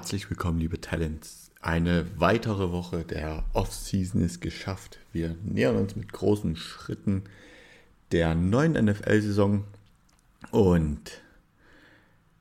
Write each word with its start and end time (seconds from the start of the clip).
Herzlich 0.00 0.30
willkommen, 0.30 0.58
liebe 0.58 0.80
Talents. 0.80 1.50
Eine 1.60 2.06
weitere 2.18 2.72
Woche 2.72 3.04
der 3.04 3.44
Offseason 3.52 4.22
ist 4.22 4.40
geschafft. 4.40 4.98
Wir 5.12 5.36
nähern 5.44 5.76
uns 5.76 5.94
mit 5.94 6.10
großen 6.10 6.56
Schritten 6.56 7.24
der 8.10 8.34
neuen 8.34 8.82
NFL-Saison 8.82 9.64
und 10.52 11.20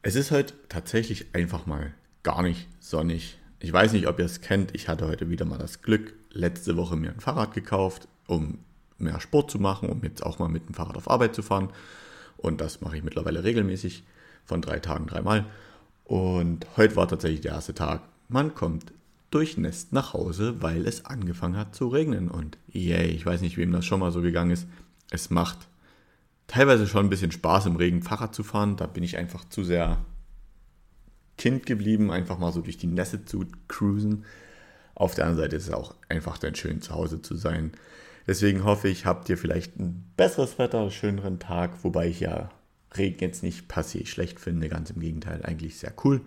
es 0.03 0.15
ist 0.15 0.31
heute 0.31 0.53
tatsächlich 0.69 1.35
einfach 1.35 1.65
mal 1.65 1.93
gar 2.23 2.43
nicht 2.43 2.69
sonnig. 2.79 3.37
Ich 3.59 3.73
weiß 3.73 3.91
nicht, 3.91 4.07
ob 4.07 4.19
ihr 4.19 4.25
es 4.25 4.39
kennt. 4.39 4.73
Ich 4.73 4.87
hatte 4.87 5.05
heute 5.05 5.29
wieder 5.29 5.43
mal 5.43 5.59
das 5.59 5.81
Glück, 5.81 6.13
letzte 6.31 6.77
Woche 6.77 6.95
mir 6.95 7.09
ein 7.09 7.19
Fahrrad 7.19 7.53
gekauft, 7.53 8.07
um 8.25 8.59
mehr 8.99 9.19
Sport 9.19 9.51
zu 9.51 9.59
machen, 9.59 9.89
um 9.89 10.01
jetzt 10.03 10.25
auch 10.25 10.39
mal 10.39 10.47
mit 10.47 10.69
dem 10.69 10.75
Fahrrad 10.75 10.95
auf 10.95 11.09
Arbeit 11.09 11.35
zu 11.35 11.41
fahren. 11.41 11.73
Und 12.37 12.61
das 12.61 12.79
mache 12.79 12.95
ich 12.95 13.03
mittlerweile 13.03 13.43
regelmäßig 13.43 14.05
von 14.45 14.61
drei 14.61 14.79
Tagen 14.79 15.07
dreimal. 15.07 15.45
Und 16.09 16.65
heute 16.75 16.95
war 16.95 17.07
tatsächlich 17.07 17.41
der 17.41 17.51
erste 17.51 17.75
Tag. 17.75 18.01
Man 18.29 18.55
kommt 18.55 18.93
durchnässt 19.29 19.93
nach 19.93 20.13
Hause, 20.13 20.59
weil 20.59 20.87
es 20.87 21.05
angefangen 21.05 21.55
hat 21.55 21.75
zu 21.75 21.87
regnen. 21.87 22.31
Und 22.31 22.57
yay, 22.67 23.05
ich 23.09 23.27
weiß 23.27 23.41
nicht, 23.41 23.57
wem 23.57 23.71
das 23.71 23.85
schon 23.85 23.99
mal 23.99 24.11
so 24.11 24.23
gegangen 24.23 24.49
ist. 24.49 24.67
Es 25.11 25.29
macht 25.29 25.67
teilweise 26.47 26.87
schon 26.87 27.05
ein 27.05 27.09
bisschen 27.11 27.31
Spaß, 27.31 27.67
im 27.67 27.75
Regen 27.75 28.01
Fahrrad 28.01 28.33
zu 28.33 28.41
fahren. 28.41 28.75
Da 28.75 28.87
bin 28.87 29.03
ich 29.03 29.17
einfach 29.17 29.47
zu 29.49 29.63
sehr 29.63 30.03
Kind 31.37 31.67
geblieben, 31.67 32.09
einfach 32.09 32.39
mal 32.39 32.51
so 32.51 32.61
durch 32.61 32.77
die 32.77 32.87
Nässe 32.87 33.23
zu 33.23 33.45
cruisen. 33.67 34.25
Auf 34.95 35.13
der 35.13 35.25
anderen 35.25 35.43
Seite 35.43 35.57
ist 35.57 35.67
es 35.67 35.73
auch 35.75 35.93
einfach 36.09 36.39
dann 36.39 36.55
schön, 36.55 36.81
zu 36.81 36.95
Hause 36.95 37.21
zu 37.21 37.35
sein. 37.35 37.73
Deswegen 38.25 38.63
hoffe 38.63 38.87
ich, 38.87 39.05
habt 39.05 39.29
ihr 39.29 39.37
vielleicht 39.37 39.77
ein 39.77 40.11
besseres 40.17 40.57
Wetter, 40.57 40.79
einen 40.79 40.89
schöneren 40.89 41.37
Tag, 41.37 41.83
wobei 41.83 42.07
ich 42.07 42.19
ja 42.19 42.49
Regen 42.97 43.19
jetzt 43.19 43.43
nicht 43.43 43.67
passiert 43.67 44.07
schlecht 44.07 44.39
finde, 44.39 44.69
ganz 44.69 44.89
im 44.89 44.99
Gegenteil, 44.99 45.43
eigentlich 45.43 45.77
sehr 45.77 45.93
cool. 46.03 46.21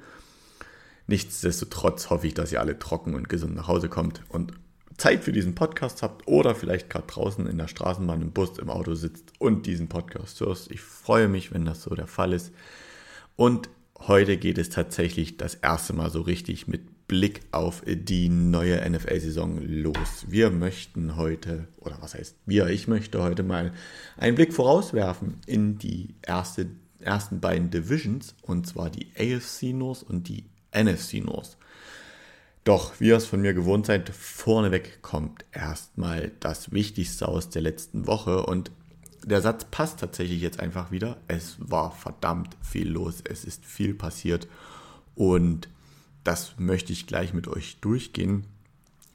Nichtsdestotrotz 1.07 2.11
hoffe 2.11 2.27
ich, 2.27 2.35
dass 2.35 2.53
ihr 2.53 2.61
alle 2.61 2.79
trocken 2.79 3.15
und 3.15 3.29
gesund 3.29 3.55
nach 3.55 3.69
Hause 3.69 3.89
kommt 3.89 4.23
und 4.29 4.53
Zeit 4.97 5.25
für 5.25 5.33
diesen 5.33 5.55
Podcast 5.55 6.03
habt 6.03 6.29
oder 6.29 6.55
vielleicht 6.55 6.89
gerade 6.91 7.07
draußen 7.07 7.47
in 7.47 7.59
der 7.59 7.69
Straßenbahn, 7.69 8.23
im 8.23 8.33
Bus, 8.33 8.59
im 8.59 8.71
Auto 8.71 8.95
sitzt 8.95 9.33
und 9.39 9.67
diesen 9.67 9.89
Podcast 9.89 10.39
hörst. 10.41 10.71
Ich 10.71 10.81
freue 10.81 11.29
mich, 11.29 11.53
wenn 11.53 11.65
das 11.65 11.83
so 11.83 11.95
der 11.95 12.07
Fall 12.07 12.33
ist. 12.33 12.53
Und 13.35 13.69
heute 13.99 14.37
geht 14.37 14.59
es 14.59 14.69
tatsächlich 14.69 15.37
das 15.39 15.55
erste 15.55 15.93
Mal 15.93 16.11
so 16.11 16.21
richtig 16.21 16.69
mit 16.69 16.83
Blick 17.13 17.43
auf 17.51 17.83
die 17.87 18.31
neue 18.31 18.89
NFL-Saison 18.89 19.59
los. 19.61 20.25
Wir 20.29 20.49
möchten 20.49 21.15
heute, 21.17 21.69
oder 21.77 21.99
was 22.01 22.15
heißt 22.15 22.37
wir, 22.47 22.69
ich 22.69 22.89
möchte 22.89 23.23
heute 23.23 23.43
mal 23.43 23.75
einen 24.17 24.35
Blick 24.35 24.55
vorauswerfen 24.55 25.37
in 25.45 25.77
die 25.77 26.15
erste, 26.23 26.71
ersten 27.01 27.39
beiden 27.39 27.69
Divisions, 27.69 28.35
und 28.41 28.67
zwar 28.67 28.89
die 28.89 29.09
AFC 29.19 29.75
North 29.75 30.03
und 30.03 30.27
die 30.27 30.47
NFC 30.75 31.23
North. 31.23 31.59
Doch, 32.65 32.99
wie 32.99 33.09
ihr 33.09 33.17
es 33.17 33.27
von 33.27 33.43
mir 33.43 33.53
gewohnt 33.53 33.85
seid, 33.85 34.09
vorneweg 34.09 35.03
kommt 35.03 35.45
erstmal 35.53 36.33
das 36.41 36.73
Wichtigste 36.73 37.29
aus 37.29 37.51
der 37.51 37.61
letzten 37.61 38.07
Woche 38.07 38.47
und 38.47 38.71
der 39.23 39.43
Satz 39.43 39.67
passt 39.71 40.01
tatsächlich 40.01 40.41
jetzt 40.41 40.61
einfach 40.61 40.91
wieder. 40.91 41.19
Es 41.29 41.57
war 41.59 41.93
verdammt 41.93 42.57
viel 42.63 42.89
los, 42.89 43.23
es 43.23 43.45
ist 43.45 43.67
viel 43.67 43.93
passiert 43.93 44.49
und 45.15 45.69
das 46.25 46.55
möchte 46.59 46.93
ich 46.93 47.07
gleich 47.07 47.35
mit 47.35 47.49
euch 47.49 47.79
durchgehen. 47.81 48.45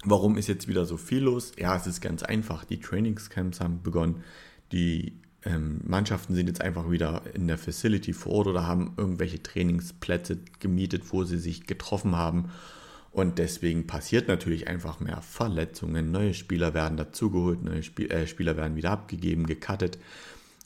Warum 0.03 0.37
ist 0.37 0.47
jetzt 0.47 0.67
wieder 0.67 0.85
so 0.85 0.97
viel 0.97 1.23
los? 1.23 1.53
Ja, 1.57 1.75
es 1.75 1.87
ist 1.87 2.01
ganz 2.01 2.23
einfach. 2.23 2.63
Die 2.63 2.79
Trainingscamps 2.79 3.59
haben 3.59 3.81
begonnen. 3.81 4.23
Die 4.71 5.13
ähm, 5.43 5.79
Mannschaften 5.83 6.35
sind 6.35 6.47
jetzt 6.47 6.61
einfach 6.61 6.89
wieder 6.91 7.23
in 7.33 7.47
der 7.47 7.57
Facility 7.57 8.13
vor 8.13 8.33
Ort 8.33 8.47
oder 8.47 8.67
haben 8.67 8.93
irgendwelche 8.97 9.41
Trainingsplätze 9.41 10.39
gemietet, 10.59 11.03
wo 11.11 11.23
sie 11.23 11.37
sich 11.37 11.65
getroffen 11.65 12.15
haben. 12.15 12.51
Und 13.11 13.39
deswegen 13.39 13.87
passiert 13.87 14.27
natürlich 14.27 14.67
einfach 14.67 14.99
mehr 14.99 15.21
Verletzungen. 15.21 16.11
Neue 16.11 16.33
Spieler 16.33 16.73
werden 16.73 16.97
dazugeholt, 16.97 17.63
neue 17.63 17.81
Spiel 17.81 18.11
äh, 18.11 18.27
Spieler 18.27 18.57
werden 18.57 18.75
wieder 18.75 18.91
abgegeben, 18.91 19.47
gecuttet 19.47 19.97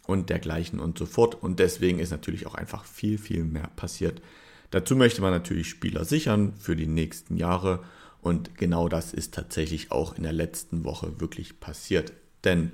und 0.06 0.30
dergleichen 0.30 0.80
und 0.80 0.97
so 0.97 1.06
fort. 1.06 1.35
Und 1.35 1.59
deswegen 1.59 2.00
ist 2.00 2.12
natürlich 2.12 2.47
auch 2.47 2.56
einfach 2.56 2.84
viel, 2.84 3.18
viel 3.18 3.46
mehr 3.46 3.69
passiert. 3.75 4.22
Dazu 4.71 4.95
möchte 4.95 5.21
man 5.21 5.31
natürlich 5.31 5.69
Spieler 5.69 6.05
sichern 6.05 6.53
für 6.57 6.75
die 6.75 6.87
nächsten 6.87 7.37
Jahre 7.37 7.83
und 8.21 8.57
genau 8.57 8.87
das 8.87 9.13
ist 9.13 9.33
tatsächlich 9.33 9.91
auch 9.91 10.15
in 10.15 10.23
der 10.23 10.33
letzten 10.33 10.83
Woche 10.83 11.19
wirklich 11.19 11.59
passiert. 11.59 12.13
Denn 12.43 12.71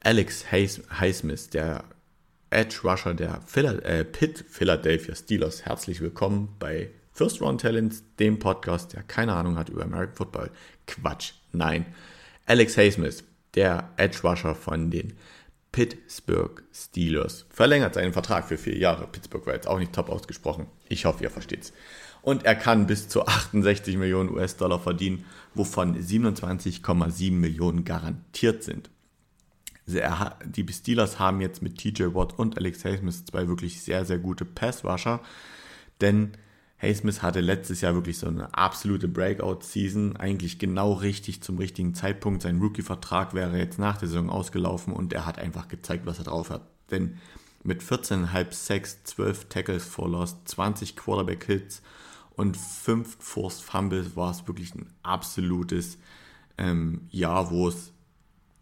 Alex 0.00 0.52
Highsmith, 0.52 1.50
der 1.50 1.84
Edge 2.50 2.80
Rusher 2.84 3.14
der 3.14 3.40
äh, 3.54 4.04
Pitt 4.04 4.44
Philadelphia 4.48 5.14
Steelers, 5.14 5.64
herzlich 5.64 6.00
willkommen 6.00 6.56
bei 6.58 6.90
First 7.12 7.40
Round 7.40 7.60
Talents, 7.60 8.02
dem 8.18 8.38
Podcast, 8.38 8.92
der 8.92 9.02
keine 9.02 9.34
Ahnung 9.34 9.56
hat 9.56 9.68
über 9.68 9.84
American 9.84 10.16
Football. 10.16 10.50
Quatsch, 10.86 11.32
nein. 11.52 11.86
Alex 12.46 12.76
Highsmith, 12.76 13.24
der 13.54 13.90
Edge 13.96 14.18
Rusher 14.24 14.54
von 14.54 14.90
den 14.90 15.14
Pittsburgh 15.72 16.62
Steelers 16.72 17.46
verlängert 17.50 17.94
seinen 17.94 18.12
Vertrag 18.12 18.48
für 18.48 18.58
vier 18.58 18.76
Jahre. 18.76 19.06
Pittsburgh 19.06 19.46
war 19.46 19.54
jetzt 19.54 19.68
auch 19.68 19.78
nicht 19.78 19.92
top 19.92 20.08
ausgesprochen. 20.08 20.66
Ich 20.88 21.04
hoffe, 21.04 21.22
ihr 21.22 21.30
versteht's. 21.30 21.72
Und 22.22 22.44
er 22.44 22.54
kann 22.54 22.86
bis 22.86 23.08
zu 23.08 23.26
68 23.26 23.96
Millionen 23.96 24.30
US-Dollar 24.30 24.80
verdienen, 24.80 25.24
wovon 25.54 25.96
27,7 25.96 27.32
Millionen 27.32 27.84
garantiert 27.84 28.62
sind. 28.62 28.90
Die 29.86 30.66
Steelers 30.72 31.18
haben 31.18 31.40
jetzt 31.40 31.62
mit 31.62 31.78
TJ 31.78 32.14
Watt 32.14 32.38
und 32.38 32.56
Alex 32.58 32.84
Highsmith 32.84 33.24
zwei 33.24 33.48
wirklich 33.48 33.82
sehr, 33.82 34.04
sehr 34.04 34.18
gute 34.18 34.44
Pass-Rusher, 34.44 35.20
denn 36.00 36.32
Haysmith 36.80 37.22
hatte 37.22 37.40
letztes 37.40 37.82
Jahr 37.82 37.94
wirklich 37.94 38.18
so 38.18 38.26
eine 38.26 38.54
absolute 38.54 39.06
Breakout-Season, 39.06 40.16
eigentlich 40.16 40.58
genau 40.58 40.94
richtig 40.94 41.42
zum 41.42 41.58
richtigen 41.58 41.94
Zeitpunkt. 41.94 42.42
Sein 42.42 42.58
Rookie-Vertrag 42.58 43.34
wäre 43.34 43.58
jetzt 43.58 43.78
nach 43.78 43.98
der 43.98 44.08
Saison 44.08 44.30
ausgelaufen 44.30 44.94
und 44.94 45.12
er 45.12 45.26
hat 45.26 45.38
einfach 45.38 45.68
gezeigt, 45.68 46.06
was 46.06 46.18
er 46.18 46.24
drauf 46.24 46.48
hat. 46.48 46.62
Denn 46.90 47.18
mit 47.62 47.82
14,5 47.82 48.52
Sacks, 48.52 49.04
12 49.04 49.50
Tackles 49.50 49.84
for 49.84 50.08
Loss, 50.08 50.36
20 50.46 50.96
Quarterback-Hits 50.96 51.82
und 52.34 52.56
5 52.56 53.18
Forced 53.20 53.62
Fumbles 53.62 54.16
war 54.16 54.30
es 54.30 54.48
wirklich 54.48 54.74
ein 54.74 54.86
absolutes 55.02 55.98
ähm, 56.56 57.02
Jahr, 57.10 57.50
wo 57.50 57.68
es 57.68 57.92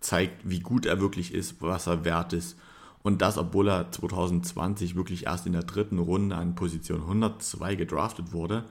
zeigt, 0.00 0.48
wie 0.48 0.60
gut 0.60 0.86
er 0.86 1.00
wirklich 1.00 1.32
ist, 1.32 1.62
was 1.62 1.86
er 1.86 2.04
wert 2.04 2.32
ist 2.32 2.56
und 3.02 3.22
das, 3.22 3.38
obwohl 3.38 3.68
er 3.68 3.90
2020 3.90 4.96
wirklich 4.96 5.26
erst 5.26 5.46
in 5.46 5.52
der 5.52 5.62
dritten 5.62 5.98
Runde 5.98 6.36
an 6.36 6.54
Position 6.54 7.02
102 7.02 7.74
gedraftet 7.76 8.32
wurde. 8.32 8.64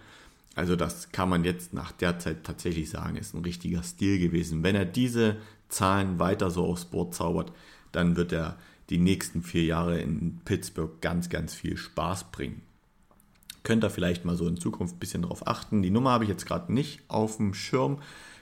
Also 0.55 0.75
das 0.75 1.11
kann 1.11 1.29
man 1.29 1.43
jetzt 1.43 1.73
nach 1.73 1.91
der 1.91 2.19
Zeit 2.19 2.43
tatsächlich 2.43 2.89
sagen, 2.89 3.15
ist 3.15 3.33
ein 3.33 3.43
richtiger 3.43 3.83
Stil 3.83 4.19
gewesen. 4.19 4.63
Wenn 4.63 4.75
er 4.75 4.85
diese 4.85 5.37
Zahlen 5.69 6.19
weiter 6.19 6.49
so 6.49 6.65
aufs 6.65 6.85
Board 6.85 7.13
zaubert, 7.13 7.51
dann 7.91 8.15
wird 8.15 8.33
er 8.33 8.57
die 8.89 8.97
nächsten 8.97 9.43
vier 9.43 9.63
Jahre 9.63 9.99
in 9.99 10.39
Pittsburgh 10.45 11.01
ganz, 11.01 11.29
ganz 11.29 11.53
viel 11.53 11.77
Spaß 11.77 12.31
bringen. 12.31 12.61
Könnt 13.63 13.83
ihr 13.83 13.89
vielleicht 13.89 14.23
mal 14.23 14.37
so 14.37 14.47
in 14.47 14.57
Zukunft 14.57 14.95
ein 14.95 14.99
bisschen 14.99 15.23
drauf 15.23 15.45
achten. 15.45 15.81
Die 15.81 15.89
Nummer 15.89 16.11
habe 16.11 16.23
ich 16.23 16.29
jetzt 16.29 16.45
gerade 16.45 16.71
nicht 16.71 17.01
auf 17.09 17.37
dem 17.37 17.53
Schirm, 17.53 17.99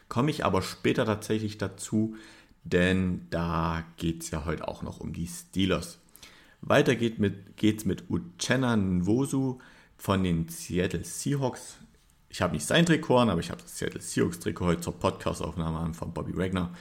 komme 0.08 0.30
ich 0.30 0.46
aber 0.46 0.62
später 0.62 1.06
tatsächlich 1.06 1.58
dazu, 1.58 2.16
denn 2.66 3.28
da 3.30 3.84
geht 3.98 4.24
es 4.24 4.32
ja 4.32 4.44
heute 4.44 4.68
auch 4.68 4.82
noch 4.82 5.00
um 5.00 5.14
die 5.14 5.28
Steelers. 5.28 6.00
Weiter 6.62 6.96
geht 6.96 7.20
mit, 7.20 7.58
geht's 7.58 7.86
mit 7.86 8.10
Uchenna 8.10 8.76
Nwosu 8.76 9.60
von 9.98 10.24
den 10.24 10.50
Seattle 10.50 11.06
Seahawks. 11.06 11.78
Ich 12.28 12.42
habe 12.42 12.54
nicht 12.54 12.66
sein 12.66 12.86
Trikot 12.86 13.20
an, 13.20 13.30
aber 13.30 13.40
ich 13.40 13.52
habe 13.52 13.62
das 13.62 13.78
Seattle 13.78 14.02
Seahawks 14.02 14.40
Trikot 14.40 14.66
heute 14.66 14.82
zur 14.82 15.00
Podcastaufnahme 15.00 15.78
an 15.78 15.94
von 15.94 16.12
Bobby 16.12 16.36
Wagner. 16.36 16.72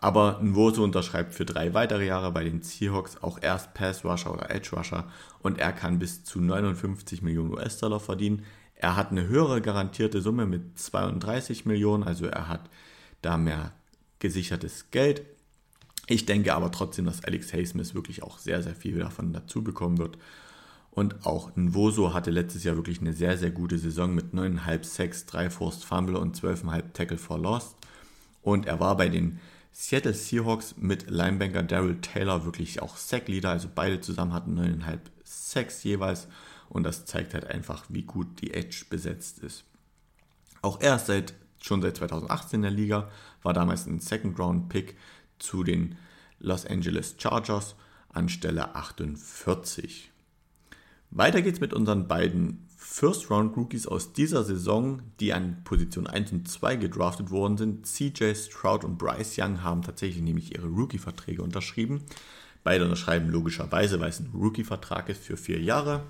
Aber 0.00 0.40
Nwosu 0.42 0.82
unterschreibt 0.82 1.34
für 1.34 1.44
drei 1.44 1.72
weitere 1.72 2.04
Jahre 2.04 2.32
bei 2.32 2.42
den 2.42 2.62
Seahawks 2.62 3.22
auch 3.22 3.38
erst 3.40 3.74
Pass 3.74 4.04
Rusher 4.04 4.32
oder 4.32 4.50
Edge 4.50 4.70
Rusher 4.74 5.08
und 5.40 5.58
er 5.58 5.72
kann 5.72 6.00
bis 6.00 6.24
zu 6.24 6.40
59 6.40 7.22
Millionen 7.22 7.52
US-Dollar 7.52 8.00
verdienen. 8.00 8.44
Er 8.74 8.96
hat 8.96 9.12
eine 9.12 9.28
höhere 9.28 9.60
garantierte 9.60 10.20
Summe 10.20 10.46
mit 10.46 10.78
32 10.78 11.64
Millionen, 11.64 12.02
also 12.02 12.26
er 12.26 12.48
hat 12.48 12.68
da 13.22 13.36
mehr 13.36 13.72
gesichertes 14.18 14.90
Geld. 14.90 15.22
Ich 16.06 16.24
denke 16.24 16.54
aber 16.54 16.70
trotzdem, 16.70 17.04
dass 17.04 17.24
Alex 17.24 17.52
Haysmith 17.52 17.94
wirklich 17.94 18.22
auch 18.22 18.38
sehr, 18.38 18.62
sehr 18.62 18.74
viel 18.74 18.98
davon 18.98 19.32
dazu 19.32 19.62
bekommen 19.62 19.98
wird. 19.98 20.18
Und 20.90 21.26
auch 21.26 21.54
Nvoso 21.54 22.14
hatte 22.14 22.30
letztes 22.30 22.64
Jahr 22.64 22.76
wirklich 22.76 23.00
eine 23.00 23.12
sehr, 23.12 23.36
sehr 23.36 23.50
gute 23.50 23.78
Saison 23.78 24.14
mit 24.14 24.32
9,5 24.32 24.84
Sacks, 24.84 25.26
3 25.26 25.50
Forced 25.50 25.84
Fumble 25.84 26.16
und 26.16 26.36
12,5 26.36 26.92
Tackle 26.92 27.18
for 27.18 27.38
Lost. 27.38 27.76
Und 28.42 28.66
er 28.66 28.80
war 28.80 28.96
bei 28.96 29.08
den 29.08 29.38
Seattle 29.70 30.14
Seahawks 30.14 30.74
mit 30.76 31.08
Linebanker 31.08 31.62
Daryl 31.62 32.00
Taylor 32.00 32.44
wirklich 32.44 32.82
auch 32.82 32.96
Sackleader, 32.96 33.50
also 33.50 33.68
beide 33.72 34.00
zusammen 34.00 34.32
hatten 34.32 34.58
9,5 34.58 34.98
Sacks 35.24 35.84
jeweils. 35.84 36.26
Und 36.68 36.82
das 36.82 37.04
zeigt 37.04 37.34
halt 37.34 37.46
einfach, 37.46 37.84
wie 37.88 38.02
gut 38.02 38.40
die 38.40 38.54
Edge 38.54 38.86
besetzt 38.90 39.38
ist. 39.40 39.64
Auch 40.62 40.80
er 40.80 40.96
ist 40.96 41.06
seit 41.06 41.34
schon 41.60 41.82
seit 41.82 41.96
2018 41.96 42.58
in 42.58 42.62
der 42.62 42.70
Liga, 42.70 43.10
war 43.42 43.52
damals 43.52 43.86
ein 43.86 44.00
Second-Round-Pick 44.00 44.96
zu 45.38 45.64
den 45.64 45.96
Los 46.40 46.66
Angeles 46.66 47.16
Chargers 47.18 47.74
an 48.10 48.28
Stelle 48.28 48.74
48. 48.74 50.10
Weiter 51.10 51.42
geht's 51.42 51.60
mit 51.60 51.72
unseren 51.72 52.06
beiden 52.06 52.66
First-Round-Rookies 52.76 53.86
aus 53.86 54.12
dieser 54.12 54.44
Saison, 54.44 55.02
die 55.20 55.32
an 55.32 55.62
Position 55.64 56.06
1 56.06 56.32
und 56.32 56.48
2 56.48 56.76
gedraftet 56.76 57.30
worden 57.30 57.56
sind, 57.56 57.86
CJ 57.86 58.34
Stroud 58.34 58.84
und 58.84 58.98
Bryce 58.98 59.38
Young, 59.38 59.62
haben 59.62 59.82
tatsächlich 59.82 60.22
nämlich 60.22 60.54
ihre 60.54 60.68
Rookie-Verträge 60.68 61.42
unterschrieben. 61.42 62.02
Beide 62.64 62.84
unterschreiben 62.84 63.30
logischerweise, 63.30 64.00
weil 64.00 64.10
es 64.10 64.20
ein 64.20 64.30
Rookie-Vertrag 64.34 65.08
ist 65.08 65.22
für 65.22 65.36
vier 65.36 65.60
Jahre. 65.60 66.04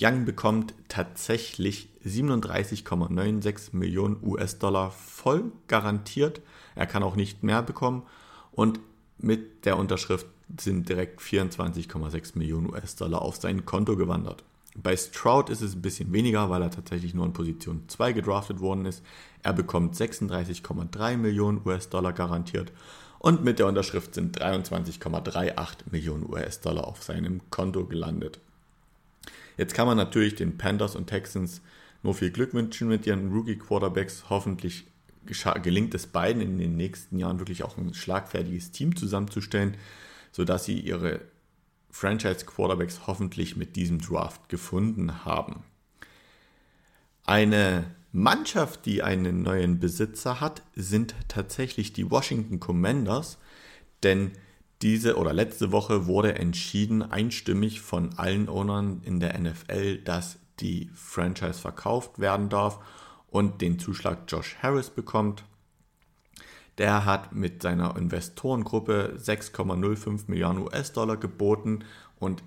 Young 0.00 0.24
bekommt 0.24 0.74
tatsächlich 0.88 1.88
37,96 2.04 3.76
Millionen 3.76 4.16
US-Dollar 4.22 4.90
voll 4.90 5.52
garantiert. 5.66 6.40
Er 6.78 6.86
kann 6.86 7.02
auch 7.02 7.16
nicht 7.16 7.42
mehr 7.42 7.60
bekommen. 7.60 8.04
Und 8.52 8.78
mit 9.18 9.64
der 9.64 9.76
Unterschrift 9.76 10.26
sind 10.60 10.88
direkt 10.88 11.20
24,6 11.20 12.38
Millionen 12.38 12.70
US-Dollar 12.70 13.20
auf 13.20 13.36
sein 13.36 13.66
Konto 13.66 13.96
gewandert. 13.96 14.44
Bei 14.80 14.96
Stroud 14.96 15.50
ist 15.50 15.60
es 15.60 15.74
ein 15.74 15.82
bisschen 15.82 16.12
weniger, 16.12 16.50
weil 16.50 16.62
er 16.62 16.70
tatsächlich 16.70 17.14
nur 17.14 17.26
in 17.26 17.32
Position 17.32 17.82
2 17.88 18.12
gedraftet 18.12 18.60
worden 18.60 18.86
ist. 18.86 19.02
Er 19.42 19.52
bekommt 19.52 19.96
36,3 19.96 21.16
Millionen 21.16 21.60
US-Dollar 21.66 22.12
garantiert 22.12 22.70
und 23.18 23.42
mit 23.42 23.58
der 23.58 23.66
Unterschrift 23.66 24.14
sind 24.14 24.40
23,38 24.40 25.90
Millionen 25.90 26.30
US-Dollar 26.30 26.86
auf 26.86 27.02
seinem 27.02 27.40
Konto 27.50 27.86
gelandet. 27.86 28.38
Jetzt 29.56 29.74
kann 29.74 29.88
man 29.88 29.96
natürlich 29.96 30.36
den 30.36 30.56
Panthers 30.56 30.94
und 30.94 31.08
Texans 31.08 31.60
nur 32.04 32.14
viel 32.14 32.30
Glück 32.30 32.54
wünschen 32.54 32.86
mit 32.86 33.04
ihren 33.04 33.32
Rookie-Quarterbacks. 33.32 34.30
Hoffentlich 34.30 34.86
gelingt 35.24 35.94
es 35.94 36.06
beiden 36.06 36.42
in 36.42 36.58
den 36.58 36.76
nächsten 36.76 37.18
Jahren 37.18 37.38
wirklich 37.38 37.62
auch 37.62 37.76
ein 37.76 37.94
schlagfertiges 37.94 38.70
Team 38.70 38.96
zusammenzustellen, 38.96 39.76
sodass 40.32 40.64
sie 40.64 40.80
ihre 40.80 41.20
Franchise-Quarterbacks 41.90 43.06
hoffentlich 43.06 43.56
mit 43.56 43.76
diesem 43.76 44.00
Draft 44.00 44.48
gefunden 44.48 45.24
haben. 45.24 45.64
Eine 47.24 47.94
Mannschaft, 48.12 48.86
die 48.86 49.02
einen 49.02 49.42
neuen 49.42 49.78
Besitzer 49.80 50.40
hat, 50.40 50.62
sind 50.74 51.14
tatsächlich 51.28 51.92
die 51.92 52.10
Washington 52.10 52.60
Commanders, 52.60 53.38
denn 54.02 54.32
diese 54.80 55.16
oder 55.16 55.32
letzte 55.32 55.72
Woche 55.72 56.06
wurde 56.06 56.36
entschieden 56.36 57.02
einstimmig 57.02 57.80
von 57.80 58.16
allen 58.16 58.48
Ownern 58.48 59.02
in 59.04 59.20
der 59.20 59.38
NFL, 59.38 59.98
dass 59.98 60.38
die 60.60 60.90
Franchise 60.94 61.60
verkauft 61.60 62.18
werden 62.18 62.48
darf 62.48 62.80
und 63.30 63.60
den 63.60 63.78
Zuschlag 63.78 64.20
Josh 64.28 64.56
Harris 64.62 64.90
bekommt. 64.90 65.44
Der 66.78 67.04
hat 67.04 67.34
mit 67.34 67.62
seiner 67.62 67.96
Investorengruppe 67.96 69.16
6,05 69.18 70.24
Milliarden 70.28 70.62
US-Dollar 70.62 71.16
geboten 71.16 71.84
und 72.18 72.42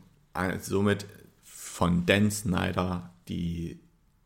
somit 0.61 1.05
von 1.43 2.05
Dan 2.05 2.31
Snyder 2.31 3.11
die 3.27 3.79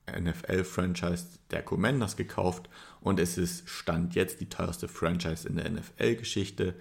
NFL-Franchise 0.07 1.40
der 1.50 1.63
Commanders 1.63 2.16
gekauft 2.16 2.69
und 3.01 3.19
es 3.19 3.38
ist 3.38 3.68
Stand 3.68 4.13
jetzt 4.16 4.42
die 4.42 4.50
teuerste 4.50 4.88
Franchise 4.88 5.48
in 5.48 5.56
der 5.56 5.69
NFL-Geschichte. 5.69 6.75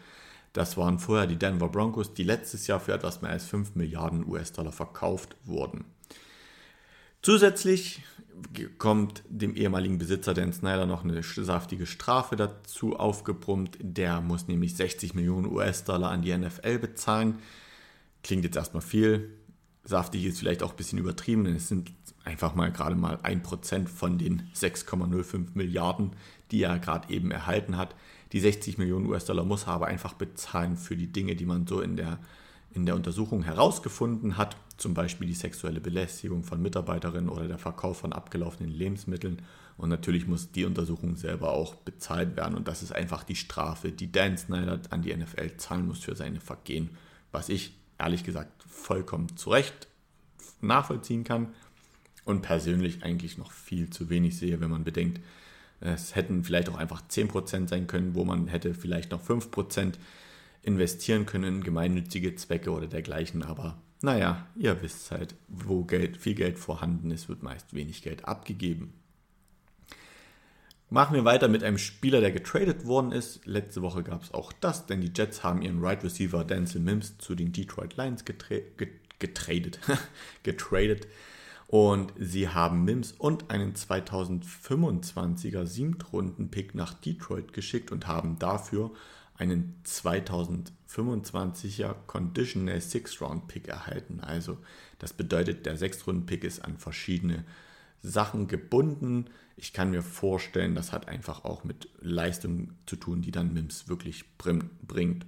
Das 0.52 0.76
waren 0.76 0.98
vorher 0.98 1.26
die 1.26 1.38
Denver 1.38 1.68
Broncos, 1.68 2.14
die 2.14 2.22
letztes 2.22 2.66
Jahr 2.66 2.80
für 2.80 2.92
etwas 2.92 3.22
mehr 3.22 3.30
als 3.30 3.46
5 3.46 3.74
Milliarden 3.74 4.26
US-Dollar 4.26 4.72
verkauft 4.72 5.36
wurden. 5.44 5.84
Zusätzlich 7.22 8.02
kommt 8.78 9.22
dem 9.28 9.56
ehemaligen 9.56 9.98
Besitzer 9.98 10.34
Dan 10.34 10.52
Snyder 10.52 10.86
noch 10.86 11.04
eine 11.04 11.22
saftige 11.22 11.86
Strafe 11.86 12.36
dazu 12.36 12.96
aufgebrummt. 12.96 13.78
Der 13.80 14.20
muss 14.20 14.48
nämlich 14.48 14.76
60 14.76 15.14
Millionen 15.14 15.46
US-Dollar 15.46 16.10
an 16.10 16.22
die 16.22 16.36
NFL 16.36 16.78
bezahlen. 16.78 17.38
Klingt 18.22 18.44
jetzt 18.44 18.56
erstmal 18.56 18.82
viel. 18.82 19.30
Saftig 19.84 20.24
ist 20.24 20.38
vielleicht 20.38 20.62
auch 20.62 20.70
ein 20.70 20.76
bisschen 20.76 20.98
übertrieben, 20.98 21.44
denn 21.44 21.56
es 21.56 21.68
sind 21.68 21.92
einfach 22.24 22.54
mal 22.54 22.72
gerade 22.72 22.96
mal 22.96 23.16
1% 23.16 23.86
von 23.86 24.18
den 24.18 24.48
6,05 24.54 25.48
Milliarden, 25.54 26.12
die 26.50 26.62
er 26.62 26.78
gerade 26.78 27.12
eben 27.12 27.30
erhalten 27.30 27.76
hat. 27.76 27.94
Die 28.32 28.40
60 28.40 28.78
Millionen 28.78 29.06
US-Dollar 29.06 29.44
muss 29.44 29.64
er 29.64 29.74
aber 29.74 29.86
einfach 29.86 30.14
bezahlen 30.14 30.76
für 30.76 30.96
die 30.96 31.12
Dinge, 31.12 31.36
die 31.36 31.44
man 31.44 31.66
so 31.66 31.80
in 31.80 31.96
der, 31.96 32.18
in 32.74 32.86
der 32.86 32.96
Untersuchung 32.96 33.42
herausgefunden 33.44 34.36
hat 34.36 34.56
zum 34.76 34.94
Beispiel 34.94 35.28
die 35.28 35.34
sexuelle 35.34 35.80
Belästigung 35.80 36.42
von 36.42 36.60
Mitarbeiterinnen 36.60 37.28
oder 37.28 37.46
der 37.46 37.58
Verkauf 37.58 37.98
von 37.98 38.12
abgelaufenen 38.12 38.72
Lebensmitteln. 38.72 39.42
Und 39.76 39.88
natürlich 39.88 40.26
muss 40.26 40.50
die 40.50 40.64
Untersuchung 40.64 41.16
selber 41.16 41.52
auch 41.52 41.76
bezahlt 41.76 42.36
werden. 42.36 42.56
Und 42.56 42.66
das 42.66 42.82
ist 42.82 42.92
einfach 42.92 43.22
die 43.22 43.36
Strafe, 43.36 43.92
die 43.92 44.10
Dan 44.10 44.36
Snyder 44.36 44.80
an 44.90 45.02
die 45.02 45.14
NFL 45.14 45.56
zahlen 45.56 45.86
muss 45.86 46.00
für 46.00 46.16
seine 46.16 46.40
Vergehen, 46.40 46.90
was 47.30 47.48
ich 47.48 47.74
ehrlich 47.98 48.24
gesagt 48.24 48.64
vollkommen 48.68 49.36
zu 49.36 49.50
Recht 49.50 49.86
nachvollziehen 50.60 51.24
kann 51.24 51.54
und 52.24 52.42
persönlich 52.42 53.04
eigentlich 53.04 53.38
noch 53.38 53.52
viel 53.52 53.90
zu 53.90 54.10
wenig 54.10 54.36
sehe, 54.36 54.60
wenn 54.60 54.70
man 54.70 54.84
bedenkt, 54.84 55.20
es 55.80 56.14
hätten 56.14 56.44
vielleicht 56.44 56.68
auch 56.68 56.78
einfach 56.78 57.02
10% 57.08 57.68
sein 57.68 57.86
können, 57.86 58.14
wo 58.14 58.24
man 58.24 58.46
hätte 58.46 58.74
vielleicht 58.74 59.10
noch 59.10 59.22
5% 59.22 59.94
investieren 60.64 61.26
können 61.26 61.56
in 61.56 61.62
gemeinnützige 61.62 62.34
Zwecke 62.34 62.70
oder 62.70 62.86
dergleichen, 62.86 63.42
aber 63.42 63.78
naja, 64.00 64.46
ihr 64.56 64.82
wisst 64.82 65.10
halt, 65.10 65.34
wo 65.48 65.84
Geld, 65.84 66.18
viel 66.18 66.34
Geld 66.34 66.58
vorhanden 66.58 67.10
ist, 67.10 67.28
wird 67.28 67.42
meist 67.42 67.72
wenig 67.72 68.02
Geld 68.02 68.26
abgegeben. 68.26 68.92
Machen 70.90 71.14
wir 71.14 71.24
weiter 71.24 71.48
mit 71.48 71.64
einem 71.64 71.78
Spieler, 71.78 72.20
der 72.20 72.30
getradet 72.30 72.84
worden 72.86 73.12
ist. 73.12 73.46
Letzte 73.46 73.82
Woche 73.82 74.02
gab 74.02 74.22
es 74.22 74.34
auch 74.34 74.52
das, 74.52 74.86
denn 74.86 75.00
die 75.00 75.12
Jets 75.14 75.42
haben 75.42 75.62
ihren 75.62 75.82
Right 75.82 76.04
Receiver 76.04 76.44
Denzel 76.44 76.82
Mims 76.82 77.16
zu 77.18 77.34
den 77.34 77.52
Detroit 77.52 77.96
Lions 77.96 78.24
getra 78.24 78.56
getradet. 79.18 79.80
getradet. 80.42 81.08
Und 81.66 82.12
sie 82.18 82.48
haben 82.48 82.84
Mims 82.84 83.12
und 83.12 83.50
einen 83.50 83.72
2025er 83.72 85.66
Siebtrunden-Pick 85.66 86.74
nach 86.74 86.94
Detroit 86.94 87.52
geschickt 87.52 87.90
und 87.90 88.06
haben 88.06 88.38
dafür 88.38 88.92
einen 89.36 89.80
2025er 89.84 91.94
Conditional 92.06 92.80
Six-Round-Pick 92.80 93.68
erhalten. 93.68 94.20
Also 94.20 94.58
das 94.98 95.12
bedeutet, 95.12 95.66
der 95.66 95.76
Sechs-Runden-Pick 95.76 96.44
ist 96.44 96.64
an 96.64 96.78
verschiedene 96.78 97.44
Sachen 98.02 98.46
gebunden. 98.46 99.26
Ich 99.56 99.72
kann 99.72 99.90
mir 99.90 100.02
vorstellen, 100.02 100.74
das 100.74 100.92
hat 100.92 101.08
einfach 101.08 101.44
auch 101.44 101.64
mit 101.64 101.88
Leistung 102.00 102.72
zu 102.86 102.96
tun, 102.96 103.22
die 103.22 103.32
dann 103.32 103.52
Mims 103.52 103.88
wirklich 103.88 104.24
bringt. 104.36 105.26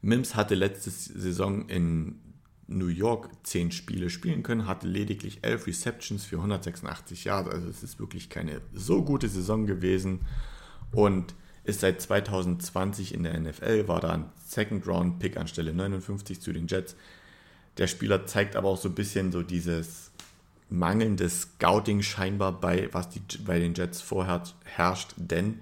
Mims 0.00 0.34
hatte 0.34 0.54
letzte 0.54 0.90
Saison 0.90 1.68
in 1.68 2.18
New 2.66 2.88
York 2.88 3.30
zehn 3.42 3.72
Spiele 3.72 4.10
spielen 4.10 4.42
können, 4.42 4.66
hatte 4.66 4.86
lediglich 4.86 5.40
elf 5.42 5.66
Receptions 5.66 6.24
für 6.24 6.36
186 6.36 7.24
Yards. 7.24 7.50
Also 7.50 7.68
es 7.68 7.82
ist 7.82 7.98
wirklich 7.98 8.30
keine 8.30 8.60
so 8.72 9.04
gute 9.04 9.28
Saison 9.28 9.66
gewesen. 9.66 10.20
Und 10.92 11.34
ist 11.64 11.80
seit 11.80 12.00
2020 12.00 13.14
in 13.14 13.22
der 13.22 13.38
NFL, 13.38 13.88
war 13.88 14.00
da 14.00 14.10
ein 14.10 14.24
Second-Round-Pick 14.46 15.36
anstelle 15.36 15.72
59 15.72 16.40
zu 16.40 16.52
den 16.52 16.66
Jets. 16.66 16.96
Der 17.78 17.86
Spieler 17.86 18.26
zeigt 18.26 18.56
aber 18.56 18.68
auch 18.68 18.78
so 18.78 18.88
ein 18.88 18.94
bisschen 18.94 19.32
so 19.32 19.42
dieses 19.42 20.10
mangelnde 20.68 21.28
Scouting 21.28 22.02
scheinbar 22.02 22.60
bei, 22.60 22.88
was 22.92 23.08
die, 23.10 23.20
bei 23.44 23.58
den 23.58 23.74
Jets 23.74 24.00
vorher 24.00 24.42
herrscht, 24.64 25.14
denn 25.16 25.60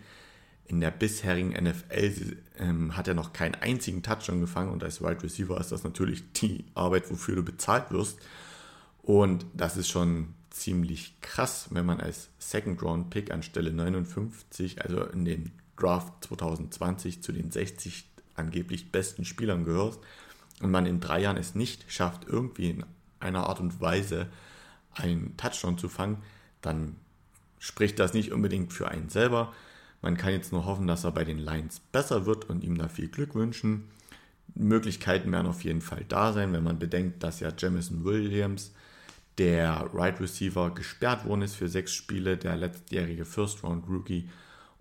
in 0.66 0.80
der 0.80 0.92
bisherigen 0.92 1.50
NFL 1.50 2.37
ähm, 2.59 2.97
hat 2.97 3.09
er 3.09 3.14
noch 3.14 3.33
keinen 3.33 3.57
einzigen 3.57 4.02
Touchdown 4.02 4.40
gefangen 4.40 4.71
und 4.71 4.85
als 4.85 5.02
Wide 5.02 5.23
Receiver 5.23 5.59
ist 5.61 5.73
das 5.73 5.83
natürlich 5.83 6.33
die 6.35 6.64
Arbeit, 6.75 7.11
wofür 7.11 7.35
du 7.35 7.42
bezahlt 7.42 7.90
wirst. 7.90 8.21
Und 9.02 9.47
das 9.52 9.76
ist 9.76 9.88
schon 9.88 10.35
ziemlich 10.50 11.21
krass, 11.21 11.69
wenn 11.71 11.87
man 11.87 12.00
als 12.00 12.28
Second 12.38 12.80
Round 12.83 13.11
Pick 13.11 13.33
anstelle 13.33 13.73
59, 13.73 14.83
also 14.83 15.04
in 15.07 15.25
den 15.25 15.50
Draft 15.80 16.25
2020 16.25 17.22
zu 17.22 17.32
den 17.32 17.50
60 17.50 18.06
angeblich 18.34 18.92
besten 18.92 19.25
Spielern 19.25 19.64
gehört 19.64 19.99
und 20.60 20.70
man 20.70 20.87
in 20.87 21.00
drei 21.00 21.20
Jahren 21.20 21.37
es 21.37 21.54
nicht 21.54 21.90
schafft, 21.90 22.26
irgendwie 22.26 22.70
in 22.70 22.84
einer 23.18 23.46
Art 23.46 23.60
und 23.60 23.80
Weise 23.80 24.28
einen 24.94 25.37
Touchdown 25.37 25.78
zu 25.78 25.88
fangen, 25.88 26.18
dann 26.62 26.96
spricht 27.58 27.99
das 27.99 28.14
nicht 28.14 28.32
unbedingt 28.32 28.72
für 28.72 28.88
einen 28.88 29.08
selber. 29.08 29.52
Man 30.02 30.16
kann 30.16 30.32
jetzt 30.32 30.52
nur 30.52 30.64
hoffen, 30.64 30.87
dass 30.87 31.04
er 31.04 31.12
bei 31.12 31.25
den 31.25 31.38
Lions 31.38 31.80
besser 31.92 32.26
wird 32.26 32.49
und 32.49 32.64
ihm 32.64 32.78
da 32.78 32.88
viel 32.88 33.08
Glück 33.08 33.34
wünschen. 33.34 33.88
Möglichkeiten 34.54 35.30
werden 35.30 35.46
auf 35.46 35.62
jeden 35.62 35.82
Fall 35.82 36.04
da 36.08 36.32
sein, 36.32 36.52
wenn 36.52 36.64
man 36.64 36.78
bedenkt, 36.78 37.22
dass 37.22 37.40
ja 37.40 37.52
Jamison 37.56 38.04
Williams, 38.04 38.72
der 39.38 39.88
Right 39.92 40.20
Receiver, 40.20 40.75
gesperrt 40.75 41.25
worden 41.25 41.42
ist 41.42 41.54
für 41.54 41.68
sechs 41.68 41.92
Spiele, 41.92 42.37
der 42.37 42.56
letztjährige 42.56 43.25
First 43.25 43.62
Round 43.62 43.87
Rookie 43.88 44.28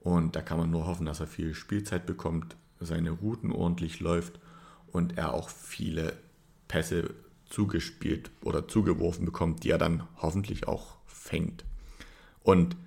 und 0.02 0.36
da 0.36 0.42
kann 0.42 0.58
man 0.58 0.72
nur 0.72 0.86
hoffen, 0.86 1.06
dass 1.06 1.20
er 1.20 1.28
viel 1.28 1.54
Spielzeit 1.54 2.06
bekommt, 2.06 2.56
seine 2.80 3.12
Routen 3.12 3.52
ordentlich 3.52 4.00
läuft 4.00 4.40
und 4.92 5.18
er 5.18 5.34
auch 5.34 5.50
viele 5.50 6.14
Pässe 6.68 7.14
zugespielt 7.50 8.32
oder 8.42 8.68
zugeworfen 8.68 9.26
bekommt, 9.26 9.64
die 9.64 9.72
er 9.72 9.78
dann 9.78 10.04
hoffentlich 10.18 10.68
auch 10.68 10.96
fängt. 11.06 11.66
Und 12.44 12.78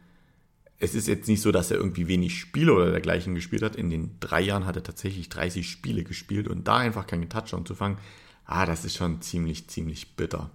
es 0.78 0.94
ist 0.94 1.06
jetzt 1.06 1.28
nicht 1.28 1.42
so, 1.42 1.52
dass 1.52 1.70
er 1.70 1.76
irgendwie 1.76 2.08
wenig 2.08 2.40
Spiele 2.40 2.72
oder 2.72 2.90
dergleichen 2.90 3.34
gespielt 3.34 3.62
hat. 3.62 3.76
In 3.76 3.90
den 3.90 4.18
drei 4.18 4.40
Jahren 4.40 4.66
hat 4.66 4.76
er 4.76 4.82
tatsächlich 4.82 5.28
30 5.28 5.68
Spiele 5.68 6.02
gespielt 6.02 6.48
und 6.48 6.66
da 6.66 6.78
einfach 6.78 7.06
keinen 7.06 7.28
Touchdown 7.28 7.66
zu 7.66 7.74
fangen, 7.74 7.98
ah, 8.46 8.66
das 8.66 8.84
ist 8.84 8.96
schon 8.96 9.20
ziemlich, 9.20 9.68
ziemlich 9.68 10.16
bitter. 10.16 10.50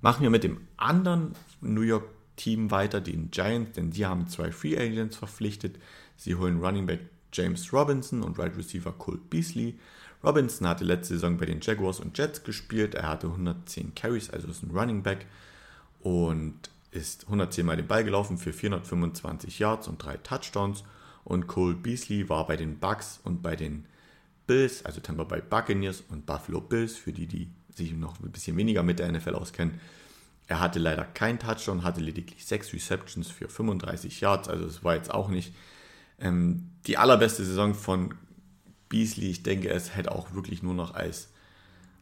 Machen 0.00 0.22
wir 0.22 0.30
mit 0.30 0.44
dem 0.44 0.60
anderen 0.76 1.34
New 1.60 1.80
York 1.80 2.04
Team 2.42 2.72
weiter, 2.72 3.00
den 3.00 3.30
Giants, 3.30 3.72
denn 3.76 3.92
sie 3.92 4.04
haben 4.04 4.26
zwei 4.26 4.50
Free 4.50 4.76
Agents 4.76 5.16
verpflichtet. 5.16 5.78
Sie 6.16 6.34
holen 6.34 6.58
Running 6.58 6.86
Back 6.86 6.98
James 7.32 7.72
Robinson 7.72 8.24
und 8.24 8.36
Wide 8.36 8.48
right 8.48 8.56
Receiver 8.56 8.90
Colt 8.90 9.30
Beasley. 9.30 9.78
Robinson 10.24 10.66
hatte 10.66 10.84
letzte 10.84 11.14
Saison 11.14 11.36
bei 11.36 11.46
den 11.46 11.60
Jaguars 11.60 12.00
und 12.00 12.18
Jets 12.18 12.42
gespielt. 12.42 12.96
Er 12.96 13.08
hatte 13.08 13.28
110 13.28 13.94
Carries, 13.94 14.28
also 14.30 14.48
ist 14.48 14.64
ein 14.64 14.76
Running 14.76 15.04
Back 15.04 15.26
und 16.00 16.54
ist 16.90 17.26
110 17.26 17.64
Mal 17.64 17.76
den 17.76 17.86
Ball 17.86 18.02
gelaufen 18.02 18.38
für 18.38 18.52
425 18.52 19.60
Yards 19.60 19.86
und 19.86 20.02
drei 20.02 20.16
Touchdowns. 20.16 20.82
Und 21.22 21.46
Cole 21.46 21.76
Beasley 21.76 22.28
war 22.28 22.48
bei 22.48 22.56
den 22.56 22.80
Bucks 22.80 23.20
und 23.22 23.42
bei 23.42 23.54
den 23.54 23.86
Bills, 24.48 24.84
also 24.84 25.00
Tampa 25.00 25.22
Bay 25.22 25.42
Buccaneers 25.48 26.02
und 26.08 26.26
Buffalo 26.26 26.60
Bills, 26.60 26.96
für 26.96 27.12
die, 27.12 27.28
die 27.28 27.48
sich 27.72 27.92
noch 27.92 28.18
ein 28.18 28.32
bisschen 28.32 28.56
weniger 28.56 28.82
mit 28.82 28.98
der 28.98 29.12
NFL 29.12 29.36
auskennen. 29.36 29.78
Er 30.52 30.60
hatte 30.60 30.78
leider 30.78 31.04
keinen 31.06 31.38
Touchdown, 31.38 31.82
hatte 31.82 32.02
lediglich 32.02 32.44
sechs 32.44 32.74
Receptions 32.74 33.30
für 33.30 33.48
35 33.48 34.20
Yards, 34.20 34.50
also 34.50 34.66
es 34.66 34.84
war 34.84 34.94
jetzt 34.94 35.10
auch 35.10 35.28
nicht 35.28 35.54
ähm, 36.18 36.68
die 36.86 36.98
allerbeste 36.98 37.42
Saison 37.42 37.74
von 37.74 38.14
Beasley. 38.90 39.30
Ich 39.30 39.42
denke, 39.42 39.70
es 39.70 39.96
hätte 39.96 40.12
auch 40.12 40.34
wirklich 40.34 40.62
nur 40.62 40.74
noch 40.74 40.92
als, 40.92 41.30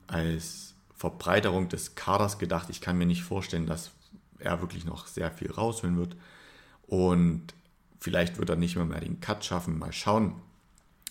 als 0.09 0.75
Verbreiterung 0.97 1.69
des 1.69 1.95
Kaders 1.95 2.41
gedacht. 2.41 2.71
Ich 2.71 2.81
kann 2.81 2.99
mir 2.99 3.07
nicht 3.07 3.23
vorstellen, 3.23 3.67
dass 3.67 3.93
er 4.41 4.61
wirklich 4.61 4.85
noch 4.85 5.07
sehr 5.07 5.31
viel 5.31 5.53
rausholen 5.53 5.97
wird. 5.97 6.17
Und 6.89 7.55
vielleicht 8.01 8.39
wird 8.39 8.51
er 8.51 8.57
nicht 8.57 8.75
mehr, 8.75 8.85
mehr 8.85 8.99
den 8.99 9.21
Cut 9.21 9.45
schaffen. 9.45 9.79
Mal 9.79 9.93
schauen. 9.93 10.35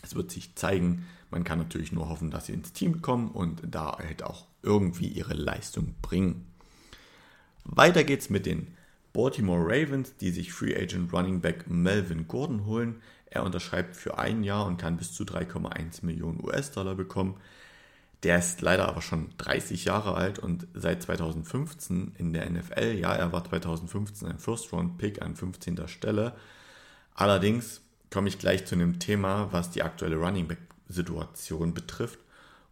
Es 0.01 0.13
wird 0.13 0.29
sich 0.29 0.55
zeigen. 0.55 1.07
Man 1.31 1.45
kann 1.45 1.59
natürlich 1.59 1.93
nur 1.93 2.09
hoffen, 2.09 2.31
dass 2.31 2.47
sie 2.47 2.53
ins 2.53 2.73
Team 2.73 3.01
kommen 3.01 3.29
und 3.31 3.61
da 3.65 3.97
halt 3.97 4.23
auch 4.23 4.45
irgendwie 4.61 5.07
ihre 5.07 5.35
Leistung 5.35 5.95
bringen. 6.01 6.48
Weiter 7.75 8.03
geht's 8.03 8.29
mit 8.29 8.45
den 8.45 8.75
Baltimore 9.13 9.63
Ravens, 9.63 10.15
die 10.17 10.31
sich 10.31 10.51
Free 10.51 10.75
Agent 10.75 11.13
Running 11.13 11.41
Back 11.41 11.69
Melvin 11.69 12.27
Gordon 12.27 12.65
holen. 12.65 13.01
Er 13.27 13.43
unterschreibt 13.43 13.95
für 13.95 14.17
ein 14.17 14.43
Jahr 14.43 14.65
und 14.65 14.77
kann 14.77 14.97
bis 14.97 15.13
zu 15.13 15.23
3,1 15.23 16.03
Millionen 16.05 16.43
US-Dollar 16.43 16.95
bekommen. 16.95 17.39
Der 18.23 18.39
ist 18.39 18.61
leider 18.61 18.89
aber 18.89 19.01
schon 19.01 19.29
30 19.37 19.85
Jahre 19.85 20.15
alt 20.15 20.39
und 20.39 20.67
seit 20.73 21.03
2015 21.03 22.15
in 22.17 22.33
der 22.33 22.49
NFL. 22.49 22.97
Ja, 22.99 23.13
er 23.13 23.31
war 23.31 23.43
2015 23.45 24.27
ein 24.27 24.39
First-Round-Pick 24.39 25.21
an 25.21 25.35
15. 25.35 25.87
Stelle. 25.87 26.35
Allerdings 27.13 27.81
komme 28.11 28.27
ich 28.27 28.39
gleich 28.39 28.65
zu 28.65 28.75
einem 28.75 28.99
Thema, 28.99 29.49
was 29.51 29.71
die 29.71 29.83
aktuelle 29.83 30.17
Running 30.17 30.47
Back-Situation 30.47 31.73
betrifft. 31.73 32.19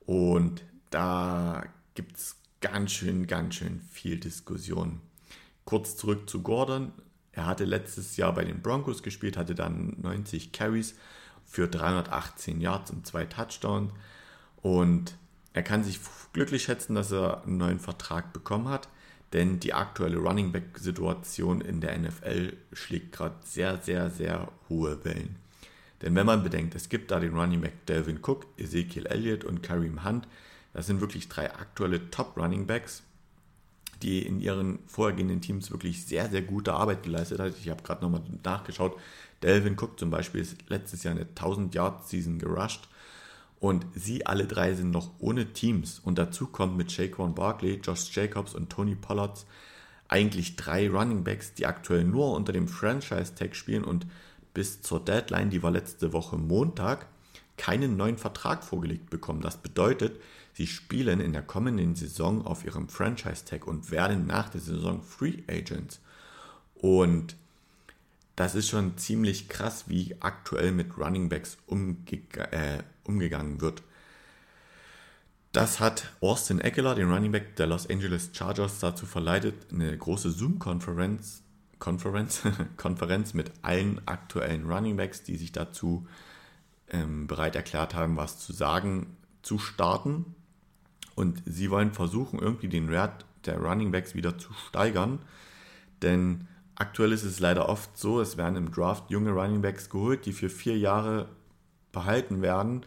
Und 0.05 0.63
da 0.89 1.63
gibt 1.95 2.17
es 2.17 2.36
ganz 2.61 2.91
schön, 2.91 3.27
ganz 3.27 3.55
schön 3.55 3.81
viel 3.91 4.19
Diskussion. 4.19 5.01
Kurz 5.65 5.97
zurück 5.97 6.29
zu 6.29 6.41
Gordon. 6.41 6.91
Er 7.31 7.45
hatte 7.45 7.65
letztes 7.65 8.17
Jahr 8.17 8.33
bei 8.33 8.43
den 8.43 8.61
Broncos 8.61 9.03
gespielt, 9.03 9.37
hatte 9.37 9.53
dann 9.53 9.95
90 10.01 10.51
Carries 10.51 10.95
für 11.45 11.67
318 11.67 12.61
Yards 12.61 12.91
und 12.91 13.05
zwei 13.05 13.25
Touchdowns. 13.25 13.93
Und 14.61 15.15
er 15.53 15.63
kann 15.63 15.83
sich 15.83 15.99
glücklich 16.33 16.63
schätzen, 16.63 16.95
dass 16.95 17.11
er 17.11 17.43
einen 17.43 17.57
neuen 17.57 17.79
Vertrag 17.79 18.33
bekommen 18.33 18.69
hat, 18.69 18.89
denn 19.33 19.59
die 19.59 19.73
aktuelle 19.73 20.17
Running 20.17 20.51
Back-Situation 20.51 21.61
in 21.61 21.81
der 21.81 21.97
NFL 21.97 22.55
schlägt 22.73 23.11
gerade 23.11 23.35
sehr, 23.43 23.77
sehr, 23.77 24.09
sehr 24.09 24.51
hohe 24.69 25.03
Wellen. 25.03 25.37
Denn 26.01 26.15
wenn 26.15 26.25
man 26.25 26.43
bedenkt, 26.43 26.75
es 26.75 26.89
gibt 26.89 27.11
da 27.11 27.19
den 27.19 27.35
Running 27.35 27.61
Back 27.61 27.85
Delvin 27.87 28.19
Cook, 28.21 28.45
Ezekiel 28.57 29.07
Elliott 29.07 29.43
und 29.43 29.63
Kareem 29.63 30.03
Hunt, 30.03 30.27
das 30.77 30.85
sind 30.85 31.01
wirklich 31.01 31.27
drei 31.27 31.51
aktuelle 31.51 32.11
Top 32.11 32.37
Running 32.37 32.67
Backs, 32.67 33.01
die 34.03 34.23
in 34.23 34.39
ihren 34.39 34.77
vorhergehenden 34.85 35.41
Teams 35.41 35.71
wirklich 35.71 36.05
sehr, 36.05 36.29
sehr 36.29 36.43
gute 36.43 36.73
Arbeit 36.73 37.01
geleistet 37.01 37.39
hat. 37.39 37.55
Ich 37.59 37.67
habe 37.71 37.81
gerade 37.81 38.03
nochmal 38.03 38.21
nachgeschaut. 38.43 38.95
Delvin 39.41 39.73
Cook 39.73 39.97
zum 39.97 40.11
Beispiel 40.11 40.39
ist 40.39 40.69
letztes 40.69 41.01
Jahr 41.01 41.15
eine 41.15 41.25
1000 41.25 41.73
Yard 41.73 42.07
Season 42.07 42.37
gerusht 42.37 42.87
und 43.59 43.87
sie 43.95 44.27
alle 44.27 44.45
drei 44.45 44.75
sind 44.75 44.91
noch 44.91 45.09
ohne 45.17 45.51
Teams. 45.51 45.97
Und 45.97 46.19
dazu 46.19 46.45
kommt 46.45 46.77
mit 46.77 46.91
Shaquan 46.91 47.33
Barkley, 47.33 47.81
Josh 47.83 48.15
Jacobs 48.15 48.53
und 48.53 48.69
Tony 48.69 48.93
Pollards 48.93 49.47
eigentlich 50.07 50.57
drei 50.57 50.91
Running 50.91 51.23
Backs, 51.23 51.55
die 51.55 51.65
aktuell 51.65 52.03
nur 52.03 52.35
unter 52.35 52.53
dem 52.53 52.67
Franchise-Tag 52.67 53.55
spielen 53.55 53.83
und 53.83 54.05
bis 54.53 54.83
zur 54.83 55.03
Deadline, 55.03 55.49
die 55.49 55.63
war 55.63 55.71
letzte 55.71 56.13
Woche 56.13 56.37
Montag, 56.37 57.07
keinen 57.57 57.97
neuen 57.97 58.19
Vertrag 58.19 58.63
vorgelegt 58.63 59.09
bekommen. 59.09 59.41
Das 59.41 59.57
bedeutet, 59.57 60.21
sie 60.57 60.65
spielen 60.65 61.19
in 61.19 61.33
der 61.33 61.43
kommenden 61.43 61.95
Saison 61.95 62.43
auf 62.43 62.65
ihrem 62.65 62.89
Franchise-Tag 62.89 63.67
und 63.67 63.91
werden 63.91 64.25
nach 64.25 64.49
der 64.49 64.59
Saison 64.59 65.03
Free 65.03 65.43
Agents. 65.47 66.01
Und 66.73 67.35
das 68.35 68.55
ist 68.55 68.67
schon 68.67 68.97
ziemlich 68.97 69.49
krass, 69.49 69.85
wie 69.87 70.15
aktuell 70.19 70.71
mit 70.71 70.97
Running 70.97 71.29
Backs 71.29 71.57
umge 71.67 71.97
äh, 72.51 72.81
umgegangen 73.03 73.61
wird. 73.61 73.83
Das 75.51 75.79
hat 75.79 76.11
Austin 76.21 76.59
Eckler, 76.59 76.95
den 76.95 77.11
Running 77.11 77.31
Back 77.31 77.55
der 77.55 77.67
Los 77.67 77.87
Angeles 77.87 78.31
Chargers, 78.33 78.79
dazu 78.79 79.05
verleitet, 79.05 79.71
eine 79.71 79.95
große 79.95 80.31
Zoom-Konferenz 80.31 81.43
Konferenz, 81.77 82.41
Konferenz 82.77 83.35
mit 83.35 83.51
allen 83.61 84.01
aktuellen 84.07 84.65
Running 84.65 84.97
Backs, 84.97 85.21
die 85.21 85.35
sich 85.35 85.51
dazu 85.51 86.07
ähm, 86.89 87.27
bereit 87.27 87.55
erklärt 87.55 87.93
haben, 87.93 88.17
was 88.17 88.39
zu 88.39 88.53
sagen, 88.53 89.17
zu 89.43 89.59
starten. 89.59 90.33
Und 91.17 91.43
sie 91.45 91.69
wollen 91.69 91.91
versuchen, 91.91 92.39
irgendwie 92.39 92.69
den 92.69 92.89
Wert 92.89 93.25
der 93.45 93.57
Running 93.57 93.91
Backs 93.91 94.15
wieder 94.15 94.37
zu 94.37 94.53
steigern. 94.53 95.19
Denn 96.01 96.47
Aktuell 96.79 97.11
ist 97.11 97.23
es 97.23 97.39
leider 97.39 97.69
oft 97.69 97.97
so, 97.97 98.21
es 98.21 98.37
werden 98.37 98.55
im 98.55 98.71
Draft 98.71 99.09
junge 99.09 99.31
Runningbacks 99.31 99.89
geholt, 99.89 100.27
die 100.27 100.31
für 100.31 100.47
vier 100.47 100.77
Jahre 100.77 101.27
behalten 101.91 102.43
werden. 102.43 102.85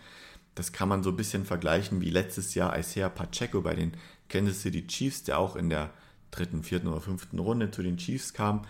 Das 0.54 0.72
kann 0.72 0.88
man 0.88 1.02
so 1.02 1.10
ein 1.10 1.16
bisschen 1.16 1.44
vergleichen 1.44 2.00
wie 2.00 2.10
letztes 2.10 2.54
Jahr 2.54 2.78
Isaiah 2.78 3.08
Pacheco 3.08 3.62
bei 3.62 3.74
den 3.74 3.92
Kansas 4.28 4.62
City 4.62 4.86
Chiefs, 4.86 5.24
der 5.24 5.40
auch 5.40 5.56
in 5.56 5.70
der 5.70 5.90
dritten, 6.30 6.62
vierten 6.62 6.86
oder 6.86 7.00
fünften 7.00 7.40
Runde 7.40 7.72
zu 7.72 7.82
den 7.82 7.96
Chiefs 7.96 8.32
kam 8.32 8.62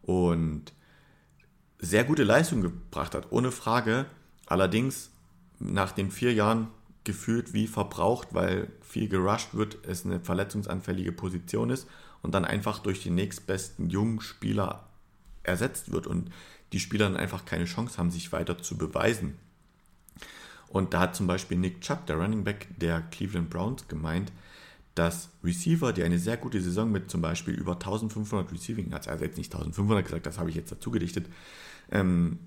und 0.00 0.72
sehr 1.78 2.04
gute 2.04 2.24
Leistung 2.24 2.62
gebracht 2.62 3.14
hat, 3.14 3.30
ohne 3.30 3.52
Frage. 3.52 4.06
Allerdings 4.46 5.10
nach 5.58 5.92
den 5.92 6.10
vier 6.10 6.32
Jahren 6.32 6.68
gefühlt 7.04 7.52
wie 7.52 7.66
verbraucht, 7.66 8.28
weil 8.32 8.68
viel 8.80 9.08
gerusht 9.08 9.54
wird, 9.54 9.78
es 9.86 10.04
eine 10.04 10.20
verletzungsanfällige 10.20 11.12
Position 11.12 11.70
ist 11.70 11.88
und 12.22 12.32
dann 12.34 12.44
einfach 12.44 12.78
durch 12.78 13.02
den 13.02 13.14
nächstbesten 13.14 13.90
jungen 13.90 14.20
Spieler 14.20 14.88
ersetzt 15.42 15.90
wird 15.90 16.06
und 16.06 16.30
die 16.72 16.80
Spieler 16.80 17.06
dann 17.08 17.16
einfach 17.16 17.44
keine 17.44 17.64
Chance 17.64 17.98
haben, 17.98 18.10
sich 18.10 18.32
weiter 18.32 18.58
zu 18.58 18.78
beweisen. 18.78 19.36
Und 20.68 20.94
da 20.94 21.00
hat 21.00 21.16
zum 21.16 21.26
Beispiel 21.26 21.58
Nick 21.58 21.82
Chubb, 21.82 22.06
der 22.06 22.16
Running 22.16 22.44
Back 22.44 22.68
der 22.78 23.02
Cleveland 23.02 23.50
Browns, 23.50 23.88
gemeint, 23.88 24.32
dass 24.94 25.30
Receiver, 25.42 25.92
die 25.92 26.02
eine 26.02 26.18
sehr 26.18 26.36
gute 26.36 26.60
Saison 26.60 26.90
mit 26.90 27.10
zum 27.10 27.20
Beispiel 27.20 27.54
über 27.54 27.72
1500 27.72 28.50
Receiving 28.52 28.92
hat, 28.92 29.08
also 29.08 29.24
jetzt 29.24 29.38
nicht 29.38 29.52
1500 29.52 30.04
gesagt, 30.04 30.26
das 30.26 30.38
habe 30.38 30.50
ich 30.50 30.56
jetzt 30.56 30.72
dazu 30.72 30.90
gedichtet, 30.90 31.28
ähm, 31.90 32.38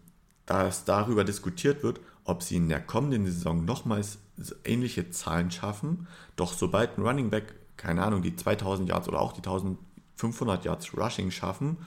dass 0.46 0.86
darüber 0.86 1.24
diskutiert 1.24 1.84
wird, 1.84 2.00
ob 2.26 2.44
sie 2.44 2.58
in 2.58 2.68
der 2.70 2.82
kommenden 2.82 3.26
Saison 3.26 3.64
nochmals 3.64 4.18
ähnliche 4.66 5.10
Zahlen 5.12 5.52
schaffen. 5.52 6.08
Doch 6.36 6.54
sobald 6.54 6.98
ein 6.98 7.04
Running 7.04 7.30
Back 7.30 7.54
keine 7.78 8.04
Ahnung, 8.04 8.22
die 8.22 8.36
2000 8.36 8.90
Yards 8.90 9.08
oder 9.08 9.20
auch 9.20 9.34
die 9.34 9.40
1500 9.40 10.66
Yards 10.66 10.98
Rushing 10.98 11.32
schaffen, 11.32 11.78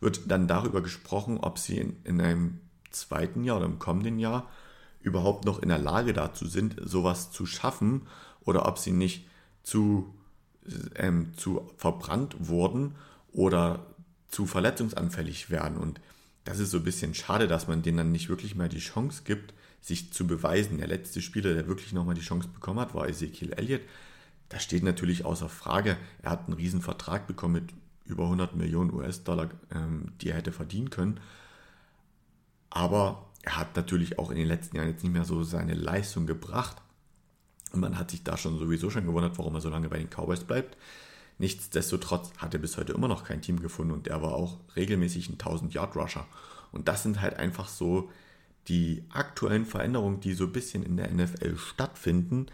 wird 0.00 0.30
dann 0.30 0.48
darüber 0.48 0.82
gesprochen, 0.82 1.38
ob 1.38 1.58
sie 1.58 1.78
in, 1.78 1.96
in 2.04 2.20
einem 2.20 2.60
zweiten 2.90 3.44
Jahr 3.44 3.58
oder 3.58 3.66
im 3.66 3.78
kommenden 3.78 4.18
Jahr 4.18 4.48
überhaupt 5.00 5.44
noch 5.44 5.60
in 5.60 5.68
der 5.68 5.78
Lage 5.78 6.12
dazu 6.12 6.46
sind, 6.46 6.76
sowas 6.82 7.30
zu 7.30 7.46
schaffen 7.46 8.02
oder 8.42 8.66
ob 8.66 8.78
sie 8.78 8.92
nicht 8.92 9.26
zu, 9.62 10.14
ähm, 10.94 11.32
zu 11.36 11.70
verbrannt 11.76 12.36
wurden 12.38 12.96
oder 13.32 13.86
zu 14.28 14.46
verletzungsanfällig 14.46 15.50
werden. 15.50 15.78
Und 15.78 16.00
das 16.44 16.58
ist 16.58 16.70
so 16.70 16.78
ein 16.78 16.84
bisschen 16.84 17.14
schade, 17.14 17.48
dass 17.48 17.68
man 17.68 17.82
denen 17.82 17.98
dann 17.98 18.12
nicht 18.12 18.28
wirklich 18.28 18.54
mal 18.54 18.68
die 18.68 18.78
Chance 18.78 19.22
gibt, 19.24 19.54
sich 19.80 20.12
zu 20.12 20.26
beweisen. 20.26 20.78
Der 20.78 20.88
letzte 20.88 21.20
Spieler, 21.20 21.54
der 21.54 21.66
wirklich 21.66 21.92
nochmal 21.92 22.14
die 22.14 22.20
Chance 22.20 22.48
bekommen 22.48 22.80
hat, 22.80 22.94
war 22.94 23.08
Ezekiel 23.08 23.52
Elliott. 23.52 23.82
Das 24.48 24.62
steht 24.62 24.82
natürlich 24.82 25.24
außer 25.24 25.48
Frage. 25.48 25.96
Er 26.22 26.30
hat 26.30 26.46
einen 26.46 26.56
riesen 26.56 26.82
Vertrag 26.82 27.26
bekommen 27.26 27.54
mit 27.54 27.72
über 28.04 28.24
100 28.24 28.56
Millionen 28.56 28.92
US-Dollar, 28.92 29.50
ähm, 29.72 30.12
die 30.20 30.30
er 30.30 30.36
hätte 30.36 30.52
verdienen 30.52 30.90
können. 30.90 31.20
Aber 32.68 33.26
er 33.42 33.56
hat 33.56 33.76
natürlich 33.76 34.18
auch 34.18 34.30
in 34.30 34.36
den 34.36 34.46
letzten 34.46 34.76
Jahren 34.76 34.88
jetzt 34.88 35.02
nicht 35.02 35.12
mehr 35.12 35.24
so 35.24 35.42
seine 35.44 35.74
Leistung 35.74 36.26
gebracht. 36.26 36.76
Und 37.72 37.80
man 37.80 37.98
hat 37.98 38.10
sich 38.10 38.24
da 38.24 38.36
schon 38.36 38.58
sowieso 38.58 38.90
schon 38.90 39.06
gewundert, 39.06 39.38
warum 39.38 39.54
er 39.54 39.60
so 39.60 39.70
lange 39.70 39.88
bei 39.88 39.98
den 39.98 40.10
Cowboys 40.10 40.44
bleibt. 40.44 40.76
Nichtsdestotrotz 41.38 42.32
hat 42.36 42.52
er 42.52 42.60
bis 42.60 42.76
heute 42.76 42.92
immer 42.92 43.08
noch 43.08 43.24
kein 43.24 43.40
Team 43.40 43.60
gefunden 43.60 43.92
und 43.92 44.08
er 44.08 44.20
war 44.20 44.34
auch 44.34 44.58
regelmäßig 44.76 45.30
ein 45.30 45.38
1000-Yard-Rusher. 45.38 46.26
Und 46.72 46.88
das 46.88 47.02
sind 47.02 47.20
halt 47.20 47.38
einfach 47.38 47.68
so 47.68 48.10
die 48.70 49.04
aktuellen 49.10 49.66
Veränderungen, 49.66 50.20
die 50.20 50.32
so 50.32 50.44
ein 50.44 50.52
bisschen 50.52 50.84
in 50.84 50.96
der 50.96 51.10
NFL 51.12 51.58
stattfinden, 51.58 52.46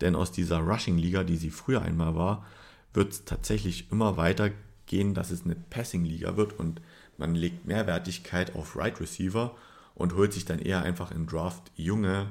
denn 0.00 0.14
aus 0.14 0.32
dieser 0.32 0.58
Rushing-Liga, 0.58 1.24
die 1.24 1.36
sie 1.36 1.50
früher 1.50 1.82
einmal 1.82 2.14
war, 2.14 2.46
wird 2.92 3.12
es 3.12 3.24
tatsächlich 3.24 3.90
immer 3.90 4.16
weiter 4.16 4.50
gehen, 4.86 5.14
dass 5.14 5.30
es 5.30 5.44
eine 5.44 5.56
Passing-Liga 5.56 6.36
wird 6.36 6.58
und 6.58 6.80
man 7.18 7.34
legt 7.34 7.66
mehr 7.66 7.86
Wertigkeit 7.86 8.54
auf 8.54 8.76
Right 8.76 9.00
Receiver 9.00 9.54
und 9.94 10.14
holt 10.14 10.32
sich 10.32 10.44
dann 10.44 10.60
eher 10.60 10.82
einfach 10.82 11.10
im 11.10 11.26
Draft 11.26 11.70
junge 11.76 12.28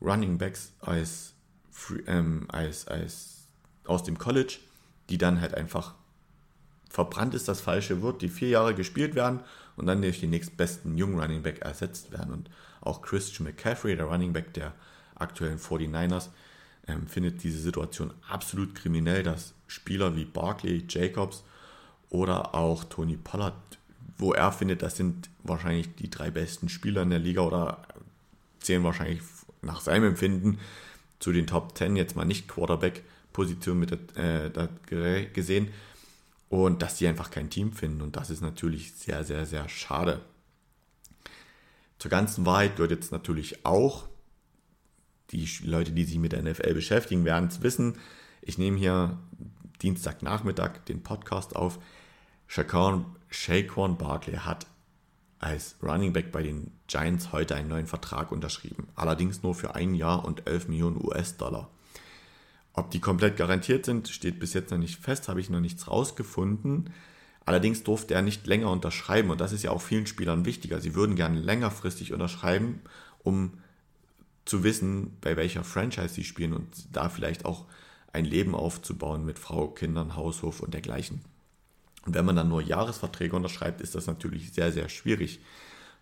Running 0.00 0.38
Backs 0.38 0.72
als, 0.80 1.34
ähm, 2.06 2.46
als, 2.48 2.88
als 2.88 3.46
aus 3.84 4.02
dem 4.04 4.18
College, 4.18 4.58
die 5.10 5.18
dann 5.18 5.40
halt 5.40 5.54
einfach 5.54 5.94
verbrannt 6.88 7.34
ist 7.34 7.48
das 7.48 7.60
falsche 7.60 8.00
Wort, 8.00 8.22
die 8.22 8.28
vier 8.28 8.48
Jahre 8.48 8.74
gespielt 8.74 9.14
werden 9.14 9.40
und 9.76 9.86
dann 9.86 10.00
durch 10.00 10.20
die 10.20 10.26
nächstbesten 10.26 10.96
jungen 10.96 11.20
Running 11.20 11.42
Back 11.42 11.60
ersetzt 11.60 12.10
werden. 12.10 12.32
Und 12.32 12.50
auch 12.86 13.02
Christian 13.02 13.44
McCaffrey, 13.44 13.96
der 13.96 14.06
Running 14.06 14.32
Back 14.32 14.54
der 14.54 14.72
aktuellen 15.14 15.58
49ers, 15.58 16.28
ähm, 16.86 17.06
findet 17.06 17.42
diese 17.42 17.58
Situation 17.58 18.12
absolut 18.28 18.74
kriminell, 18.74 19.22
dass 19.22 19.54
Spieler 19.66 20.14
wie 20.16 20.24
Barkley, 20.24 20.84
Jacobs 20.88 21.44
oder 22.10 22.54
auch 22.54 22.84
Tony 22.84 23.16
Pollard, 23.16 23.54
wo 24.18 24.32
er 24.32 24.52
findet, 24.52 24.82
das 24.82 24.96
sind 24.96 25.28
wahrscheinlich 25.42 25.94
die 25.96 26.10
drei 26.10 26.30
besten 26.30 26.68
Spieler 26.68 27.02
in 27.02 27.10
der 27.10 27.18
Liga 27.18 27.42
oder 27.42 27.82
zählen 28.60 28.84
wahrscheinlich 28.84 29.20
nach 29.62 29.80
seinem 29.80 30.04
Empfinden 30.04 30.58
zu 31.18 31.32
den 31.32 31.46
Top 31.46 31.76
10, 31.76 31.96
jetzt 31.96 32.16
mal 32.16 32.24
nicht 32.24 32.48
Quarterback-Position 32.48 33.78
mit 33.78 33.92
äh, 34.16 34.50
gesehen, 35.32 35.68
und 36.48 36.82
dass 36.82 36.96
die 36.96 37.06
einfach 37.06 37.30
kein 37.30 37.50
Team 37.50 37.72
finden. 37.72 38.02
Und 38.02 38.16
das 38.16 38.30
ist 38.30 38.40
natürlich 38.40 38.92
sehr, 38.92 39.24
sehr, 39.24 39.46
sehr 39.46 39.68
schade. 39.68 40.20
Zur 41.98 42.10
ganzen 42.10 42.46
Wahrheit 42.46 42.76
gehört 42.76 42.90
jetzt 42.90 43.12
natürlich 43.12 43.64
auch, 43.64 44.08
die 45.30 45.48
Leute, 45.64 45.92
die 45.92 46.04
sich 46.04 46.18
mit 46.18 46.32
der 46.32 46.42
NFL 46.42 46.74
beschäftigen, 46.74 47.24
werden 47.24 47.48
es 47.48 47.62
wissen. 47.62 47.98
Ich 48.42 48.58
nehme 48.58 48.78
hier 48.78 49.18
Dienstagnachmittag 49.82 50.84
den 50.88 51.02
Podcast 51.02 51.56
auf. 51.56 51.78
Shaquan 52.46 53.98
Barkley 53.98 54.36
hat 54.36 54.66
als 55.38 55.76
Running 55.82 56.12
Back 56.12 56.32
bei 56.32 56.42
den 56.42 56.70
Giants 56.86 57.32
heute 57.32 57.56
einen 57.56 57.68
neuen 57.68 57.86
Vertrag 57.86 58.32
unterschrieben. 58.32 58.88
Allerdings 58.94 59.42
nur 59.42 59.54
für 59.54 59.74
ein 59.74 59.94
Jahr 59.94 60.24
und 60.24 60.46
11 60.46 60.68
Millionen 60.68 61.04
US-Dollar. 61.04 61.70
Ob 62.72 62.90
die 62.90 63.00
komplett 63.00 63.36
garantiert 63.36 63.84
sind, 63.84 64.08
steht 64.08 64.38
bis 64.38 64.54
jetzt 64.54 64.70
noch 64.70 64.78
nicht 64.78 65.00
fest, 65.00 65.28
habe 65.28 65.40
ich 65.40 65.50
noch 65.50 65.60
nichts 65.60 65.88
rausgefunden. 65.88 66.90
Allerdings 67.46 67.84
durfte 67.84 68.12
er 68.12 68.22
nicht 68.22 68.46
länger 68.46 68.70
unterschreiben 68.70 69.30
und 69.30 69.40
das 69.40 69.52
ist 69.52 69.62
ja 69.62 69.70
auch 69.70 69.80
vielen 69.80 70.06
Spielern 70.06 70.44
wichtiger. 70.44 70.80
Sie 70.80 70.96
würden 70.96 71.14
gerne 71.14 71.38
längerfristig 71.38 72.12
unterschreiben, 72.12 72.80
um 73.22 73.52
zu 74.44 74.64
wissen, 74.64 75.16
bei 75.20 75.36
welcher 75.36 75.62
Franchise 75.62 76.08
sie 76.08 76.24
spielen 76.24 76.52
und 76.52 76.66
da 76.92 77.08
vielleicht 77.08 77.44
auch 77.44 77.66
ein 78.12 78.24
Leben 78.24 78.54
aufzubauen 78.54 79.24
mit 79.24 79.38
Frau, 79.38 79.68
Kindern, 79.68 80.16
Haushof 80.16 80.60
und 80.60 80.74
dergleichen. 80.74 81.20
Und 82.04 82.14
wenn 82.14 82.24
man 82.24 82.34
dann 82.36 82.48
nur 82.48 82.62
Jahresverträge 82.62 83.36
unterschreibt, 83.36 83.80
ist 83.80 83.94
das 83.94 84.08
natürlich 84.08 84.52
sehr, 84.52 84.72
sehr 84.72 84.88
schwierig. 84.88 85.40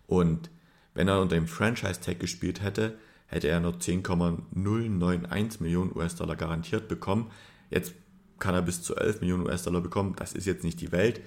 Und 0.07 0.49
wenn 0.95 1.07
er 1.07 1.21
unter 1.21 1.35
dem 1.35 1.47
Franchise-Tag 1.47 2.19
gespielt 2.19 2.61
hätte, 2.61 2.97
hätte 3.27 3.49
er 3.49 3.59
nur 3.59 3.79
10,091 3.79 5.61
Millionen 5.61 5.95
US-Dollar 5.95 6.35
garantiert 6.35 6.87
bekommen. 6.87 7.31
Jetzt 7.69 7.93
kann 8.39 8.55
er 8.55 8.61
bis 8.61 8.81
zu 8.81 8.95
11 8.95 9.21
Millionen 9.21 9.45
US-Dollar 9.45 9.81
bekommen. 9.81 10.15
Das 10.15 10.33
ist 10.33 10.45
jetzt 10.45 10.63
nicht 10.63 10.81
die 10.81 10.91
Welt. 10.91 11.21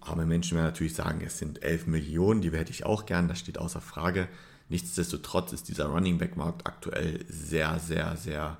Arme 0.00 0.26
Menschen 0.26 0.56
werden 0.56 0.66
natürlich 0.66 0.94
sagen, 0.94 1.20
es 1.24 1.38
sind 1.38 1.62
11 1.62 1.86
Millionen, 1.86 2.40
die 2.40 2.50
hätte 2.50 2.70
ich 2.70 2.84
auch 2.84 3.06
gern, 3.06 3.28
das 3.28 3.38
steht 3.38 3.58
außer 3.58 3.80
Frage. 3.80 4.28
Nichtsdestotrotz 4.68 5.52
ist 5.52 5.68
dieser 5.68 5.86
Running 5.86 6.18
Back 6.18 6.36
Markt 6.36 6.66
aktuell 6.66 7.24
sehr, 7.28 7.78
sehr, 7.78 8.16
sehr 8.16 8.58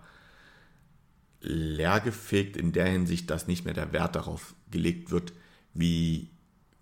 leergefegt 1.40 2.56
in 2.56 2.72
der 2.72 2.86
Hinsicht, 2.86 3.28
dass 3.30 3.48
nicht 3.48 3.64
mehr 3.64 3.74
der 3.74 3.92
Wert 3.92 4.14
darauf 4.14 4.54
gelegt 4.70 5.10
wird, 5.10 5.32
wie 5.74 6.30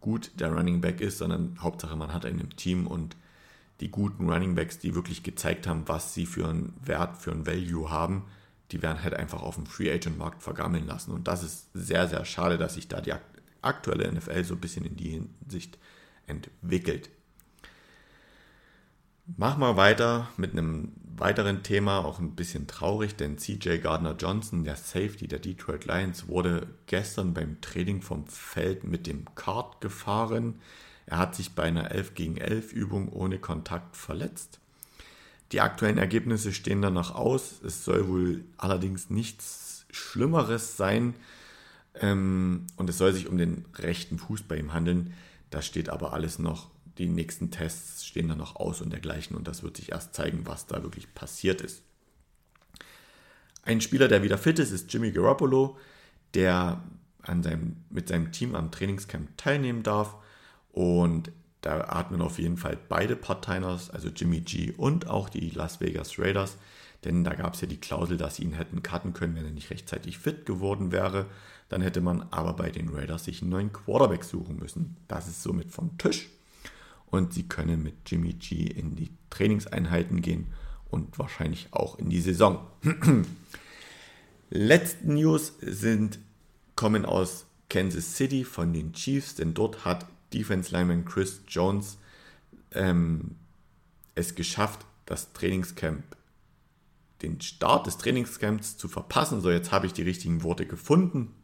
gut 0.01 0.33
der 0.39 0.53
Running 0.53 0.81
Back 0.81 1.01
ist, 1.01 1.19
sondern 1.19 1.57
Hauptsache 1.61 1.97
man 1.97 2.13
hat 2.13 2.27
einen 2.27 2.41
im 2.41 2.57
Team 2.57 2.87
und 2.87 3.17
die 3.81 3.91
guten 3.91 4.29
Running 4.29 4.55
Backs, 4.55 4.79
die 4.79 4.95
wirklich 4.95 5.23
gezeigt 5.23 5.67
haben, 5.67 5.89
was 5.89 6.13
sie 6.13 6.27
für 6.27 6.47
einen 6.47 6.75
Wert, 6.85 7.17
für 7.17 7.33
einen 7.33 7.47
Value 7.47 7.91
haben, 7.91 8.25
die 8.73 8.83
werden 8.83 9.03
halt 9.03 9.15
einfach 9.15 9.43
auf 9.43 9.57
dem 9.57 9.67
Free 9.67 9.93
Agent 9.93 10.19
Markt 10.19 10.43
vergammeln 10.43 10.87
lassen. 10.87 11.13
Und 11.13 11.29
das 11.29 11.43
ist 11.43 11.69
sehr, 11.75 12.09
sehr 12.09 12.25
schade, 12.25 12.59
dass 12.59 12.75
sich 12.75 12.89
da 12.89 13.01
die 13.01 13.13
aktuelle 13.63 14.11
NFL 14.13 14.45
so 14.45 14.55
ein 14.55 14.61
bisschen 14.61 14.85
in 14.85 14.97
die 14.97 15.11
Hinsicht 15.11 15.79
entwickelt. 16.27 17.11
Mach 19.37 19.57
mal 19.57 19.77
weiter 19.77 20.29
mit 20.37 20.53
einem 20.53 20.93
weiteren 21.05 21.63
Thema, 21.63 22.05
auch 22.05 22.19
ein 22.19 22.35
bisschen 22.35 22.67
traurig, 22.67 23.15
denn 23.15 23.39
CJ 23.39 23.79
Gardner 23.79 24.17
Johnson, 24.19 24.65
der 24.65 24.77
Safety 24.77 25.29
der 25.29 25.39
Detroit 25.39 25.85
Lions, 25.85 26.29
wurde 26.29 26.67
gestern 26.87 27.35
beim 27.35 27.61
Training 27.61 28.03
vom 28.03 28.27
Feld 28.27 28.85
mit 28.85 29.07
dem 29.07 29.27
Kart 29.35 29.81
gefahren. 29.81 30.61
Er 31.07 31.19
hat 31.19 31.35
sich 31.35 31.55
bei 31.55 31.65
einer 31.65 31.91
11 31.91 32.15
gegen 32.15 32.37
11 32.39 32.73
Übung 32.73 33.13
ohne 33.13 33.39
Kontakt 33.39 33.97
verletzt. 33.97 34.60
Die 35.53 35.61
aktuellen 35.61 35.99
Ergebnisse 35.99 36.53
stehen 36.53 36.81
dann 36.81 36.95
noch 36.95 37.15
aus. 37.15 37.61
Es 37.65 37.85
soll 37.85 38.07
wohl 38.09 38.45
allerdings 38.57 39.11
nichts 39.11 39.85
Schlimmeres 39.91 40.77
sein. 40.77 41.15
Ähm, 41.95 42.67
und 42.77 42.89
es 42.89 42.99
soll 42.99 43.13
sich 43.13 43.27
um 43.27 43.37
den 43.37 43.65
rechten 43.75 44.19
Fuß 44.19 44.43
bei 44.43 44.57
ihm 44.57 44.73
handeln. 44.73 45.15
Das 45.51 45.67
steht 45.67 45.89
aber 45.89 46.13
alles 46.13 46.39
noch. 46.39 46.71
Die 46.99 47.09
nächsten 47.09 47.51
Tests 47.51 48.07
stehen 48.07 48.29
dann 48.29 48.39
noch 48.39 48.57
aus 48.57 48.81
und 48.81 48.91
dergleichen. 48.91 49.37
Und 49.37 49.49
das 49.49 49.63
wird 49.63 49.77
sich 49.77 49.91
erst 49.91 50.15
zeigen, 50.15 50.47
was 50.47 50.67
da 50.67 50.83
wirklich 50.83 51.15
passiert 51.15 51.61
ist. 51.61 51.83
Ein 53.63 53.81
Spieler, 53.81 54.07
der 54.07 54.23
wieder 54.23 54.39
fit 54.39 54.59
ist, 54.59 54.71
ist 54.71 54.93
Jimmy 54.93 55.11
Garoppolo, 55.11 55.77
der 56.35 56.83
an 57.23 57.43
seinem, 57.43 57.77
mit 57.91 58.09
seinem 58.09 58.33
Team 58.33 58.55
am 58.55 58.71
Trainingscamp 58.71 59.37
teilnehmen 59.37 59.83
darf. 59.83 60.17
Und 60.73 61.33
da 61.61 61.83
atmen 61.83 62.23
auf 62.23 62.39
jeden 62.39 62.57
Fall 62.57 62.79
beide 62.89 63.17
Parteiners, 63.17 63.91
also 63.91 64.09
Jimmy 64.09 64.41
G 64.41 64.73
und 64.73 65.09
auch 65.09 65.29
die 65.29 65.51
Las 65.51 65.81
Vegas 65.81 66.19
Raiders. 66.19 66.57
Denn 67.05 67.25
da 67.25 67.35
gab 67.35 67.55
es 67.55 67.61
ja 67.61 67.67
die 67.67 67.81
Klausel, 67.81 68.17
dass 68.17 68.37
sie 68.37 68.45
ihn 68.45 68.53
hätten 68.53 68.83
cutten 68.83 69.13
können, 69.13 69.35
wenn 69.37 69.45
er 69.45 69.51
nicht 69.51 69.71
rechtzeitig 69.71 70.19
fit 70.19 70.47
geworden 70.47 70.93
wäre. 70.93 71.27
Dann 71.69 71.83
hätte 71.83 72.01
man 72.01 72.27
aber 72.31 72.55
bei 72.55 72.71
den 72.71 72.89
Raiders 72.89 73.25
sich 73.25 73.41
einen 73.43 73.51
neuen 73.51 73.73
Quarterback 73.73 74.25
suchen 74.25 74.59
müssen. 74.59 74.97
Das 75.09 75.29
ist 75.29 75.43
somit 75.43 75.71
vom 75.71 75.97
Tisch. 75.99 76.29
Und 77.07 77.33
sie 77.33 77.45
können 77.45 77.83
mit 77.83 77.95
Jimmy 78.07 78.35
G 78.35 78.65
in 78.65 78.97
die 78.97 79.11
Trainingseinheiten 79.31 80.21
gehen 80.21 80.49
und 80.91 81.19
wahrscheinlich 81.19 81.69
auch 81.73 81.99
in 81.99 82.11
die 82.11 82.21
Saison. 82.21 82.67
Letzten 84.51 85.15
News 85.15 85.55
sind, 85.61 86.19
kommen 86.75 87.05
aus 87.05 87.47
Kansas 87.69 88.17
City 88.17 88.45
von 88.45 88.73
den 88.73 88.93
Chiefs, 88.93 89.37
denn 89.37 89.55
dort 89.55 89.85
hat 89.85 90.07
Defense 90.33 90.73
Lineman 90.73 91.05
Chris 91.05 91.43
Jones 91.49 91.99
ähm, 92.73 93.37
es 94.15 94.35
geschafft, 94.35 94.87
das 95.07 95.33
Trainingscamp, 95.33 96.05
den 97.23 97.41
Start 97.41 97.87
des 97.87 97.99
Trainingscamps 97.99 98.77
zu 98.77 98.89
verpassen. 98.89 99.41
So, 99.41 99.51
jetzt 99.51 99.73
habe 99.73 99.87
ich 99.87 99.93
die 99.93 100.03
richtigen 100.03 100.43
Worte 100.43 100.67
gefunden, 100.67 101.35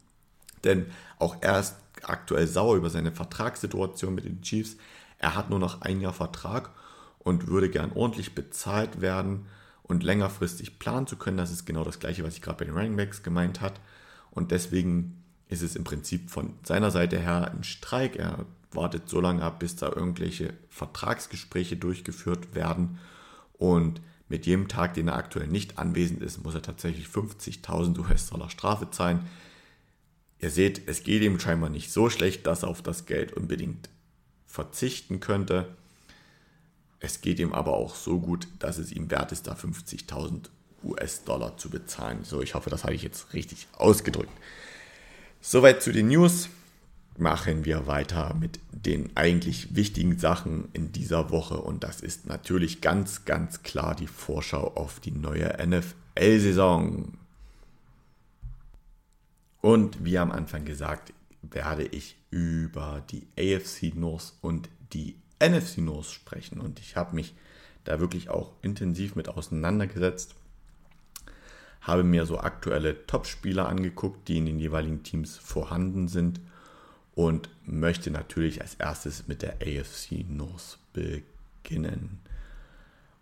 denn 0.64 0.87
auch 1.18 1.37
er 1.40 1.61
ist 1.61 1.77
aktuell 2.03 2.46
sauer 2.46 2.77
über 2.77 2.90
seine 2.90 3.12
Vertragssituation 3.12 4.14
mit 4.14 4.25
den 4.25 4.42
Chiefs. 4.42 4.77
Er 5.18 5.35
hat 5.35 5.51
nur 5.51 5.59
noch 5.59 5.83
ein 5.83 6.01
Jahr 6.01 6.12
Vertrag 6.12 6.70
und 7.18 7.49
würde 7.49 7.70
gern 7.70 7.92
ordentlich 7.92 8.35
bezahlt 8.35 9.01
werden 9.01 9.46
und 9.83 10.03
längerfristig 10.03 10.79
planen 10.79 11.07
zu 11.07 11.16
können. 11.16 11.37
Das 11.37 11.51
ist 11.51 11.64
genau 11.64 11.85
das 11.85 11.99
gleiche, 11.99 12.25
was 12.25 12.35
ich 12.35 12.42
gerade 12.42 12.59
bei 12.59 12.64
den 12.64 12.75
Running 12.75 12.96
Backs 12.96 13.22
gemeint 13.22 13.61
hat. 13.61 13.81
Und 14.31 14.51
deswegen 14.51 15.22
ist 15.49 15.62
es 15.62 15.77
im 15.77 15.85
Prinzip 15.85 16.31
von 16.31 16.55
seiner 16.64 16.90
Seite 16.90 17.18
her 17.18 17.53
ein 17.53 17.64
Streik. 17.64 18.16
Er 18.16 18.46
wartet 18.72 19.09
so 19.09 19.20
lange 19.20 19.42
ab, 19.42 19.61
bis 19.61 19.76
da 19.76 19.88
irgendwelche 19.88 20.55
Vertragsgespräche 20.68 21.76
durchgeführt 21.76 22.55
werden. 22.55 22.98
Und 23.55 24.00
mit 24.29 24.46
jedem 24.46 24.68
Tag, 24.68 24.94
den 24.94 25.09
er 25.09 25.16
aktuell 25.16 25.46
nicht 25.46 25.79
anwesend 25.79 26.22
ist, 26.22 26.42
muss 26.42 26.55
er 26.55 26.62
tatsächlich 26.62 27.07
50.000 27.07 27.98
US-Dollar 27.98 28.50
Strafe 28.50 28.90
zahlen. 28.90 29.26
Ihr 30.38 30.50
seht, 30.50 30.87
es 30.87 31.02
geht 31.02 31.22
ihm 31.22 31.40
scheinbar 31.40 31.70
nicht 31.70 31.90
so 31.92 32.11
schlecht, 32.11 32.46
dass 32.46 32.62
er 32.62 32.68
auf 32.68 32.83
das 32.83 33.07
Geld 33.07 33.33
unbedingt 33.33 33.88
verzichten 34.46 35.20
könnte. 35.20 35.68
Es 36.98 37.20
geht 37.20 37.38
ihm 37.38 37.52
aber 37.52 37.74
auch 37.74 37.94
so 37.94 38.18
gut, 38.20 38.48
dass 38.59 38.79
es 38.79 38.90
ihm 38.92 39.11
wert 39.11 39.33
ist, 39.33 39.46
da 39.46 39.55
50.000 39.55 40.48
US-Dollar 40.83 41.57
zu 41.57 41.70
bezahlen. 41.70 42.24
So, 42.24 42.42
ich 42.42 42.55
hoffe, 42.55 42.70
das 42.70 42.85
habe 42.85 42.94
ich 42.94 43.02
jetzt 43.02 43.33
richtig 43.33 43.68
ausgedrückt. 43.72 44.33
Soweit 45.40 45.83
zu 45.83 45.92
den 45.92 46.09
News 46.09 46.48
machen 47.18 47.64
wir 47.64 47.87
weiter 47.87 48.35
mit 48.35 48.61
den 48.70 49.16
eigentlich 49.16 49.74
wichtigen 49.74 50.18
Sachen 50.18 50.68
in 50.72 50.92
dieser 50.92 51.31
Woche. 51.31 51.59
Und 51.59 51.85
das 51.85 52.00
ist 52.00 52.26
natürlich 52.26 52.81
ganz, 52.81 53.24
ganz 53.24 53.62
klar 53.62 53.94
die 53.94 54.07
Vorschau 54.07 54.74
auf 54.74 55.00
die 55.00 55.12
neue 55.12 55.57
NFL-Saison. 55.66 57.18
Und 59.61 60.05
wie 60.05 60.18
am 60.18 60.31
Anfang 60.31 60.64
gesagt, 60.64 61.12
werde 61.42 61.85
ich 61.85 62.16
über 62.31 63.02
die 63.11 63.26
AFC 63.38 63.94
North 63.94 64.35
und 64.40 64.68
die 64.92 65.16
NFC 65.42 65.79
North 65.79 66.11
sprechen. 66.11 66.61
Und 66.61 66.81
ich 66.81 66.96
habe 66.96 67.14
mich 67.14 67.35
da 67.85 68.00
wirklich 68.00 68.31
auch 68.31 68.52
intensiv 68.62 69.14
mit 69.14 69.29
auseinandergesetzt 69.29 70.35
habe 71.87 72.02
mir 72.02 72.26
so 72.26 72.40
aktuelle 72.40 73.07
Top-Spieler 73.07 73.68
angeguckt, 73.68 74.26
die 74.26 74.38
in 74.38 74.46
den 74.46 74.59
jeweiligen 74.59 75.05
Teams 75.05 75.37
vorhanden 75.37 76.09
sind 76.09 76.40
und 77.16 77.48
möchte 77.64 78.11
natürlich 78.11 78.61
als 78.61 78.74
erstes 78.74 79.26
mit 79.26 79.42
der 79.42 79.55
AFC 79.55 80.24
North 80.29 80.79
beginnen. 80.92 82.20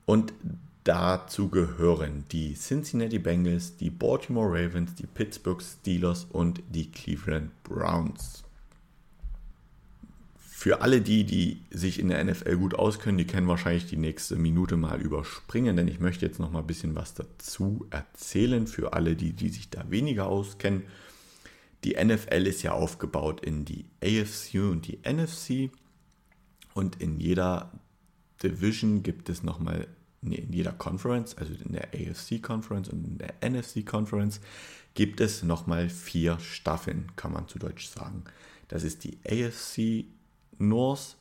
Und 0.05 0.35
dazu 0.83 1.49
gehören 1.49 2.25
die 2.33 2.55
Cincinnati 2.55 3.21
Bengals, 3.21 3.77
die 3.77 3.91
Baltimore 3.91 4.51
Ravens, 4.51 4.97
die 4.97 5.07
Pittsburgh 5.07 5.63
Steelers 5.63 6.27
und 6.31 6.61
die 6.69 6.91
Cleveland 6.91 7.51
Browns. 7.63 8.43
Für 10.37 10.81
alle 10.81 11.01
die, 11.01 11.25
die 11.25 11.63
sich 11.71 12.01
in 12.01 12.09
der 12.09 12.25
NFL 12.25 12.57
gut 12.57 12.75
auskennen, 12.75 13.19
die 13.19 13.27
können 13.27 13.47
wahrscheinlich 13.47 13.87
die 13.87 13.97
nächste 13.97 14.35
Minute 14.35 14.77
mal 14.77 15.01
überspringen, 15.01 15.77
denn 15.77 15.87
ich 15.87 16.01
möchte 16.01 16.27
jetzt 16.27 16.41
noch 16.41 16.51
mal 16.51 16.61
ein 16.61 16.67
bisschen 16.67 16.97
was 16.97 17.15
dazu 17.15 17.87
erzählen. 17.91 18.67
Für 18.67 18.93
alle 18.93 19.15
die, 19.15 19.35
die 19.35 19.51
sich 19.51 19.71
da 19.71 19.89
weniger 19.89 20.27
auskennen. 20.27 20.83
Die 21.85 22.03
NFL 22.03 22.47
ist 22.47 22.63
ja 22.63 22.73
aufgebaut 22.73 23.45
in 23.45 23.65
die 23.65 23.85
AFC 24.03 24.55
und 24.55 24.87
die 24.87 24.99
NFC 25.07 25.71
und 26.73 27.01
in 27.01 27.21
jeder 27.21 27.71
Division 28.43 29.03
gibt 29.03 29.29
es 29.29 29.43
nochmal, 29.43 29.87
nee, 30.23 30.37
in 30.37 30.53
jeder 30.53 30.73
Conference, 30.73 31.37
also 31.37 31.53
in 31.53 31.73
der 31.73 31.89
AFC 31.95 32.43
Conference 32.43 32.89
und 32.89 33.07
in 33.07 33.19
der 33.19 33.35
NFC 33.49 33.85
Conference, 33.85 34.41
gibt 34.95 35.21
es 35.21 35.43
nochmal 35.43 35.89
vier 35.89 36.39
Staffeln, 36.41 37.13
kann 37.17 37.33
man 37.33 37.49
zu 37.49 37.59
Deutsch 37.59 37.87
sagen. 37.89 38.25
Das 38.69 38.83
ist 38.83 39.05
die 39.05 39.19
AFC 39.29 40.07
North, 40.59 41.17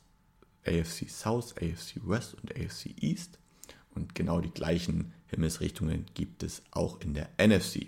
AFC 0.66 1.10
South, 1.10 1.54
AFC 1.56 2.00
West 2.06 2.34
und 2.34 2.56
AFC 2.56 2.94
East. 3.02 3.38
Und 3.94 4.14
genau 4.14 4.40
die 4.40 4.50
gleichen 4.50 5.12
Himmelsrichtungen 5.26 6.06
gibt 6.14 6.42
es 6.42 6.62
auch 6.70 7.00
in 7.00 7.14
der 7.14 7.28
NFC. 7.38 7.86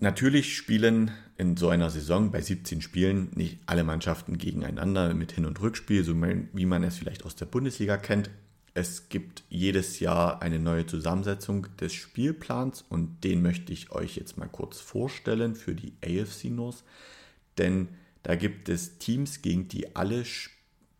Natürlich 0.00 0.56
spielen 0.56 1.12
in 1.36 1.56
so 1.56 1.68
einer 1.68 1.90
Saison 1.90 2.30
bei 2.30 2.40
17 2.40 2.80
Spielen 2.80 3.30
nicht 3.34 3.58
alle 3.66 3.84
Mannschaften 3.84 4.38
gegeneinander 4.38 5.14
mit 5.14 5.32
Hin- 5.32 5.46
und 5.46 5.60
Rückspiel, 5.60 6.04
so 6.04 6.14
wie 6.14 6.66
man 6.66 6.82
es 6.82 6.96
vielleicht 6.96 7.24
aus 7.24 7.36
der 7.36 7.46
Bundesliga 7.46 7.96
kennt. 7.96 8.30
Es 8.74 9.08
gibt 9.08 9.44
jedes 9.48 10.00
Jahr 10.00 10.42
eine 10.42 10.58
neue 10.58 10.86
Zusammensetzung 10.86 11.68
des 11.80 11.92
Spielplans 11.92 12.84
und 12.88 13.22
den 13.22 13.40
möchte 13.40 13.72
ich 13.72 13.92
euch 13.92 14.16
jetzt 14.16 14.36
mal 14.36 14.48
kurz 14.48 14.80
vorstellen 14.80 15.54
für 15.54 15.74
die 15.74 15.92
AFC 16.04 16.46
North. 16.46 16.82
Denn 17.56 17.88
da 18.24 18.34
gibt 18.34 18.68
es 18.68 18.98
Teams, 18.98 19.42
gegen 19.42 19.68
die 19.68 19.94
alle 19.94 20.24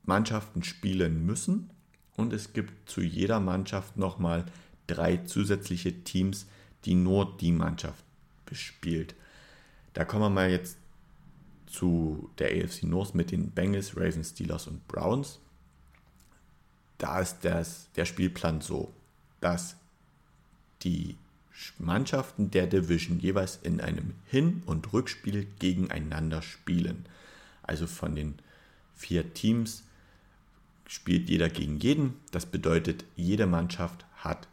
Mannschaften 0.05 0.63
spielen 0.63 1.27
müssen. 1.27 1.71
Und 2.17 2.33
es 2.33 2.53
gibt 2.53 2.89
zu 2.89 3.01
jeder 3.01 3.41
Mannschaft 3.41 3.97
nochmal 3.97 4.45
drei 4.87 5.17
zusätzliche 5.17 6.05
Teams, 6.05 6.47
die 6.85 6.95
nur 6.95 7.37
die 7.39 7.51
Mannschaft 7.51 8.05
bespielt. 8.47 9.15
Da 9.93 10.05
kommen 10.05 10.23
wir 10.23 10.31
mal 10.31 10.51
jetzt 10.51 10.77
zu 11.67 12.31
der 12.39 12.49
AFC 12.49 12.85
North 12.85 13.15
mit 13.15 13.31
den 13.31 13.51
Bengals, 13.51 13.97
Ravens, 13.97 14.31
Steelers 14.31 14.67
und 14.67 14.87
Browns. 14.87 15.41
Da 16.99 17.21
ist 17.21 17.41
das, 17.43 17.89
der 17.97 18.05
Spielplan 18.05 18.61
so, 18.61 18.93
dass 19.41 19.77
die 20.83 21.17
Mannschaften 21.79 22.51
der 22.51 22.67
Division 22.67 23.19
jeweils 23.19 23.57
in 23.63 23.81
einem 23.81 24.15
Hin- 24.27 24.63
und 24.67 24.93
Rückspiel 24.93 25.47
gegeneinander 25.59 26.43
spielen. 26.43 27.07
Also 27.63 27.87
von 27.87 28.15
den 28.15 28.35
vier 28.95 29.35
Teams 29.35 29.85
spielt 30.87 31.29
jeder 31.29 31.49
gegen 31.49 31.79
jeden. 31.79 32.15
Das 32.31 32.47
bedeutet, 32.47 33.05
jede 33.17 33.47
Mannschaft 33.47 34.05
hat 34.17 34.49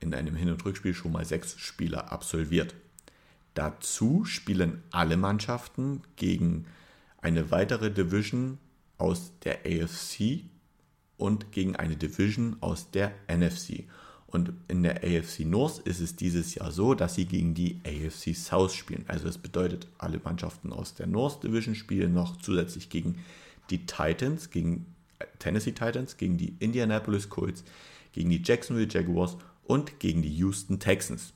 in 0.00 0.14
einem 0.14 0.36
Hin- 0.36 0.50
und 0.50 0.64
Rückspiel 0.64 0.94
schon 0.94 1.12
mal 1.12 1.24
sechs 1.24 1.58
Spieler 1.58 2.12
absolviert. 2.12 2.74
Dazu 3.54 4.24
spielen 4.24 4.82
alle 4.90 5.16
Mannschaften 5.16 6.02
gegen 6.16 6.66
eine 7.20 7.50
weitere 7.50 7.90
Division 7.90 8.58
aus 8.98 9.32
der 9.44 9.60
AFC 9.66 10.44
und 11.16 11.52
gegen 11.52 11.76
eine 11.76 11.96
Division 11.96 12.56
aus 12.60 12.90
der 12.90 13.12
NFC. 13.28 13.84
Und 14.26 14.54
in 14.68 14.82
der 14.82 15.04
AFC 15.04 15.40
North 15.40 15.80
ist 15.80 16.00
es 16.00 16.16
dieses 16.16 16.54
Jahr 16.54 16.72
so, 16.72 16.94
dass 16.94 17.14
sie 17.16 17.26
gegen 17.26 17.52
die 17.52 17.80
AFC 17.84 18.34
South 18.34 18.72
spielen. 18.74 19.04
Also 19.06 19.26
das 19.26 19.36
bedeutet, 19.36 19.86
alle 19.98 20.20
Mannschaften 20.24 20.72
aus 20.72 20.94
der 20.94 21.06
North 21.06 21.44
Division 21.44 21.74
spielen 21.74 22.14
noch 22.14 22.38
zusätzlich 22.38 22.88
gegen 22.88 23.18
die 23.68 23.84
Titans, 23.84 24.50
gegen 24.50 24.86
äh, 25.18 25.26
Tennessee 25.38 25.72
Titans, 25.72 26.16
gegen 26.16 26.38
die 26.38 26.56
Indianapolis 26.60 27.28
Colts, 27.28 27.62
gegen 28.12 28.30
die 28.30 28.42
Jacksonville 28.42 28.88
Jaguars 28.90 29.36
und 29.64 30.00
gegen 30.00 30.22
die 30.22 30.34
Houston 30.36 30.78
Texans. 30.78 31.34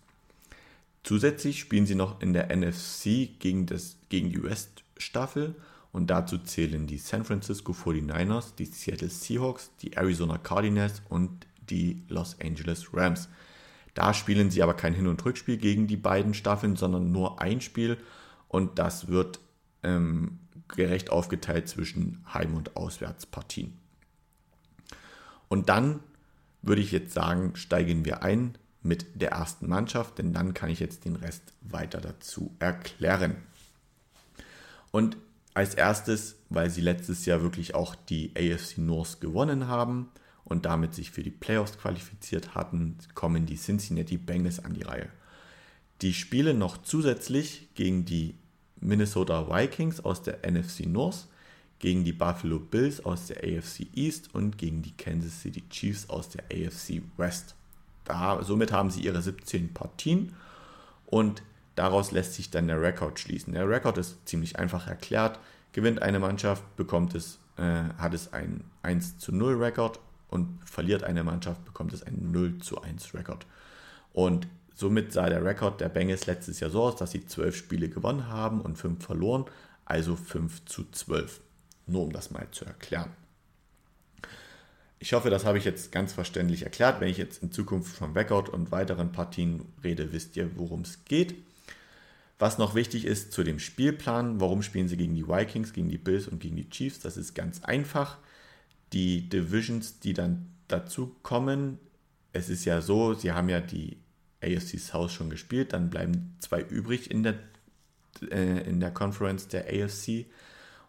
Zusätzlich 1.07 1.61
spielen 1.61 1.87
sie 1.87 1.95
noch 1.95 2.21
in 2.21 2.33
der 2.33 2.49
NFC 2.49 3.38
gegen, 3.38 3.66
das, 3.66 3.97
gegen 4.09 4.31
die 4.31 4.42
West-Staffel 4.42 5.55
und 5.92 6.11
dazu 6.11 6.37
zählen 6.37 6.88
die 6.88 6.99
San 6.99 7.25
Francisco 7.25 7.71
49ers, 7.71 8.57
die 8.59 8.64
Seattle 8.64 9.09
Seahawks, 9.09 9.71
die 9.83 9.92
Arizona 9.92 10.37
Cardinals 10.37 11.03
und 11.09 11.47
die 11.71 12.03
Los 12.09 12.37
Angeles 12.42 12.92
Rams. 12.92 13.29
Da 13.95 14.14
spielen 14.14 14.51
sie 14.51 14.64
aber 14.64 14.75
kein 14.75 14.95
Hin- 14.95 15.07
und 15.07 15.25
Rückspiel 15.25 15.59
gegen 15.59 15.87
die 15.87 15.97
beiden 15.97 16.35
Staffeln, 16.35 16.75
sondern 16.75 17.12
nur 17.12 17.40
ein 17.40 17.61
Spiel 17.61 17.99
und 18.49 18.81
das 18.81 19.07
wird 19.07 19.38
ähm, 19.85 20.40
gerecht 20.66 21.11
aufgeteilt 21.11 21.69
zwischen 21.69 22.25
Heim- 22.35 22.57
und 22.57 22.77
Auswärtspartien. 22.77 23.75
Und 25.47 25.69
dann 25.69 26.01
würde 26.62 26.83
ich 26.83 26.90
jetzt 26.90 27.14
sagen, 27.14 27.55
steigen 27.55 28.05
wir 28.05 28.25
ein 28.25 28.59
mit 28.87 29.20
der 29.20 29.33
ersten 29.33 29.68
Mannschaft, 29.68 30.18
denn 30.18 30.33
dann 30.33 30.55
kann 30.55 30.70
ich 30.70 30.81
jetzt 30.81 31.05
den 31.05 31.16
Rest 31.16 31.42
weiter 31.61 32.01
dazu 32.01 32.55
erklären. 32.59 33.37
Und 34.90 35.16
als 35.55 35.75
erstes, 35.75 36.37
weil 36.49 36.70
sie 36.70 36.81
letztes 36.81 37.27
Jahr 37.27 37.42
wirklich 37.42 37.75
auch 37.75 37.94
die 37.94 38.33
AFC 38.37 38.79
North 38.79 39.20
gewonnen 39.20 39.68
haben, 39.68 40.11
und 40.46 40.64
damit 40.64 40.94
sich 40.94 41.11
für 41.11 41.25
die 41.25 41.31
Playoffs 41.31 41.77
qualifiziert 41.77 42.55
hatten, 42.55 42.96
kommen 43.14 43.46
die 43.46 43.57
Cincinnati 43.57 44.16
Bengals 44.16 44.64
an 44.64 44.75
die 44.75 44.85
Reihe. 44.85 45.09
Die 46.03 46.14
spielen 46.14 46.59
noch 46.59 46.83
zusätzlich 46.83 47.68
gegen 47.75 48.05
die 48.05 48.37
Minnesota 48.81 49.51
Vikings 49.51 49.99
aus 49.99 50.22
der 50.22 50.49
NFC 50.49 50.87
North, 50.87 51.27
gegen 51.81 52.05
die 52.05 52.12
Buffalo 52.12 52.61
Bills 52.61 53.05
aus 53.05 53.27
der 53.27 53.38
AFC 53.38 53.88
East 53.94 54.35
und 54.35 54.57
gegen 54.57 54.83
die 54.83 54.92
Kansas 54.92 55.40
City 55.40 55.64
Chiefs 55.68 56.09
aus 56.09 56.29
der 56.29 56.44
AFC 56.44 57.03
West. 57.16 57.57
Da, 58.07 58.42
somit 58.42 58.73
haben 58.73 58.90
sie 58.90 59.03
ihre 59.03 59.21
17 59.21 59.75
Partien 59.75 60.35
und 61.05 61.42
daraus 61.75 62.12
lässt 62.12 62.35
sich 62.35 62.51
dann 62.51 62.69
der 62.69 62.81
Rekord 62.81 63.21
schließen. 63.21 63.53
Der 63.53 63.69
Rekord 63.69 63.99
ist 63.99 64.27
ziemlich 64.27 64.59
einfach 64.59 64.87
erklärt. 64.87 65.38
Gewinnt 65.73 66.01
eine 66.01 66.19
Mannschaft, 66.19 66.62
bekommt 66.77 67.14
es, 67.14 67.38
äh, 67.59 67.85
hat 67.99 68.14
es 68.14 68.33
einen 68.33 68.64
1 68.83 69.19
zu 69.19 69.33
0 69.33 69.62
Rekord 69.62 70.01
und 70.29 70.59
verliert 70.64 71.05
eine 71.05 71.23
Mannschaft, 71.23 71.64
bekommt 71.64 71.92
es 71.92 72.03
einen 72.03 72.33
0 72.33 72.59
zu 72.59 72.81
1 72.81 73.12
Rekord. 73.14 73.47
Und 74.12 74.49
somit 74.75 75.12
sah 75.12 75.29
der 75.29 75.45
Rekord 75.45 75.81
der 75.81 75.88
Bengals 75.88 76.27
letztes 76.27 76.61
Jahr 76.61 76.71
so 76.71 76.83
aus, 76.85 76.97
dass 76.97 77.11
sie 77.11 77.27
12 77.27 77.57
Spiele 77.57 77.88
gewonnen 77.88 78.29
haben 78.29 78.61
und 78.61 78.79
5 78.79 79.05
verloren, 79.05 79.45
also 79.85 80.16
5 80.16 80.64
zu 80.64 80.90
12. 80.90 81.40
Nur 81.87 82.05
um 82.05 82.12
das 82.12 82.31
mal 82.31 82.49
zu 82.51 82.64
erklären. 82.64 83.11
Ich 85.07 85.12
hoffe, 85.12 85.31
das 85.31 85.45
habe 85.45 85.57
ich 85.57 85.64
jetzt 85.64 85.92
ganz 85.92 86.12
verständlich 86.12 86.64
erklärt. 86.64 87.01
Wenn 87.01 87.07
ich 87.07 87.16
jetzt 87.16 87.40
in 87.40 87.53
Zukunft 87.53 87.97
vom 87.97 88.14
Rekord 88.14 88.49
und 88.49 88.73
weiteren 88.73 89.12
Partien 89.12 89.64
rede, 89.85 90.12
wisst 90.12 90.37
ihr, 90.37 90.57
worum 90.57 90.81
es 90.81 91.05
geht. 91.05 91.37
Was 92.40 92.59
noch 92.59 92.75
wichtig 92.75 93.05
ist 93.05 93.31
zu 93.31 93.45
dem 93.45 93.61
Spielplan, 93.61 94.40
warum 94.40 94.64
spielen 94.64 94.88
sie 94.88 94.97
gegen 94.97 95.14
die 95.14 95.29
Vikings, 95.29 95.73
gegen 95.73 95.90
die 95.90 95.97
Bills 95.97 96.27
und 96.27 96.40
gegen 96.40 96.57
die 96.57 96.69
Chiefs, 96.69 96.99
das 96.99 97.16
ist 97.16 97.35
ganz 97.35 97.62
einfach 97.62 98.19
die 98.92 99.29
Divisions, 99.29 100.01
die 100.01 100.12
dann 100.12 100.49
dazu 100.66 101.14
kommen, 101.23 101.79
es 102.33 102.49
ist 102.49 102.64
ja 102.64 102.81
so, 102.81 103.14
sie 103.14 103.31
haben 103.31 103.49
ja 103.49 103.61
die 103.61 103.99
AFC 104.42 104.81
South 104.81 105.12
schon 105.12 105.31
gespielt, 105.31 105.73
dann 105.73 105.88
bleiben 105.88 106.35
zwei 106.40 106.62
übrig 106.62 107.12
in 107.12 107.23
der, 107.23 107.38
äh, 108.33 108.69
in 108.69 108.81
der 108.81 108.90
Conference 108.90 109.47
der 109.47 109.66
AFC 109.69 110.27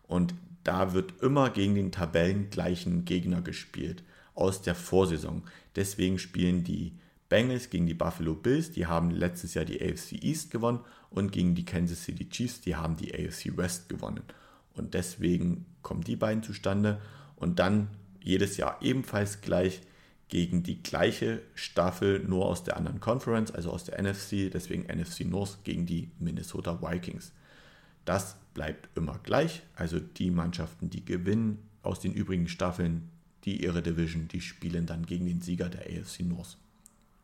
und 0.08 0.34
da 0.68 0.94
wird 0.94 1.22
immer 1.22 1.50
gegen 1.50 1.76
den 1.76 1.94
tabellengleichen 1.94 3.06
Gegner 3.06 3.42
gespielt 3.42 4.04
aus 4.36 4.62
der 4.62 4.76
Vorsaison. 4.76 5.44
Deswegen 5.78 6.20
spielen 6.20 6.66
die 6.66 6.92
Bengals 7.30 7.70
gegen 7.70 7.88
die 7.88 7.94
Buffalo 7.94 8.36
Bills, 8.36 8.72
die 8.72 8.86
haben 8.86 9.10
letztes 9.12 9.54
Jahr 9.54 9.64
die 9.64 9.82
AFC 9.82 10.22
East 10.22 10.52
gewonnen 10.52 10.82
und 11.10 11.32
gegen 11.32 11.56
die 11.56 11.64
Kansas 11.64 12.04
City 12.04 12.30
Chiefs, 12.30 12.62
die 12.62 12.76
haben 12.76 12.98
die 12.98 13.14
AFC 13.14 13.56
West 13.56 13.88
gewonnen. 13.88 14.24
Und 14.74 14.94
deswegen 14.94 15.66
kommen 15.84 16.04
die 16.04 16.18
beiden 16.18 16.44
zustande 16.44 17.02
und 17.38 17.60
dann 17.60 17.88
jedes 18.22 18.58
Jahr 18.58 18.78
ebenfalls 18.82 19.40
gleich 19.40 19.82
gegen 20.28 20.64
die 20.64 20.84
gleiche 20.84 21.42
Staffel, 21.56 22.20
nur 22.20 22.46
aus 22.46 22.66
der 22.66 22.76
anderen 22.76 23.00
Conference, 23.00 23.52
also 23.52 23.72
aus 23.72 23.86
der 23.86 24.02
NFC, 24.02 24.52
deswegen 24.52 24.84
NFC 24.84 25.22
North 25.22 25.60
gegen 25.64 25.86
die 25.86 26.12
Minnesota 26.20 26.82
Vikings. 26.82 27.32
Das 28.08 28.38
bleibt 28.54 28.88
immer 28.96 29.20
gleich, 29.22 29.64
also 29.76 30.00
die 30.00 30.32
Mannschaften, 30.32 30.90
die 30.90 31.04
gewinnen 31.04 31.60
aus 31.84 32.00
den 32.00 32.14
übrigen 32.14 32.48
Staffeln, 32.48 33.10
die 33.44 33.62
ihre 33.62 33.82
Division, 33.82 34.30
die 34.30 34.40
spielen 34.40 34.86
dann 34.86 35.06
gegen 35.06 35.26
den 35.26 35.42
Sieger 35.42 35.68
der 35.68 35.82
AFC 35.82 36.22
North. 36.22 36.58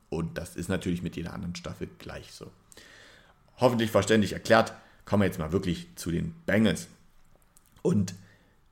Und 0.09 0.37
das 0.37 0.57
ist 0.57 0.67
natürlich 0.67 1.01
mit 1.01 1.15
jeder 1.15 1.33
anderen 1.33 1.55
Staffel 1.55 1.87
gleich 1.99 2.33
so. 2.33 2.51
Hoffentlich 3.57 3.91
verständlich 3.91 4.33
erklärt, 4.33 4.73
kommen 5.05 5.21
wir 5.21 5.27
jetzt 5.27 5.39
mal 5.39 5.53
wirklich 5.53 5.87
zu 5.95 6.11
den 6.11 6.35
Bengals. 6.45 6.89
Und 7.81 8.13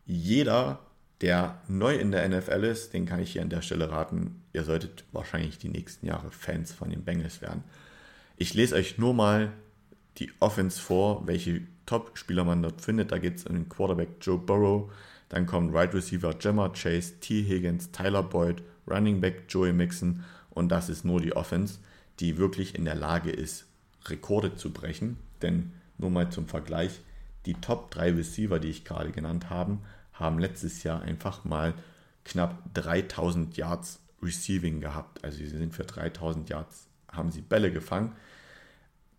jeder, 0.05 0.79
der 1.21 1.61
neu 1.69 1.95
in 1.95 2.11
der 2.11 2.27
NFL 2.27 2.65
ist, 2.65 2.93
den 2.93 3.05
kann 3.05 3.21
ich 3.21 3.31
hier 3.31 3.41
an 3.41 3.49
der 3.49 3.61
Stelle 3.61 3.89
raten, 3.89 4.43
ihr 4.51 4.65
solltet 4.65 5.05
wahrscheinlich 5.13 5.57
die 5.59 5.69
nächsten 5.69 6.07
Jahre 6.07 6.29
Fans 6.29 6.73
von 6.73 6.89
den 6.89 7.05
Bengals 7.05 7.41
werden. 7.41 7.63
Ich 8.35 8.53
lese 8.53 8.75
euch 8.75 8.97
nur 8.97 9.13
mal 9.13 9.53
die 10.17 10.31
Offense 10.39 10.79
vor, 10.79 11.25
welche 11.27 11.61
Top-Spieler 11.85 12.43
man 12.43 12.61
dort 12.61 12.81
findet. 12.81 13.11
Da 13.11 13.17
geht 13.17 13.37
es 13.37 13.45
um 13.45 13.55
den 13.55 13.69
Quarterback 13.69 14.09
Joe 14.21 14.37
Burrow, 14.37 14.91
dann 15.29 15.45
kommt 15.45 15.73
Right 15.73 15.93
Receiver 15.93 16.33
Gemma 16.33 16.69
Chase, 16.69 17.19
T. 17.19 17.43
Higgins, 17.43 17.91
Tyler 17.91 18.23
Boyd, 18.23 18.61
Running 18.89 19.21
Back 19.21 19.45
Joey 19.47 19.73
Mixon 19.73 20.23
und 20.49 20.69
das 20.69 20.89
ist 20.89 21.05
nur 21.05 21.21
die 21.21 21.35
Offense, 21.35 21.79
die 22.19 22.37
wirklich 22.37 22.75
in 22.75 22.85
der 22.85 22.95
Lage 22.95 23.31
ist, 23.31 23.65
Rekorde 24.05 24.55
zu 24.55 24.71
brechen. 24.71 25.17
Denn 25.41 25.71
nur 25.97 26.09
mal 26.09 26.29
zum 26.29 26.47
Vergleich, 26.47 26.99
die 27.45 27.53
Top 27.55 27.91
3 27.91 28.13
Receiver, 28.13 28.59
die 28.59 28.69
ich 28.69 28.85
gerade 28.85 29.11
genannt 29.11 29.49
habe, 29.49 29.77
haben 30.13 30.39
letztes 30.39 30.83
Jahr 30.83 31.01
einfach 31.01 31.45
mal 31.45 31.73
knapp 32.25 32.61
3000 32.73 33.57
Yards 33.57 33.99
Receiving 34.21 34.81
gehabt. 34.81 35.23
Also 35.23 35.37
sie 35.37 35.47
sind 35.47 35.73
für 35.73 35.83
3000 35.83 36.49
Yards, 36.49 36.87
haben 37.11 37.31
sie 37.31 37.41
Bälle 37.41 37.71
gefangen. 37.71 38.13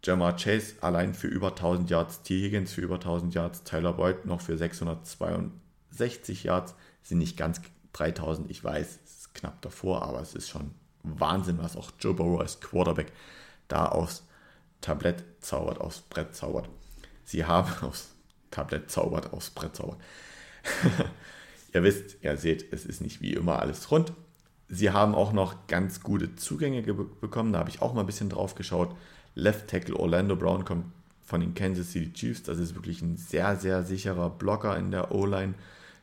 Jamar 0.04 0.36
Chase 0.36 0.74
allein 0.80 1.14
für 1.14 1.28
über 1.28 1.48
1000 1.48 1.88
Yards, 1.88 2.22
T. 2.22 2.40
Higgins 2.42 2.72
für 2.72 2.80
über 2.80 2.96
1000 2.96 3.34
Yards, 3.34 3.62
Tyler 3.62 3.92
Boyd 3.92 4.26
noch 4.26 4.40
für 4.40 4.58
662 4.58 6.42
Yards, 6.44 6.74
sind 7.02 7.18
nicht 7.18 7.36
ganz 7.36 7.60
3000, 7.92 8.50
ich 8.50 8.64
weiß, 8.64 8.98
es 9.04 9.18
ist 9.18 9.34
knapp 9.34 9.60
davor, 9.62 10.02
aber 10.02 10.20
es 10.20 10.34
ist 10.34 10.48
schon 10.48 10.72
Wahnsinn, 11.04 11.58
was 11.58 11.76
auch 11.76 11.92
Joe 12.00 12.14
Burrow 12.14 12.40
als 12.40 12.60
Quarterback 12.60 13.12
da 13.68 13.86
aufs 13.86 14.24
Tablett 14.80 15.24
zaubert, 15.40 15.80
aufs 15.80 16.00
Brett 16.00 16.34
zaubert. 16.34 16.68
Sie 17.24 17.44
haben 17.44 17.70
aufs 17.86 18.10
Tablett 18.50 18.90
zaubert, 18.90 19.32
aufs 19.32 19.50
Brett 19.50 19.76
zaubert. 19.76 19.98
ihr 21.72 21.82
wisst, 21.82 22.16
ihr 22.22 22.36
seht, 22.36 22.72
es 22.72 22.84
ist 22.84 23.00
nicht 23.00 23.20
wie 23.20 23.34
immer 23.34 23.60
alles 23.60 23.90
rund. 23.90 24.12
Sie 24.68 24.90
haben 24.90 25.14
auch 25.14 25.32
noch 25.32 25.66
ganz 25.66 26.02
gute 26.02 26.34
Zugänge 26.34 26.82
bekommen, 26.82 27.52
da 27.52 27.60
habe 27.60 27.70
ich 27.70 27.82
auch 27.82 27.94
mal 27.94 28.00
ein 28.00 28.06
bisschen 28.06 28.30
drauf 28.30 28.54
geschaut. 28.54 28.96
Left 29.34 29.68
Tackle 29.68 29.96
Orlando 29.96 30.36
Brown 30.36 30.64
kommt 30.64 30.86
von 31.24 31.40
den 31.40 31.54
Kansas 31.54 31.92
City 31.92 32.12
Chiefs. 32.12 32.42
Das 32.42 32.58
ist 32.58 32.74
wirklich 32.74 33.00
ein 33.02 33.16
sehr, 33.16 33.56
sehr 33.56 33.82
sicherer 33.82 34.30
Blocker 34.30 34.76
in 34.76 34.90
der 34.90 35.12
O-Line. 35.12 35.54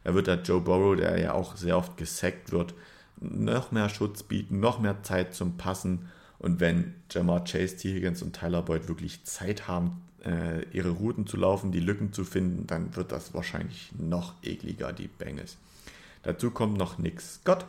Er 0.04 0.16
wird 0.16 0.28
der 0.28 0.42
Joe 0.42 0.62
Burrow, 0.62 0.96
der 0.96 1.20
ja 1.20 1.34
auch 1.34 1.56
sehr 1.56 1.78
oft 1.78 1.98
gesackt 1.98 2.52
wird, 2.52 2.74
noch 3.20 3.72
mehr 3.72 3.90
Schutz 3.90 4.24
bieten, 4.24 4.60
noch 4.60 4.80
mehr 4.80 5.04
Zeit 5.04 5.36
zum 5.36 5.58
Passen. 5.58 6.10
Und 6.40 6.60
wenn 6.60 6.96
Jamar 7.12 7.44
Chase, 7.44 7.78
T. 7.78 7.94
Higgins 7.94 8.22
und 8.22 8.34
Tyler 8.34 8.62
Boyd 8.62 8.88
wirklich 8.88 9.24
Zeit 9.26 9.68
haben, 9.68 10.02
äh, 10.26 10.64
ihre 10.72 10.90
Routen 10.90 11.28
zu 11.28 11.38
laufen, 11.38 11.72
die 11.72 11.80
Lücken 11.82 12.14
zu 12.14 12.24
finden, 12.24 12.66
dann 12.66 12.96
wird 12.96 13.12
das 13.12 13.34
wahrscheinlich 13.34 13.92
noch 13.98 14.34
ekliger, 14.42 14.94
die 14.94 15.08
Bengals. 15.08 15.58
Dazu 16.24 16.52
kommt 16.52 16.78
noch 16.78 16.98
Nick 16.98 17.22
Scott 17.22 17.66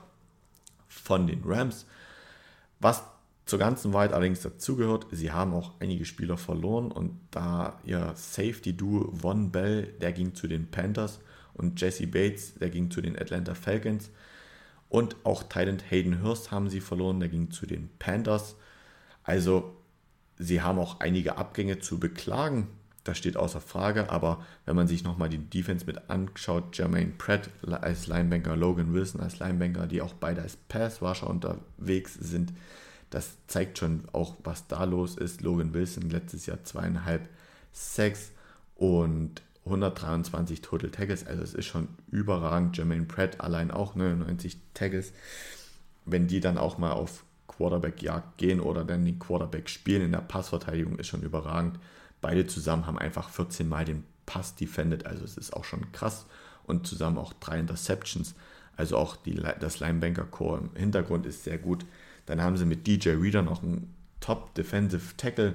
von 0.88 1.27
den 1.27 1.42
Rams. 1.44 1.87
Was 2.79 3.03
zur 3.51 3.59
ganzen 3.59 3.93
Wahrheit 3.93 4.13
allerdings 4.13 4.43
dazugehört, 4.43 5.07
sie 5.11 5.33
haben 5.33 5.53
auch 5.53 5.73
einige 5.81 6.05
Spieler 6.05 6.39
verloren 6.39 6.93
und 6.93 7.19
da 7.33 7.81
ihr 7.85 8.13
Safety-Duo 8.15 9.13
Von 9.21 9.51
Bell, 9.51 9.89
der 10.01 10.13
ging 10.13 10.37
zu 10.37 10.47
den 10.47 10.71
Panthers 10.71 11.19
und 11.55 11.81
Jesse 11.81 12.07
Bates, 12.07 12.55
der 12.55 12.71
ging 12.71 12.93
zu 12.93 13.01
den 13.01 13.19
Atlanta 13.19 13.55
Falcons 13.55 14.11
und 14.89 15.17
auch 15.25 15.43
Thailand 15.43 15.91
Hayden 15.91 16.23
Hurst 16.23 16.53
haben 16.53 16.71
sie 16.71 16.81
verloren, 16.81 17.19
der 17.19 17.29
ging 17.29 17.51
zu 17.51 17.67
den 17.67 17.91
Panthers. 17.99 18.55
Also 19.25 19.77
sie 20.39 20.63
haben 20.63 20.79
auch 20.79 21.01
einige 21.01 21.37
Abgänge 21.37 21.81
zu 21.81 21.99
beklagen, 21.99 22.69
das 23.03 23.19
steht 23.19 23.37
außer 23.37 23.61
Frage, 23.61 24.11
aber 24.11 24.47
wenn 24.65 24.77
man 24.77 24.87
sich 24.87 25.03
nochmal 25.03 25.29
die 25.29 25.39
Defense 25.39 25.87
mit 25.87 26.09
anschaut, 26.09 26.79
Jermaine 26.79 27.15
Pratt 27.19 27.51
als 27.67 28.07
Linebanker, 28.07 28.55
Logan 28.55 28.95
Wilson 28.95 29.21
als 29.21 29.41
Linebanker, 29.41 29.89
die 29.89 30.03
auch 30.03 30.15
beide 30.15 30.41
als 30.43 30.57
Passwasher 30.57 31.29
unterwegs 31.29 32.15
sind, 32.15 32.53
das 33.11 33.37
zeigt 33.49 33.79
schon 33.79 34.05
auch, 34.12 34.37
was 34.44 34.68
da 34.68 34.85
los 34.85 35.16
ist. 35.16 35.42
Logan 35.42 35.75
Wilson 35.75 36.11
letztes 36.11 36.46
Jahr 36.46 36.62
zweieinhalb 36.62 37.29
Sacks 37.73 38.31
und 38.77 39.42
123 39.64 40.62
Total 40.62 40.90
Tackles. 40.90 41.27
Also 41.27 41.42
es 41.42 41.55
ist 41.55 41.66
schon 41.66 41.88
überragend. 42.11 42.77
Jermaine 42.77 43.05
Pratt 43.05 43.40
allein 43.40 43.70
auch 43.70 43.94
99 43.94 44.59
Tackles. 44.75 45.12
Wenn 46.05 46.29
die 46.29 46.40
dann 46.40 46.57
auch 46.57 46.79
mal 46.79 46.92
auf 46.92 47.25
Quarterback-Jagd 47.49 48.38
gehen 48.38 48.61
oder 48.61 48.85
dann 48.85 49.05
den 49.05 49.18
Quarterback 49.18 49.68
spielen 49.68 50.03
in 50.03 50.12
der 50.12 50.20
Passverteidigung, 50.20 50.99
ist 50.99 51.09
schon 51.09 51.23
überragend. 51.23 51.79
Beide 52.20 52.46
zusammen 52.46 52.87
haben 52.87 52.99
einfach 52.99 53.29
14 53.29 53.68
Mal 53.68 53.85
den 53.85 54.05
Pass 54.25 54.55
defended. 54.55 55.07
Also 55.07 55.25
es 55.25 55.37
ist 55.37 55.53
auch 55.53 55.64
schon 55.64 55.92
krass. 55.92 56.27
Und 56.64 56.87
zusammen 56.87 57.18
auch 57.18 57.33
drei 57.35 57.59
Interceptions. 57.59 58.35
Also 58.77 58.96
auch 58.96 59.16
die, 59.16 59.35
das 59.35 59.81
Linebanker-Core 59.81 60.61
im 60.61 60.77
Hintergrund 60.77 61.27
ist 61.27 61.44
sehr 61.44 61.59
gut. 61.59 61.85
Dann 62.31 62.43
haben 62.43 62.57
sie 62.57 62.64
mit 62.64 62.87
DJ 62.87 63.16
Reader 63.16 63.43
noch 63.43 63.64
einen 63.64 63.93
Top 64.21 64.55
Defensive 64.55 65.16
Tackle, 65.16 65.55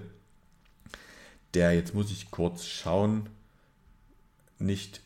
der, 1.54 1.74
jetzt 1.74 1.94
muss 1.94 2.12
ich 2.12 2.32
kurz 2.32 2.66
schauen, 2.66 3.30
nicht 4.60 5.00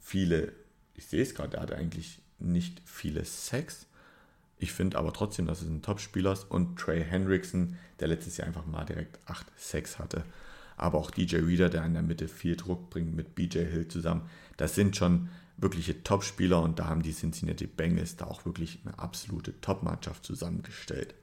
viele, 0.00 0.52
ich 0.94 1.06
sehe 1.06 1.24
es 1.24 1.34
gerade, 1.34 1.50
der 1.50 1.60
hatte 1.62 1.74
eigentlich 1.74 2.20
nicht 2.38 2.82
viele 2.84 3.24
Sex. 3.24 3.86
Ich 4.58 4.72
finde 4.72 4.96
aber 4.96 5.12
trotzdem, 5.12 5.46
dass 5.46 5.60
es 5.60 5.68
ein 5.68 5.82
Top-Spieler 5.82 6.32
ist. 6.32 6.48
Und 6.48 6.78
Trey 6.78 7.02
Hendrickson, 7.02 7.76
der 7.98 8.06
letztes 8.06 8.36
Jahr 8.36 8.46
einfach 8.46 8.64
mal 8.64 8.84
direkt 8.84 9.18
8 9.28 9.44
Sex 9.56 9.98
hatte. 9.98 10.22
Aber 10.76 10.98
auch 10.98 11.10
DJ 11.10 11.38
Reader, 11.38 11.68
der 11.68 11.84
in 11.84 11.94
der 11.94 12.04
Mitte 12.04 12.28
viel 12.28 12.54
Druck 12.54 12.90
bringt 12.90 13.16
mit 13.16 13.34
BJ 13.34 13.58
Hill 13.64 13.88
zusammen. 13.88 14.30
Das 14.56 14.76
sind 14.76 14.94
schon 14.94 15.30
wirkliche 15.58 16.02
Top-Spieler 16.02 16.60
und 16.60 16.78
da 16.78 16.86
haben 16.86 17.02
die 17.02 17.14
Cincinnati 17.14 17.66
Bengals 17.66 18.16
da 18.16 18.26
auch 18.26 18.44
wirklich 18.44 18.80
eine 18.84 18.98
absolute 18.98 19.60
Top-Mannschaft 19.60 20.24
zusammengestellt. 20.24 21.14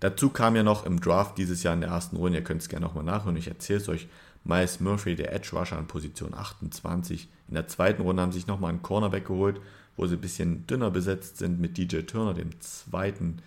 Dazu 0.00 0.30
kam 0.30 0.56
ja 0.56 0.62
noch 0.62 0.84
im 0.84 1.00
Draft 1.00 1.38
dieses 1.38 1.62
Jahr 1.62 1.74
in 1.74 1.80
der 1.80 1.90
ersten 1.90 2.16
Runde, 2.16 2.38
ihr 2.38 2.44
könnt 2.44 2.62
es 2.62 2.68
gerne 2.68 2.86
nochmal 2.86 3.04
nachhören, 3.04 3.36
ich 3.36 3.48
erzähle 3.48 3.80
es 3.80 3.88
euch, 3.88 4.08
Miles 4.44 4.80
Murphy, 4.80 5.16
der 5.16 5.32
Edge 5.32 5.50
Rusher 5.52 5.76
an 5.76 5.88
Position 5.88 6.32
28. 6.32 7.28
In 7.48 7.54
der 7.54 7.66
zweiten 7.66 8.02
Runde 8.02 8.22
haben 8.22 8.32
sie 8.32 8.38
sich 8.38 8.46
nochmal 8.46 8.70
einen 8.70 8.82
Cornerback 8.82 9.26
geholt, 9.26 9.60
wo 9.96 10.06
sie 10.06 10.14
ein 10.14 10.20
bisschen 10.20 10.66
dünner 10.66 10.90
besetzt 10.90 11.38
sind 11.38 11.60
mit 11.60 11.76
DJ 11.78 12.02
Turner, 12.02 12.34
dem 12.34 12.60
zweiten. 12.60 13.38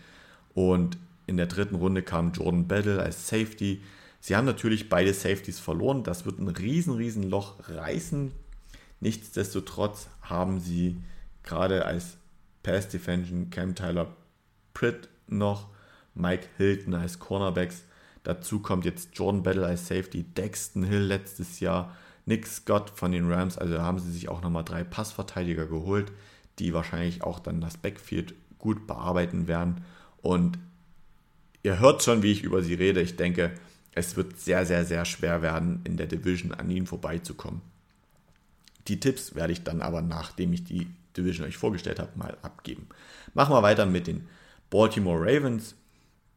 Und 0.53 0.97
in 1.25 1.37
der 1.37 1.45
dritten 1.45 1.75
Runde 1.75 2.01
kam 2.01 2.33
Jordan 2.33 2.67
Battle 2.67 3.01
als 3.01 3.29
Safety. 3.29 3.81
Sie 4.19 4.35
haben 4.35 4.45
natürlich 4.45 4.89
beide 4.89 5.13
Safeties 5.13 5.59
verloren. 5.59 6.03
Das 6.03 6.25
wird 6.25 6.39
ein 6.39 6.49
riesen, 6.49 6.95
riesen 6.95 7.23
Loch 7.23 7.55
reißen 7.69 8.31
Nichtsdestotrotz 8.99 10.09
haben 10.21 10.59
sie 10.59 10.97
gerade 11.43 11.85
als 11.85 12.17
Pass 12.63 12.89
Defension 12.89 13.49
Cam 13.49 13.75
Tyler 13.75 14.15
Pritt 14.73 15.09
noch, 15.27 15.69
Mike 16.13 16.47
Hilton 16.57 16.93
als 16.93 17.19
Cornerbacks. 17.19 17.83
Dazu 18.23 18.59
kommt 18.59 18.85
jetzt 18.85 19.17
Jordan 19.17 19.43
Battle 19.43 19.65
als 19.65 19.87
Safety, 19.87 20.23
Dexton 20.23 20.83
Hill 20.83 21.03
letztes 21.03 21.59
Jahr, 21.59 21.95
Nick 22.25 22.45
Scott 22.47 22.91
von 22.91 23.11
den 23.11 23.31
Rams. 23.31 23.57
Also 23.57 23.79
haben 23.79 23.99
sie 23.99 24.11
sich 24.11 24.29
auch 24.29 24.41
nochmal 24.41 24.65
drei 24.65 24.83
Passverteidiger 24.83 25.65
geholt, 25.65 26.11
die 26.59 26.73
wahrscheinlich 26.73 27.23
auch 27.23 27.39
dann 27.39 27.61
das 27.61 27.77
Backfield 27.77 28.33
gut 28.57 28.85
bearbeiten 28.85 29.47
werden. 29.47 29.85
Und 30.21 30.59
ihr 31.63 31.79
hört 31.79 32.03
schon, 32.03 32.21
wie 32.21 32.31
ich 32.31 32.43
über 32.43 32.61
sie 32.61 32.73
rede. 32.73 33.01
Ich 33.01 33.15
denke, 33.15 33.53
es 33.93 34.15
wird 34.17 34.39
sehr, 34.39 34.65
sehr, 34.65 34.85
sehr 34.85 35.05
schwer 35.05 35.41
werden, 35.41 35.81
in 35.85 35.97
der 35.97 36.07
Division 36.07 36.53
an 36.53 36.69
ihnen 36.69 36.85
vorbeizukommen. 36.85 37.61
Die 38.87 38.99
Tipps 38.99 39.35
werde 39.35 39.53
ich 39.53 39.63
dann 39.63 39.81
aber, 39.81 40.01
nachdem 40.01 40.53
ich 40.53 40.63
die 40.63 40.87
Division 41.15 41.47
euch 41.47 41.57
vorgestellt 41.57 41.99
habe, 41.99 42.17
mal 42.17 42.37
abgeben. 42.41 42.87
Machen 43.33 43.53
wir 43.53 43.63
weiter 43.63 43.85
mit 43.85 44.07
den 44.07 44.27
Baltimore 44.69 45.19
Ravens. 45.19 45.75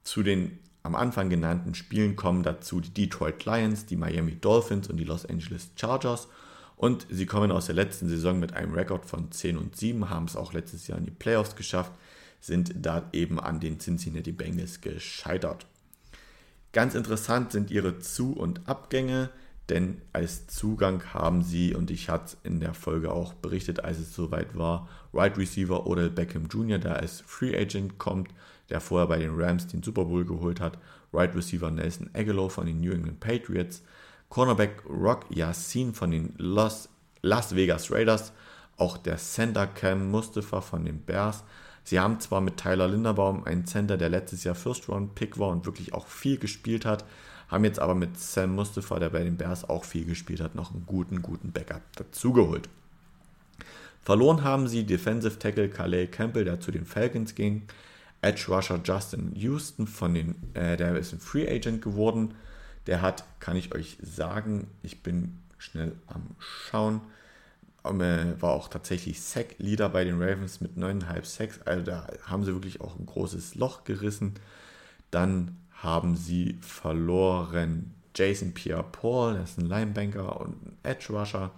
Zu 0.05 0.22
den 0.22 0.59
am 0.83 0.96
Anfang 0.96 1.31
genannten 1.31 1.74
Spielen 1.74 2.16
kommen 2.16 2.42
dazu 2.42 2.81
die 2.81 2.90
Detroit 2.90 3.44
Lions, 3.44 3.87
die 3.87 3.96
Miami 3.96 4.35
Dolphins 4.35 4.88
und 4.88 4.96
die 4.96 5.05
Los 5.05 5.24
Angeles 5.24 5.70
Chargers. 5.76 6.28
Und 6.76 7.07
sie 7.09 7.26
kommen 7.26 7.52
aus 7.52 7.66
der 7.66 7.76
letzten 7.76 8.09
Saison 8.09 8.40
mit 8.40 8.55
einem 8.55 8.74
Rekord 8.74 9.07
von 9.07 9.31
10 9.31 9.57
und 9.57 9.76
7, 9.76 10.11
haben 10.11 10.24
es 10.24 10.35
auch 10.35 10.52
letztes 10.52 10.88
Jahr 10.88 10.98
in 10.98 11.05
die 11.05 11.12
Playoffs 11.12 11.55
geschafft, 11.55 11.92
sind 12.40 12.74
da 12.74 13.09
eben 13.12 13.38
an 13.38 13.61
den 13.61 13.78
Cincinnati 13.78 14.33
Bengals 14.33 14.81
gescheitert. 14.81 15.66
Ganz 16.72 16.96
interessant 16.96 17.52
sind 17.52 17.70
ihre 17.70 18.00
Zu- 18.00 18.33
und 18.33 18.66
Abgänge 18.68 19.31
denn 19.68 20.03
als 20.12 20.46
Zugang 20.48 21.03
haben 21.14 21.42
sie, 21.42 21.75
und 21.75 21.90
ich 21.90 22.09
hatte 22.09 22.37
in 22.42 22.61
der 22.61 22.75
Folge 22.75 23.12
auch 23.12 23.35
berichtet, 23.35 23.85
als 23.85 23.98
es 23.98 24.14
soweit 24.14 24.57
war, 24.57 24.88
Right 25.14 25.38
Receiver 25.38 25.87
Odell 25.87 26.11
Beckham 26.11 26.46
Jr., 26.46 26.79
der 26.79 26.96
als 26.96 27.20
Free 27.20 27.57
Agent 27.57 27.98
kommt, 27.98 28.31
der 28.70 28.81
vorher 28.81 29.07
bei 29.07 29.18
den 29.18 29.35
Rams 29.35 29.66
den 29.68 29.83
Super 29.83 30.05
Bowl 30.05 30.25
geholt 30.25 30.61
hat, 30.61 30.79
Right 31.12 31.35
Receiver 31.35 31.70
Nelson 31.70 32.11
Aguilar 32.12 32.51
von 32.51 32.66
den 32.66 32.81
New 32.81 32.92
England 32.92 33.20
Patriots, 33.20 33.83
Cornerback 34.29 34.83
Rock 34.88 35.27
Yassin 35.31 35.94
von 35.94 36.11
den 36.11 36.35
Los, 36.38 36.88
Las 37.20 37.55
Vegas 37.55 37.90
Raiders, 37.90 38.33
auch 38.77 38.96
der 38.96 39.18
Center 39.18 39.66
Cam 39.66 40.11
Mustafa 40.11 40.61
von 40.61 40.85
den 40.85 41.03
Bears, 41.03 41.44
Sie 41.85 41.98
haben 41.98 42.20
zwar 42.20 42.40
mit 42.40 42.59
Tyler 42.59 42.88
Linderbaum 42.88 43.44
einen 43.44 43.66
Center, 43.66 43.96
der 43.96 44.09
letztes 44.09 44.44
Jahr 44.44 44.55
First 44.55 44.88
Round 44.88 45.14
Pick 45.14 45.38
war 45.38 45.48
und 45.48 45.66
wirklich 45.66 45.92
auch 45.94 46.07
viel 46.07 46.38
gespielt 46.38 46.85
hat, 46.85 47.05
haben 47.53 47.65
jetzt 47.65 47.79
aber 47.79 47.95
mit 47.95 48.19
Sam 48.19 48.55
Mustafa, 48.55 48.99
der 48.99 49.11
bei 49.11 49.23
den 49.23 49.37
Bears 49.37 49.69
auch 49.69 49.85
viel 49.85 50.07
gespielt 50.07 50.41
hat, 50.41 50.55
noch 50.55 50.73
einen 50.73 50.87
guten, 50.87 51.21
guten 51.21 51.53
Backup 51.53 51.83
dazugeholt. 51.97 52.69
Verloren 54.01 54.43
haben 54.43 54.67
sie 54.67 54.85
Defensive 54.85 55.38
Tackle 55.38 55.69
Calais 55.69 56.07
Campbell, 56.07 56.45
der 56.45 56.61
zu 56.61 56.73
den 56.73 56.87
Falcons 56.87 57.35
ging. 57.35 57.62
Edge 58.23 58.47
Rusher 58.49 58.81
Justin 58.83 59.35
Houston, 59.35 59.87
von 59.87 60.15
den, 60.15 60.35
äh, 60.55 60.77
der 60.77 60.97
ist 60.97 61.12
ein 61.12 61.21
Free 61.21 61.49
Agent 61.49 61.83
geworden. 61.83 62.35
Der 62.87 63.03
hat, 63.03 63.25
kann 63.38 63.57
ich 63.57 63.75
euch 63.75 63.99
sagen, 64.01 64.69
ich 64.83 65.03
bin 65.03 65.38
schnell 65.59 65.93
am 66.07 66.23
Schauen, 66.38 67.03
äh, 67.85 68.41
war 68.41 68.53
auch 68.53 68.69
tatsächlich 68.69 69.21
Sack-Leader 69.21 69.91
bei 69.91 70.05
den 70.05 70.21
Ravens 70.21 70.61
mit 70.61 70.77
9,5 70.77 71.25
Sacks. 71.25 71.61
Also 71.65 71.85
da 71.85 72.07
haben 72.25 72.45
sie 72.45 72.55
wirklich 72.55 72.81
auch 72.81 72.99
ein 72.99 73.07
großes 73.07 73.57
Loch 73.57 73.85
gerissen. 73.85 74.35
Dann 75.11 75.59
haben 75.83 76.16
sie 76.16 76.59
verloren 76.61 77.95
Jason 78.14 78.53
Pierre-Paul, 78.53 79.35
der 79.35 79.42
ist 79.45 79.59
ein 79.59 79.66
Linebanker 79.66 80.40
und 80.40 80.66
ein 80.66 80.77
Edge-Rusher. 80.83 81.51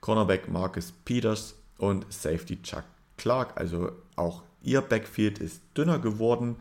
Cornerback 0.00 0.48
Marcus 0.48 0.92
Peters 1.04 1.54
und 1.78 2.06
Safety 2.12 2.60
Chuck 2.62 2.84
Clark. 3.16 3.58
Also 3.58 3.92
auch 4.16 4.42
ihr 4.62 4.80
Backfield 4.80 5.38
ist 5.38 5.62
dünner 5.76 5.98
geworden, 5.98 6.56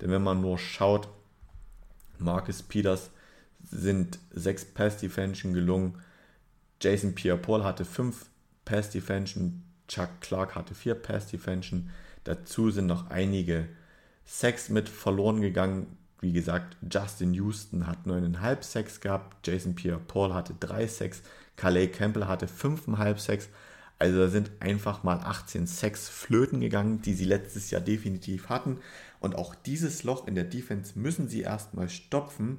denn 0.00 0.10
wenn 0.10 0.22
man 0.22 0.40
nur 0.40 0.58
schaut, 0.58 1.08
Marcus 2.18 2.62
Peters 2.62 3.10
sind 3.62 4.18
sechs 4.30 4.64
Pass 4.64 4.96
Defension 4.96 5.52
gelungen. 5.52 5.98
Jason 6.80 7.14
Pierre-Paul 7.14 7.64
hatte 7.64 7.84
fünf 7.84 8.26
Pass 8.64 8.90
Defension, 8.90 9.62
Chuck 9.88 10.08
Clark 10.20 10.54
hatte 10.54 10.74
vier 10.74 10.94
Pass 10.94 11.26
Defension. 11.26 11.90
Dazu 12.24 12.70
sind 12.70 12.86
noch 12.86 13.10
einige 13.10 13.68
Sacks 14.24 14.68
mit 14.68 14.88
verloren 14.88 15.40
gegangen. 15.40 15.96
Wie 16.20 16.32
gesagt, 16.32 16.76
Justin 16.90 17.32
Houston 17.34 17.86
hat 17.86 18.06
9,5 18.06 18.62
Sacks 18.62 19.00
gehabt, 19.00 19.46
Jason 19.46 19.74
Pierre-Paul 19.74 20.34
hatte 20.34 20.54
3 20.60 20.86
Sacks, 20.86 21.22
Calais 21.56 21.88
Campbell 21.88 22.26
hatte 22.26 22.46
5,5 22.46 23.18
Sacks. 23.18 23.48
Also 23.98 24.18
da 24.18 24.28
sind 24.28 24.50
einfach 24.60 25.02
mal 25.02 25.18
18 25.18 25.66
Sacks 25.66 26.08
flöten 26.08 26.60
gegangen, 26.60 27.02
die 27.02 27.14
sie 27.14 27.24
letztes 27.24 27.70
Jahr 27.70 27.80
definitiv 27.80 28.48
hatten. 28.48 28.78
Und 29.20 29.34
auch 29.34 29.54
dieses 29.54 30.04
Loch 30.04 30.26
in 30.26 30.34
der 30.34 30.44
Defense 30.44 30.98
müssen 30.98 31.28
sie 31.28 31.42
erstmal 31.42 31.88
stopfen. 31.88 32.58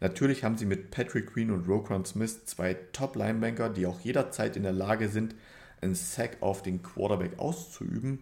Natürlich 0.00 0.44
haben 0.44 0.58
sie 0.58 0.66
mit 0.66 0.90
Patrick 0.90 1.32
Green 1.32 1.50
und 1.50 1.68
Roquan 1.68 2.04
Smith 2.04 2.44
zwei 2.44 2.74
Top-Linebanker, 2.92 3.70
die 3.70 3.86
auch 3.86 4.00
jederzeit 4.00 4.56
in 4.56 4.64
der 4.64 4.72
Lage 4.72 5.08
sind, 5.08 5.34
einen 5.80 5.94
Sack 5.94 6.38
auf 6.40 6.62
den 6.62 6.82
Quarterback 6.82 7.38
auszuüben. 7.38 8.20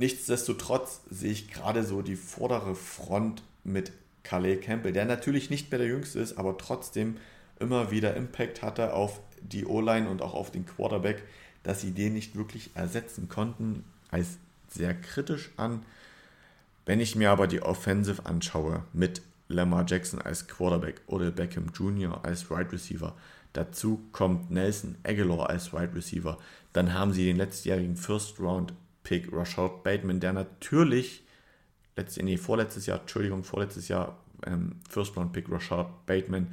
Nichtsdestotrotz 0.00 1.02
sehe 1.10 1.30
ich 1.30 1.50
gerade 1.50 1.84
so 1.84 2.00
die 2.00 2.16
vordere 2.16 2.74
Front 2.74 3.42
mit 3.64 3.92
Calais 4.22 4.56
Campbell, 4.56 4.94
der 4.94 5.04
natürlich 5.04 5.50
nicht 5.50 5.70
mehr 5.70 5.76
der 5.76 5.88
Jüngste 5.88 6.20
ist, 6.20 6.38
aber 6.38 6.56
trotzdem 6.56 7.18
immer 7.58 7.90
wieder 7.90 8.16
Impact 8.16 8.62
hatte 8.62 8.94
auf 8.94 9.20
die 9.42 9.66
O-Line 9.66 10.08
und 10.08 10.22
auch 10.22 10.32
auf 10.32 10.50
den 10.50 10.64
Quarterback, 10.64 11.22
dass 11.64 11.82
sie 11.82 11.90
den 11.90 12.14
nicht 12.14 12.34
wirklich 12.34 12.70
ersetzen 12.74 13.28
konnten, 13.28 13.84
als 14.10 14.38
sehr 14.70 14.94
kritisch 14.94 15.50
an. 15.58 15.82
Wenn 16.86 17.00
ich 17.00 17.14
mir 17.14 17.30
aber 17.30 17.46
die 17.46 17.60
Offensive 17.60 18.24
anschaue 18.24 18.84
mit 18.94 19.20
Lamar 19.48 19.84
Jackson 19.86 20.22
als 20.22 20.48
Quarterback 20.48 21.02
oder 21.08 21.30
Beckham 21.30 21.72
Jr. 21.74 22.24
als 22.24 22.48
Wide 22.48 22.56
right 22.56 22.72
Receiver, 22.72 23.14
dazu 23.52 24.00
kommt 24.12 24.50
Nelson 24.50 24.96
Aguilar 25.02 25.50
als 25.50 25.74
Wide 25.74 25.82
right 25.82 25.94
Receiver, 25.94 26.38
dann 26.72 26.94
haben 26.94 27.12
sie 27.12 27.26
den 27.26 27.36
letztjährigen 27.36 27.98
First 27.98 28.40
Round 28.40 28.72
Pick 29.02 29.32
Rashad 29.32 29.82
Bateman, 29.82 30.20
der 30.20 30.32
natürlich, 30.32 31.24
letzt, 31.96 32.20
nee, 32.22 32.36
vorletztes 32.36 32.86
Jahr, 32.86 33.00
Entschuldigung, 33.00 33.44
vorletztes 33.44 33.88
Jahr 33.88 34.18
ähm, 34.46 34.76
First 34.88 35.16
Round 35.16 35.32
Pick 35.32 35.50
Rashad 35.50 36.06
Bateman, 36.06 36.48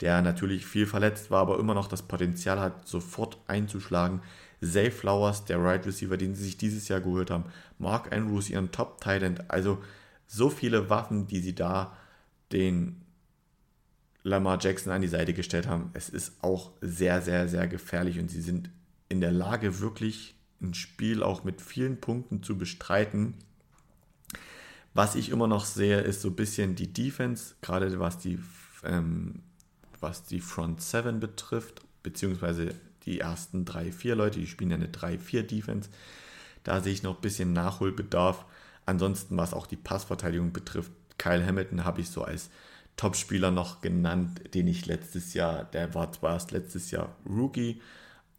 der 0.00 0.22
natürlich 0.22 0.66
viel 0.66 0.86
verletzt 0.86 1.30
war, 1.30 1.40
aber 1.40 1.58
immer 1.58 1.74
noch 1.74 1.88
das 1.88 2.02
Potenzial 2.02 2.60
hat, 2.60 2.86
sofort 2.86 3.38
einzuschlagen. 3.46 4.22
Zay 4.60 4.90
Flowers, 4.90 5.44
der 5.44 5.62
Right 5.62 5.86
Receiver, 5.86 6.16
den 6.16 6.34
sie 6.34 6.44
sich 6.44 6.56
dieses 6.56 6.88
Jahr 6.88 7.00
geholt 7.00 7.30
haben. 7.30 7.44
Mark 7.78 8.12
Andrews, 8.12 8.50
ihren 8.50 8.72
Top 8.72 9.00
Tight 9.00 9.44
Also 9.48 9.78
so 10.26 10.50
viele 10.50 10.90
Waffen, 10.90 11.26
die 11.26 11.40
sie 11.40 11.54
da 11.54 11.96
den 12.52 13.02
Lamar 14.22 14.58
Jackson 14.60 14.92
an 14.92 15.02
die 15.02 15.08
Seite 15.08 15.32
gestellt 15.32 15.66
haben. 15.66 15.90
Es 15.94 16.08
ist 16.08 16.42
auch 16.42 16.72
sehr, 16.80 17.22
sehr, 17.22 17.48
sehr 17.48 17.66
gefährlich 17.66 18.18
und 18.18 18.30
sie 18.30 18.42
sind 18.42 18.70
in 19.08 19.20
der 19.20 19.32
Lage, 19.32 19.80
wirklich 19.80 20.34
ein 20.60 20.74
Spiel 20.74 21.22
auch 21.22 21.44
mit 21.44 21.60
vielen 21.60 22.00
Punkten 22.00 22.42
zu 22.42 22.58
bestreiten. 22.58 23.34
Was 24.94 25.14
ich 25.14 25.30
immer 25.30 25.46
noch 25.46 25.64
sehe, 25.64 26.00
ist 26.00 26.22
so 26.22 26.28
ein 26.28 26.36
bisschen 26.36 26.74
die 26.74 26.92
Defense, 26.92 27.54
gerade 27.60 28.00
was 28.00 28.18
die, 28.18 28.38
ähm, 28.84 29.42
was 30.00 30.24
die 30.24 30.40
Front 30.40 30.82
7 30.82 31.20
betrifft, 31.20 31.82
beziehungsweise 32.02 32.74
die 33.04 33.20
ersten 33.20 33.64
drei, 33.64 33.92
vier 33.92 34.16
Leute, 34.16 34.40
die 34.40 34.46
spielen 34.46 34.70
ja 34.70 34.76
eine 34.76 34.88
3-4 34.88 35.46
-Defense. 35.46 35.88
Da 36.64 36.80
sehe 36.80 36.92
ich 36.92 37.02
noch 37.02 37.16
ein 37.16 37.20
bisschen 37.20 37.52
Nachholbedarf. 37.52 38.44
Ansonsten, 38.86 39.36
was 39.36 39.54
auch 39.54 39.66
die 39.66 39.76
Passverteidigung 39.76 40.52
betrifft, 40.52 40.90
Kyle 41.18 41.44
Hamilton 41.44 41.84
habe 41.84 42.00
ich 42.00 42.10
so 42.10 42.22
als 42.22 42.50
Topspieler 42.96 43.50
noch 43.50 43.80
genannt, 43.80 44.54
den 44.54 44.66
ich 44.66 44.86
letztes 44.86 45.34
Jahr, 45.34 45.64
der 45.64 45.94
war 45.94 46.12
zwar 46.12 46.34
erst 46.34 46.50
letztes 46.50 46.90
Jahr 46.90 47.14
Rookie, 47.24 47.80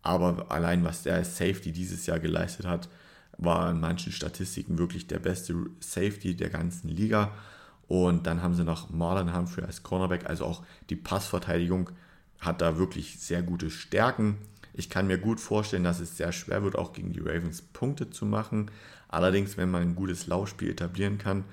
aber 0.02 0.52
allein 0.52 0.84
was 0.84 1.04
der 1.04 1.24
Safety 1.26 1.72
dieses 1.72 2.06
Jahr 2.06 2.20
geleistet 2.20 2.66
hat, 2.66 2.90
war 3.38 3.72
in 3.72 3.80
manchen 3.80 4.12
Statistiken 4.12 4.78
wirklich 4.78 5.08
der 5.08 5.20
beste 5.20 5.56
Safety 5.80 6.36
der 6.36 6.50
ganzen 6.50 6.90
Liga. 6.90 7.32
Und 7.88 8.28
dann 8.28 8.42
haben 8.42 8.54
sie 8.54 8.64
noch 8.64 8.90
Marlon 8.90 9.36
Humphrey 9.36 9.66
als 9.66 9.82
Cornerback, 9.82 10.30
also 10.30 10.46
auch 10.46 10.64
die 10.90 10.96
Passverteidigung 10.96 11.90
hat 12.40 12.62
da 12.62 12.78
wirklich 12.78 13.20
sehr 13.20 13.42
gute 13.42 13.70
Stärken. 13.70 14.38
Ich 14.74 14.90
kann 14.90 15.08
mir 15.08 15.18
gut 15.18 15.40
vorstellen, 15.40 15.84
dass 15.84 16.00
es 16.00 16.16
sehr 16.16 16.32
schwer 16.32 16.64
wird, 16.64 16.78
auch 16.78 16.94
gegen 16.94 17.12
die 17.12 17.20
Ravens 17.20 17.62
Punkte 17.62 18.10
zu 18.10 18.26
machen. 18.26 18.72
Allerdings, 19.10 19.58
wenn 19.58 19.72
man 19.72 19.82
ein 19.82 19.96
gutes 19.96 20.28
Laufspiel 20.28 20.70
etablieren 20.70 21.18
kann 21.18 21.44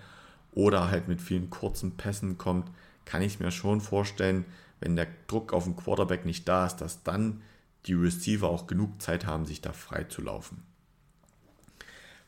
oder 0.53 0.91
halt 0.91 1.09
mit 1.09 1.21
vielen 1.21 1.51
kurzen 1.51 1.97
Pässen 1.97 2.39
kommt, 2.39 2.71
kann 3.05 3.23
ich 3.23 3.41
mir 3.41 3.51
schon 3.51 3.81
vorstellen, 3.81 4.45
wenn 4.81 4.95
der 4.95 5.09
Druck 5.27 5.53
auf 5.53 5.65
den 5.65 5.77
Quarterback 5.77 6.25
nicht 6.25 6.47
da 6.47 6.67
ist, 6.67 6.77
dass 6.77 7.03
dann 7.03 7.41
die 7.87 7.95
Receiver 7.95 8.49
auch 8.49 8.67
genug 8.67 9.01
Zeit 9.01 9.27
haben, 9.27 9.47
sich 9.47 9.61
da 9.61 9.73
frei 9.73 10.05
zu 10.05 10.23
laufen. 10.23 10.63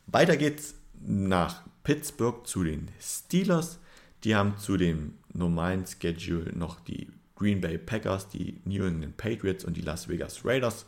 Weiter 0.07 0.37
geht's 0.37 0.75
nach 1.01 1.63
Pittsburgh 1.83 2.45
zu 2.45 2.63
den 2.63 2.89
Steelers. 2.99 3.79
Die 4.23 4.35
haben 4.35 4.57
zu 4.57 4.77
dem 4.77 5.15
normalen 5.33 5.85
Schedule 5.85 6.51
noch 6.55 6.79
die 6.79 7.07
Green 7.35 7.61
Bay 7.61 7.77
Packers, 7.77 8.27
die 8.27 8.59
New 8.65 8.85
England 8.85 9.17
Patriots 9.17 9.63
und 9.63 9.77
die 9.77 9.81
Las 9.81 10.09
Vegas 10.09 10.43
Raiders. 10.43 10.85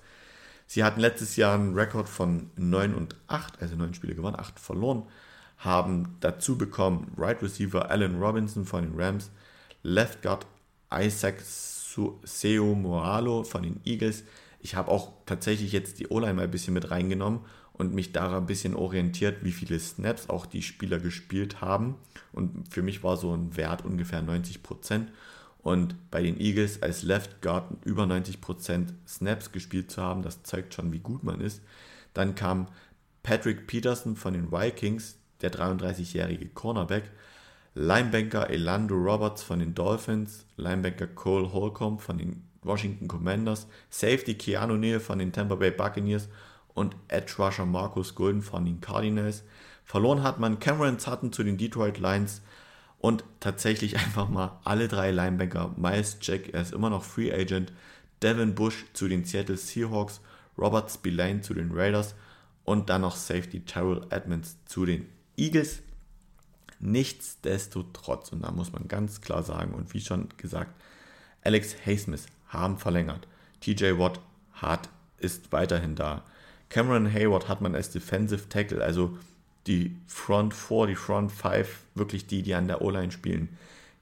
Sie 0.68 0.84
hatten 0.84 1.00
letztes 1.00 1.36
Jahr 1.36 1.56
einen 1.56 1.74
Rekord 1.74 2.08
von 2.08 2.50
9 2.56 2.94
und 2.94 3.16
8, 3.28 3.62
also 3.62 3.76
9 3.76 3.94
Spiele 3.94 4.16
gewonnen, 4.16 4.40
8 4.40 4.60
verloren, 4.60 5.04
haben 5.58 6.16
dazu 6.20 6.58
bekommen 6.58 7.12
Right 7.18 7.42
Receiver 7.42 7.90
Allen 7.90 8.20
Robinson 8.22 8.66
von 8.66 8.84
den 8.84 9.00
Rams, 9.00 9.32
Left 9.84 10.22
Guard 10.22 10.46
Isaac 10.94 11.42
Seo 11.42 12.76
Moralo 12.76 13.44
von 13.44 13.64
den 13.64 13.80
Eagles. 13.86 14.24
Ich 14.62 14.76
habe 14.76 14.92
auch 14.92 15.12
tatsächlich 15.26 15.72
jetzt 15.72 16.00
die 16.00 16.08
O-Line 16.08 16.36
mal 16.36 16.44
ein 16.44 16.52
bisschen 16.52 16.74
mit 16.74 16.92
reingenommen 16.92 17.42
und 17.74 17.94
mich 17.94 18.12
daran 18.12 18.44
ein 18.44 18.46
bisschen 18.46 18.76
orientiert, 18.76 19.44
wie 19.44 19.52
viele 19.52 19.80
Snaps 19.80 20.30
auch 20.30 20.46
die 20.46 20.62
Spieler 20.62 21.00
gespielt 21.00 21.62
haben. 21.62 21.96
Und 22.32 22.72
für 22.72 22.84
mich 22.84 23.04
war 23.04 23.18
so 23.18 23.36
ein 23.36 23.58
Wert 23.58 23.84
ungefähr 23.84 24.22
90 24.22 24.62
Prozent. 24.62 25.12
Und 25.64 25.96
bei 26.12 26.22
den 26.22 26.40
Eagles 26.40 26.82
als 26.82 27.04
Left 27.04 27.42
Guard 27.42 27.86
über 27.86 28.04
90% 28.04 28.88
Snaps 29.08 29.52
gespielt 29.52 29.92
zu 29.92 30.02
haben, 30.02 30.22
das 30.22 30.44
zeigt 30.44 30.74
schon, 30.74 30.92
wie 30.92 31.00
gut 31.00 31.24
man 31.24 31.42
ist. 31.42 31.62
Dann 32.14 32.36
kam 32.36 32.68
Patrick 33.24 33.68
Peterson 33.68 34.16
von 34.16 34.34
den 34.34 34.52
Vikings, 34.52 35.18
der 35.42 35.52
33-jährige 35.52 36.50
Cornerback, 36.50 37.12
Linebanker 37.74 38.50
Elando 38.50 38.96
Roberts 38.96 39.44
von 39.44 39.60
den 39.60 39.74
Dolphins, 39.74 40.46
Linebanker 40.58 41.08
Cole 41.08 41.54
Holcomb 41.54 42.02
von 42.02 42.18
den 42.18 42.44
Washington 42.64 43.08
Commanders, 43.08 43.68
Safety 43.90 44.36
Keanu 44.36 44.76
Neal 44.76 45.00
von 45.00 45.20
den 45.20 45.32
Tampa 45.32 45.56
Bay 45.56 45.72
Buccaneers 45.72 46.30
und 46.74 46.96
Edge 47.08 47.34
Rusher 47.38 47.66
Marcus 47.66 48.16
Golden 48.16 48.42
von 48.42 48.66
den 48.66 48.82
Cardinals. 48.82 49.44
Verloren 49.84 50.24
hat 50.24 50.40
man 50.40 50.60
Cameron 50.60 51.00
Sutton 51.00 51.34
zu 51.34 51.44
den 51.44 51.58
Detroit 51.58 51.98
Lions, 51.98 52.42
und 53.02 53.24
tatsächlich 53.40 53.98
einfach 53.98 54.30
mal 54.30 54.60
alle 54.64 54.88
drei 54.88 55.12
Linebacker, 55.12 55.74
Miles 55.76 56.18
Jack, 56.22 56.54
er 56.54 56.62
ist 56.62 56.74
immer 56.74 56.90
noch 56.90 57.04
Free 57.04 57.34
Agent, 57.34 57.74
Devin 58.22 58.56
Bush 58.56 58.86
zu 58.94 59.08
den 59.08 59.26
Seattle 59.26 59.58
Seahawks, 59.58 60.22
Robert 60.58 60.92
Spillane 60.92 61.42
zu 61.42 61.54
den 61.54 61.72
Raiders 61.72 62.14
und 62.64 62.90
dann 62.90 63.02
noch 63.02 63.16
Safety 63.16 63.62
Terrell 63.62 64.06
Edmonds 64.12 64.58
zu 64.66 64.86
den 64.86 65.10
Eagles. 65.36 65.82
Nichtsdestotrotz, 66.80 68.32
und 68.32 68.44
da 68.44 68.52
muss 68.52 68.72
man 68.72 68.88
ganz 68.88 69.22
klar 69.22 69.44
sagen, 69.44 69.74
und 69.74 69.94
wie 69.94 70.02
schon 70.02 70.30
gesagt, 70.38 70.72
Alex 71.44 71.76
Haysmith 71.86 72.28
haben 72.52 72.78
verlängert. 72.78 73.28
TJ 73.60 73.98
Watt 73.98 74.20
hat, 74.54 74.90
ist 75.18 75.52
weiterhin 75.52 75.96
da. 75.96 76.24
Cameron 76.70 77.12
Hayward 77.12 77.50
hat 77.50 77.62
man 77.62 77.76
als 77.76 77.90
Defensive 77.90 78.48
Tackle, 78.48 78.84
also 78.84 79.18
die 79.68 79.98
Front 80.08 80.54
4, 80.54 80.88
die 80.88 80.96
Front 80.96 81.32
5, 81.32 81.80
wirklich 81.96 82.28
die, 82.28 82.42
die 82.44 82.56
an 82.56 82.68
der 82.68 82.82
O-Line 82.82 83.12
spielen, 83.12 83.50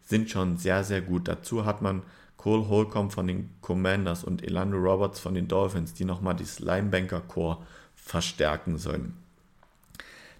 sind 0.02 0.30
schon 0.30 0.58
sehr, 0.58 0.84
sehr 0.84 1.02
gut. 1.02 1.28
Dazu 1.28 1.66
hat 1.66 1.82
man 1.82 2.04
Cole 2.38 2.70
Holcomb 2.70 3.12
von 3.12 3.28
den 3.28 3.50
Commanders 3.62 4.24
und 4.24 4.44
Elando 4.44 4.78
Roberts 4.78 5.20
von 5.20 5.34
den 5.34 5.48
Dolphins, 5.48 5.94
die 5.94 6.06
nochmal 6.06 6.36
das 6.36 6.60
Linebanker-Core 6.60 7.58
verstärken 7.96 8.78
sollen. 8.78 9.14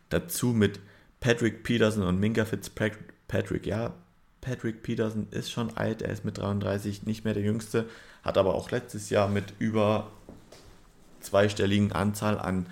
Dazu 0.10 0.48
mit 0.48 0.80
Patrick 1.20 1.64
Peterson 1.64 2.04
und 2.04 2.20
Minka 2.20 2.46
Fitzpatrick. 2.46 3.66
Ja, 3.66 3.94
Patrick 4.42 4.84
Peterson 4.84 5.28
ist 5.32 5.52
schon 5.52 5.76
alt, 5.76 6.02
er 6.02 6.12
ist 6.12 6.26
mit 6.26 6.38
33 6.38 7.04
nicht 7.04 7.26
mehr 7.26 7.34
der 7.34 7.44
Jüngste, 7.44 7.90
hat 8.24 8.38
aber 8.38 8.56
auch 8.56 8.72
letztes 8.72 9.10
Jahr 9.10 9.28
mit 9.28 9.54
über 9.60 10.12
zweistelligen 11.20 11.92
Anzahl 11.92 12.40
an 12.40 12.68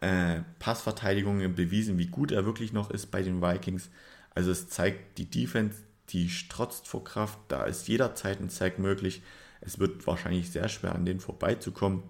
äh, 0.00 0.40
Passverteidigungen 0.58 1.54
bewiesen, 1.54 1.98
wie 1.98 2.06
gut 2.06 2.32
er 2.32 2.44
wirklich 2.44 2.72
noch 2.72 2.90
ist 2.90 3.06
bei 3.06 3.22
den 3.22 3.42
Vikings. 3.42 3.90
Also 4.34 4.50
es 4.50 4.68
zeigt, 4.68 5.18
die 5.18 5.30
Defense, 5.30 5.78
die 6.10 6.28
strotzt 6.28 6.86
vor 6.86 7.04
Kraft, 7.04 7.38
da 7.48 7.64
ist 7.64 7.88
jederzeit 7.88 8.40
ein 8.40 8.48
Sack 8.48 8.78
möglich. 8.78 9.22
Es 9.60 9.78
wird 9.78 10.06
wahrscheinlich 10.06 10.50
sehr 10.50 10.68
schwer 10.68 10.94
an 10.94 11.04
denen 11.04 11.20
vorbeizukommen. 11.20 12.02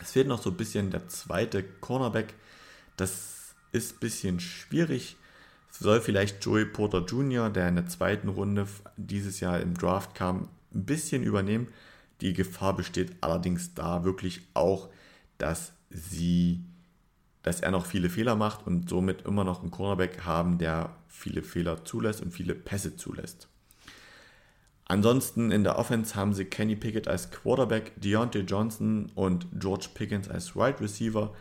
Es 0.00 0.12
fehlt 0.12 0.28
noch 0.28 0.42
so 0.42 0.50
ein 0.50 0.56
bisschen 0.56 0.90
der 0.90 1.08
zweite 1.08 1.62
Cornerback. 1.62 2.34
Das 2.96 3.54
ist 3.72 3.96
ein 3.96 4.00
bisschen 4.00 4.40
schwierig. 4.40 5.16
Soll 5.80 6.00
vielleicht 6.00 6.44
Joey 6.44 6.64
Porter 6.64 7.04
Jr., 7.04 7.50
der 7.50 7.68
in 7.68 7.76
der 7.76 7.86
zweiten 7.86 8.28
Runde 8.28 8.66
dieses 8.96 9.38
Jahr 9.38 9.60
im 9.60 9.74
Draft 9.74 10.16
kam, 10.16 10.48
ein 10.74 10.84
bisschen 10.84 11.22
übernehmen. 11.22 11.68
Die 12.20 12.32
Gefahr 12.32 12.74
besteht 12.74 13.12
allerdings 13.20 13.74
da 13.74 14.02
wirklich 14.02 14.42
auch, 14.54 14.88
dass 15.38 15.72
sie, 15.88 16.64
dass 17.44 17.60
er 17.60 17.70
noch 17.70 17.86
viele 17.86 18.10
Fehler 18.10 18.34
macht 18.34 18.66
und 18.66 18.88
somit 18.88 19.22
immer 19.22 19.44
noch 19.44 19.62
einen 19.62 19.70
Cornerback 19.70 20.24
haben, 20.24 20.58
der 20.58 20.96
viele 21.06 21.44
Fehler 21.44 21.84
zulässt 21.84 22.22
und 22.22 22.32
viele 22.32 22.56
Pässe 22.56 22.96
zulässt. 22.96 23.46
Ansonsten 24.86 25.52
in 25.52 25.62
der 25.62 25.78
Offense 25.78 26.16
haben 26.16 26.34
sie 26.34 26.46
Kenny 26.46 26.74
Pickett 26.74 27.06
als 27.06 27.30
Quarterback, 27.30 27.92
Deontay 28.00 28.40
Johnson 28.40 29.12
und 29.14 29.46
George 29.52 29.90
Pickens 29.94 30.28
als 30.28 30.56
Wide 30.56 30.62
right 30.62 30.80
Receiver, 30.80 31.32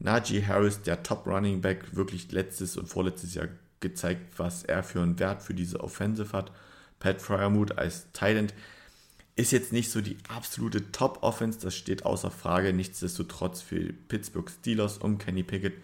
Najee 0.00 0.44
Harris, 0.44 0.82
der 0.82 1.04
Top 1.04 1.26
Running 1.26 1.60
Back, 1.60 1.94
wirklich 1.94 2.32
letztes 2.32 2.76
und 2.76 2.88
vorletztes 2.88 3.34
Jahr 3.34 3.46
gezeigt, 3.84 4.38
was 4.38 4.64
er 4.64 4.82
für 4.82 5.00
einen 5.00 5.18
Wert 5.18 5.42
für 5.42 5.54
diese 5.54 5.80
Offensive 5.80 6.32
hat. 6.32 6.50
Pat 6.98 7.22
Fryermuth 7.22 7.78
als 7.78 8.10
Tight 8.12 8.54
ist 9.36 9.52
jetzt 9.52 9.72
nicht 9.72 9.90
so 9.90 10.00
die 10.00 10.16
absolute 10.28 10.92
Top-Offense, 10.92 11.58
das 11.60 11.74
steht 11.74 12.04
außer 12.04 12.30
Frage. 12.30 12.72
Nichtsdestotrotz 12.72 13.62
für 13.62 13.92
Pittsburgh 13.92 14.50
Steelers 14.50 14.98
um 14.98 15.18
Kenny 15.18 15.42
Pickett 15.42 15.74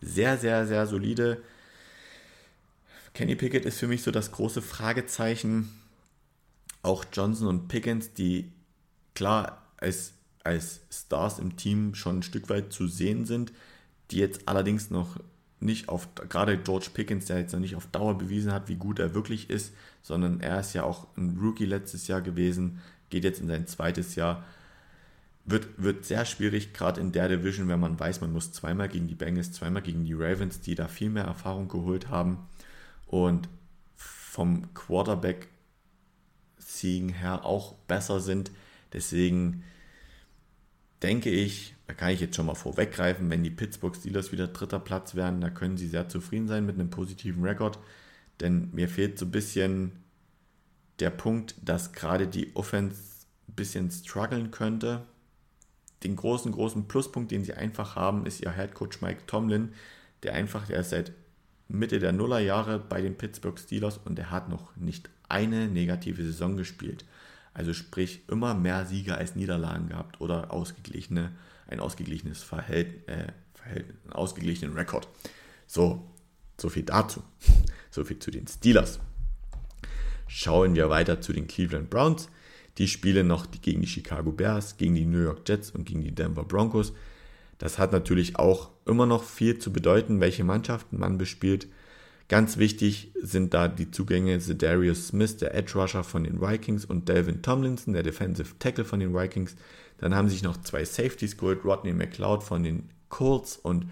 sehr, 0.00 0.38
sehr, 0.38 0.66
sehr 0.66 0.86
solide. 0.86 1.42
Kenny 3.14 3.36
Pickett 3.36 3.64
ist 3.64 3.78
für 3.78 3.88
mich 3.88 4.02
so 4.02 4.10
das 4.10 4.32
große 4.32 4.62
Fragezeichen. 4.62 5.70
Auch 6.82 7.04
Johnson 7.12 7.48
und 7.48 7.68
Pickens, 7.68 8.12
die 8.12 8.52
klar 9.14 9.62
als, 9.78 10.12
als 10.44 10.80
Stars 10.90 11.38
im 11.38 11.56
Team 11.56 11.94
schon 11.94 12.18
ein 12.18 12.22
Stück 12.22 12.48
weit 12.48 12.72
zu 12.72 12.86
sehen 12.86 13.26
sind, 13.26 13.52
die 14.10 14.18
jetzt 14.18 14.48
allerdings 14.48 14.90
noch 14.90 15.18
nicht 15.60 15.88
auf, 15.88 16.08
gerade 16.28 16.58
George 16.58 16.88
Pickens, 16.92 17.26
der 17.26 17.38
jetzt 17.38 17.52
noch 17.52 17.60
nicht 17.60 17.76
auf 17.76 17.86
Dauer 17.86 18.18
bewiesen 18.18 18.52
hat, 18.52 18.68
wie 18.68 18.74
gut 18.76 18.98
er 18.98 19.14
wirklich 19.14 19.48
ist, 19.50 19.72
sondern 20.02 20.40
er 20.40 20.58
ist 20.60 20.74
ja 20.74 20.82
auch 20.82 21.06
ein 21.16 21.38
Rookie 21.40 21.64
letztes 21.64 22.08
Jahr 22.08 22.20
gewesen, 22.20 22.80
geht 23.08 23.24
jetzt 23.24 23.40
in 23.40 23.48
sein 23.48 23.66
zweites 23.66 24.14
Jahr. 24.14 24.44
Wird, 25.44 25.68
wird 25.76 26.04
sehr 26.04 26.24
schwierig, 26.24 26.74
gerade 26.74 27.00
in 27.00 27.12
der 27.12 27.28
Division, 27.28 27.68
wenn 27.68 27.80
man 27.80 27.98
weiß, 27.98 28.20
man 28.20 28.32
muss 28.32 28.52
zweimal 28.52 28.88
gegen 28.88 29.06
die 29.06 29.14
Bengals, 29.14 29.52
zweimal 29.52 29.82
gegen 29.82 30.04
die 30.04 30.14
Ravens, 30.14 30.60
die 30.60 30.74
da 30.74 30.88
viel 30.88 31.08
mehr 31.08 31.24
Erfahrung 31.24 31.68
geholt 31.68 32.08
haben. 32.08 32.38
Und 33.06 33.48
vom 33.94 34.74
Quarterback-Siegen 34.74 37.10
her 37.10 37.44
auch 37.44 37.74
besser 37.86 38.18
sind. 38.20 38.50
Deswegen 38.92 39.62
denke 41.02 41.30
ich, 41.30 41.74
da 41.86 41.94
kann 41.94 42.10
ich 42.10 42.20
jetzt 42.20 42.36
schon 42.36 42.46
mal 42.46 42.54
vorweggreifen, 42.54 43.30
wenn 43.30 43.44
die 43.44 43.50
Pittsburgh 43.50 43.94
Steelers 43.94 44.32
wieder 44.32 44.48
dritter 44.48 44.80
Platz 44.80 45.14
werden, 45.14 45.40
da 45.40 45.50
können 45.50 45.76
sie 45.76 45.88
sehr 45.88 46.08
zufrieden 46.08 46.48
sein 46.48 46.66
mit 46.66 46.76
einem 46.76 46.90
positiven 46.90 47.44
Rekord. 47.44 47.78
Denn 48.40 48.70
mir 48.72 48.88
fehlt 48.88 49.18
so 49.18 49.26
ein 49.26 49.30
bisschen 49.30 49.92
der 50.98 51.10
Punkt, 51.10 51.54
dass 51.62 51.92
gerade 51.92 52.26
die 52.26 52.54
Offense 52.56 53.00
ein 53.48 53.54
bisschen 53.54 53.90
strugglen 53.90 54.50
könnte. 54.50 55.04
Den 56.02 56.16
großen, 56.16 56.52
großen 56.52 56.88
Pluspunkt, 56.88 57.30
den 57.30 57.44
sie 57.44 57.54
einfach 57.54 57.96
haben, 57.96 58.26
ist 58.26 58.40
ihr 58.40 58.52
Head 58.52 58.74
Coach 58.74 59.00
Mike 59.00 59.22
Tomlin, 59.26 59.72
der 60.22 60.34
einfach, 60.34 60.66
der 60.66 60.80
ist 60.80 60.90
seit 60.90 61.12
Mitte 61.68 61.98
der 61.98 62.12
Nullerjahre 62.12 62.78
bei 62.78 63.00
den 63.00 63.16
Pittsburgh 63.16 63.58
Steelers 63.58 63.98
und 63.98 64.18
er 64.18 64.30
hat 64.30 64.48
noch 64.48 64.76
nicht 64.76 65.10
eine 65.28 65.68
negative 65.68 66.22
Saison 66.22 66.56
gespielt. 66.56 67.04
Also 67.56 67.72
sprich 67.72 68.20
immer 68.28 68.52
mehr 68.52 68.84
Siege 68.84 69.16
als 69.16 69.34
Niederlagen 69.34 69.88
gehabt 69.88 70.20
oder 70.20 70.52
ausgeglichene, 70.52 71.32
ein 71.66 71.80
ausgeglichenes 71.80 72.42
Verhältnis, 72.42 73.02
äh, 73.06 73.32
Verhältnis, 73.54 73.96
einen 74.04 74.12
ausgeglichenen 74.12 74.74
Rekord. 74.76 75.08
So, 75.66 76.06
so 76.60 76.68
viel 76.68 76.84
dazu. 76.84 77.22
So 77.90 78.04
viel 78.04 78.18
zu 78.18 78.30
den 78.30 78.46
Steelers. 78.46 79.00
Schauen 80.26 80.74
wir 80.74 80.90
weiter 80.90 81.22
zu 81.22 81.32
den 81.32 81.46
Cleveland 81.46 81.88
Browns. 81.88 82.28
Die 82.76 82.88
spielen 82.88 83.26
noch 83.26 83.46
gegen 83.62 83.80
die 83.80 83.86
Chicago 83.86 84.32
Bears, 84.32 84.76
gegen 84.76 84.94
die 84.94 85.06
New 85.06 85.22
York 85.22 85.48
Jets 85.48 85.70
und 85.70 85.86
gegen 85.86 86.02
die 86.02 86.14
Denver 86.14 86.44
Broncos. 86.44 86.92
Das 87.56 87.78
hat 87.78 87.92
natürlich 87.92 88.38
auch 88.38 88.68
immer 88.84 89.06
noch 89.06 89.24
viel 89.24 89.58
zu 89.58 89.72
bedeuten, 89.72 90.20
welche 90.20 90.44
Mannschaften 90.44 90.98
man 90.98 91.16
bespielt. 91.16 91.68
Ganz 92.28 92.56
wichtig 92.56 93.12
sind 93.20 93.54
da 93.54 93.68
die 93.68 93.90
Zugänge 93.90 94.38
Zedarius 94.40 95.08
Smith, 95.08 95.36
der 95.36 95.54
Edge 95.54 95.78
Rusher 95.78 96.02
von 96.02 96.24
den 96.24 96.40
Vikings, 96.40 96.84
und 96.84 97.08
Delvin 97.08 97.40
Tomlinson, 97.42 97.94
der 97.94 98.02
Defensive 98.02 98.54
Tackle 98.58 98.84
von 98.84 98.98
den 98.98 99.14
Vikings. 99.14 99.54
Dann 99.98 100.14
haben 100.14 100.28
sich 100.28 100.42
noch 100.42 100.56
zwei 100.62 100.84
Safeties 100.84 101.36
geholt, 101.36 101.64
Rodney 101.64 101.92
McLeod 101.92 102.42
von 102.42 102.64
den 102.64 102.90
Colts 103.08 103.56
und 103.56 103.86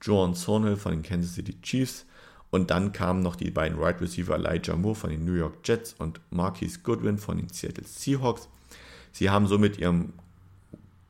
Joan 0.00 0.34
Thornhill 0.34 0.76
von 0.76 0.92
den 0.92 1.02
Kansas 1.02 1.34
City 1.34 1.60
Chiefs. 1.62 2.06
Und 2.50 2.70
dann 2.70 2.92
kamen 2.92 3.22
noch 3.22 3.36
die 3.36 3.50
beiden 3.50 3.78
Wide 3.78 3.84
right 3.84 4.00
Receiver 4.00 4.34
Elijah 4.34 4.76
Moore 4.76 4.94
von 4.94 5.10
den 5.10 5.24
New 5.24 5.34
York 5.34 5.58
Jets 5.64 5.94
und 5.98 6.20
Marquise 6.30 6.80
Goodwin 6.82 7.18
von 7.18 7.38
den 7.38 7.48
Seattle 7.48 7.84
Seahawks. 7.84 8.48
Sie 9.12 9.30
haben 9.30 9.46
somit 9.46 9.78
ihrem 9.78 10.12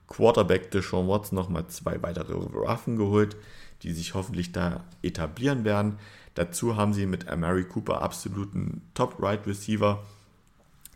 Quarterback 0.06 0.70
Deshaun 0.70 1.08
Watson 1.08 1.36
nochmal 1.36 1.66
zwei 1.68 2.02
weitere 2.02 2.34
Waffen 2.34 2.96
geholt, 2.96 3.36
die 3.82 3.92
sich 3.92 4.14
hoffentlich 4.14 4.52
da 4.52 4.84
etablieren 5.02 5.64
werden. 5.64 5.96
Dazu 6.34 6.76
haben 6.76 6.94
sie 6.94 7.06
mit 7.06 7.28
Amari 7.28 7.64
Cooper 7.64 8.02
absoluten 8.02 8.82
Top-Right 8.94 9.46
Receiver, 9.46 10.02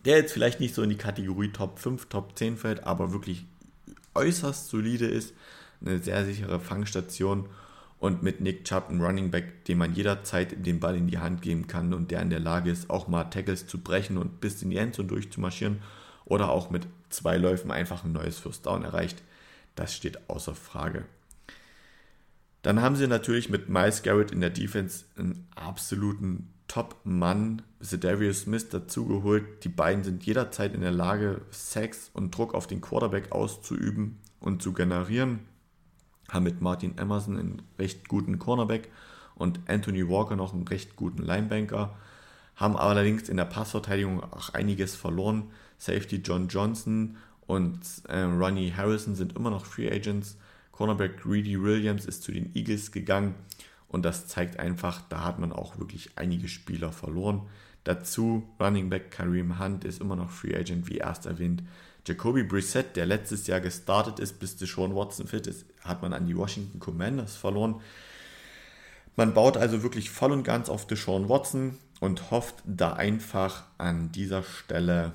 der 0.04 0.18
jetzt 0.18 0.32
vielleicht 0.32 0.60
nicht 0.60 0.74
so 0.74 0.82
in 0.82 0.90
die 0.90 0.96
Kategorie 0.96 1.50
Top 1.50 1.78
5, 1.78 2.06
Top 2.06 2.38
10 2.38 2.56
fällt, 2.56 2.84
aber 2.84 3.12
wirklich 3.12 3.46
äußerst 4.14 4.68
solide 4.68 5.06
ist. 5.06 5.34
Eine 5.80 5.98
sehr 5.98 6.24
sichere 6.24 6.60
Fangstation 6.60 7.48
und 7.98 8.22
mit 8.22 8.40
Nick 8.40 8.64
Chubb 8.64 8.90
einen 8.90 9.00
Running 9.00 9.30
Back, 9.30 9.64
dem 9.64 9.78
man 9.78 9.94
jederzeit 9.94 10.66
den 10.66 10.80
Ball 10.80 10.96
in 10.96 11.08
die 11.08 11.18
Hand 11.18 11.42
geben 11.42 11.66
kann 11.66 11.94
und 11.94 12.10
der 12.10 12.22
in 12.22 12.30
der 12.30 12.40
Lage 12.40 12.70
ist, 12.70 12.90
auch 12.90 13.08
mal 13.08 13.24
Tackles 13.24 13.66
zu 13.66 13.78
brechen 13.78 14.18
und 14.18 14.40
bis 14.40 14.62
in 14.62 14.70
die 14.70 14.76
Endzone 14.76 15.08
durchzumarschieren 15.08 15.80
oder 16.24 16.50
auch 16.50 16.70
mit 16.70 16.86
zwei 17.10 17.36
Läufen 17.36 17.70
einfach 17.70 18.04
ein 18.04 18.12
neues 18.12 18.38
First 18.38 18.66
Down 18.66 18.84
erreicht. 18.84 19.22
Das 19.74 19.94
steht 19.94 20.28
außer 20.28 20.54
Frage. 20.54 21.04
Dann 22.64 22.80
haben 22.80 22.96
sie 22.96 23.06
natürlich 23.06 23.50
mit 23.50 23.68
Miles 23.68 24.02
Garrett 24.02 24.30
in 24.30 24.40
der 24.40 24.48
Defense 24.48 25.04
einen 25.18 25.46
absoluten 25.54 26.48
Top-Mann, 26.66 27.60
Darius 27.78 28.40
Smith, 28.40 28.70
dazugeholt. 28.70 29.62
Die 29.64 29.68
beiden 29.68 30.02
sind 30.02 30.24
jederzeit 30.24 30.74
in 30.74 30.80
der 30.80 30.90
Lage, 30.90 31.42
Sex 31.50 32.10
und 32.14 32.34
Druck 32.34 32.54
auf 32.54 32.66
den 32.66 32.80
Quarterback 32.80 33.32
auszuüben 33.32 34.18
und 34.40 34.62
zu 34.62 34.72
generieren. 34.72 35.40
Haben 36.30 36.44
mit 36.44 36.62
Martin 36.62 36.96
Emerson 36.96 37.36
einen 37.36 37.62
recht 37.78 38.08
guten 38.08 38.38
Cornerback 38.38 38.88
und 39.34 39.60
Anthony 39.66 40.08
Walker 40.08 40.34
noch 40.34 40.54
einen 40.54 40.66
recht 40.66 40.96
guten 40.96 41.22
Linebanker. 41.22 41.94
Haben 42.56 42.78
allerdings 42.78 43.28
in 43.28 43.36
der 43.36 43.44
Passverteidigung 43.44 44.22
auch 44.22 44.54
einiges 44.54 44.96
verloren. 44.96 45.50
Safety 45.76 46.22
John 46.24 46.48
Johnson 46.48 47.18
und 47.46 47.78
äh, 48.08 48.20
Ronnie 48.20 48.72
Harrison 48.74 49.16
sind 49.16 49.36
immer 49.36 49.50
noch 49.50 49.66
Free 49.66 49.92
Agents. 49.92 50.38
Cornerback 50.74 51.22
Greedy 51.22 51.62
Williams 51.62 52.04
ist 52.04 52.24
zu 52.24 52.32
den 52.32 52.52
Eagles 52.56 52.90
gegangen 52.90 53.36
und 53.86 54.04
das 54.04 54.26
zeigt 54.26 54.58
einfach, 54.58 55.02
da 55.08 55.22
hat 55.22 55.38
man 55.38 55.52
auch 55.52 55.78
wirklich 55.78 56.10
einige 56.16 56.48
Spieler 56.48 56.90
verloren. 56.90 57.42
Dazu 57.84 58.42
Running 58.58 58.90
Back 58.90 59.12
Kareem 59.12 59.60
Hunt 59.60 59.84
ist 59.84 60.00
immer 60.00 60.16
noch 60.16 60.30
Free 60.30 60.56
Agent, 60.56 60.90
wie 60.90 60.96
erst 60.98 61.26
erwähnt. 61.26 61.62
Jacoby 62.04 62.42
Brissett, 62.42 62.96
der 62.96 63.06
letztes 63.06 63.46
Jahr 63.46 63.60
gestartet 63.60 64.18
ist, 64.18 64.40
bis 64.40 64.56
Deshaun 64.56 64.96
Watson 64.96 65.28
fit 65.28 65.46
ist, 65.46 65.64
hat 65.82 66.02
man 66.02 66.12
an 66.12 66.26
die 66.26 66.36
Washington 66.36 66.80
Commanders 66.80 67.36
verloren. 67.36 67.80
Man 69.14 69.32
baut 69.32 69.56
also 69.56 69.84
wirklich 69.84 70.10
voll 70.10 70.32
und 70.32 70.42
ganz 70.42 70.68
auf 70.68 70.88
Deshaun 70.88 71.28
Watson 71.28 71.78
und 72.00 72.32
hofft 72.32 72.56
da 72.66 72.94
einfach 72.94 73.62
an 73.78 74.10
dieser 74.10 74.42
Stelle, 74.42 75.12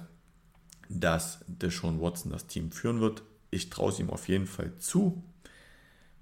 dass 0.88 1.40
Deshaun 1.48 2.00
Watson 2.00 2.32
das 2.32 2.48
Team 2.48 2.72
führen 2.72 3.02
wird. 3.02 3.24
Ich 3.52 3.70
traue 3.70 3.92
es 3.92 4.00
ihm 4.00 4.10
auf 4.10 4.30
jeden 4.30 4.48
Fall 4.48 4.72
zu. 4.78 5.22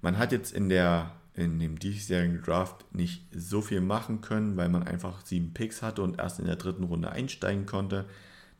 Man 0.00 0.18
hat 0.18 0.32
jetzt 0.32 0.52
in, 0.52 0.68
der, 0.68 1.12
in 1.34 1.58
dem 1.58 1.78
diesjährigen 1.78 2.42
Draft 2.42 2.84
nicht 2.94 3.24
so 3.32 3.60
viel 3.60 3.80
machen 3.80 4.20
können, 4.20 4.56
weil 4.56 4.68
man 4.68 4.82
einfach 4.82 5.24
sieben 5.24 5.52
Picks 5.52 5.82
hatte 5.82 6.02
und 6.02 6.18
erst 6.18 6.38
in 6.38 6.46
der 6.46 6.56
dritten 6.56 6.84
Runde 6.84 7.10
einsteigen 7.10 7.66
konnte. 7.66 8.04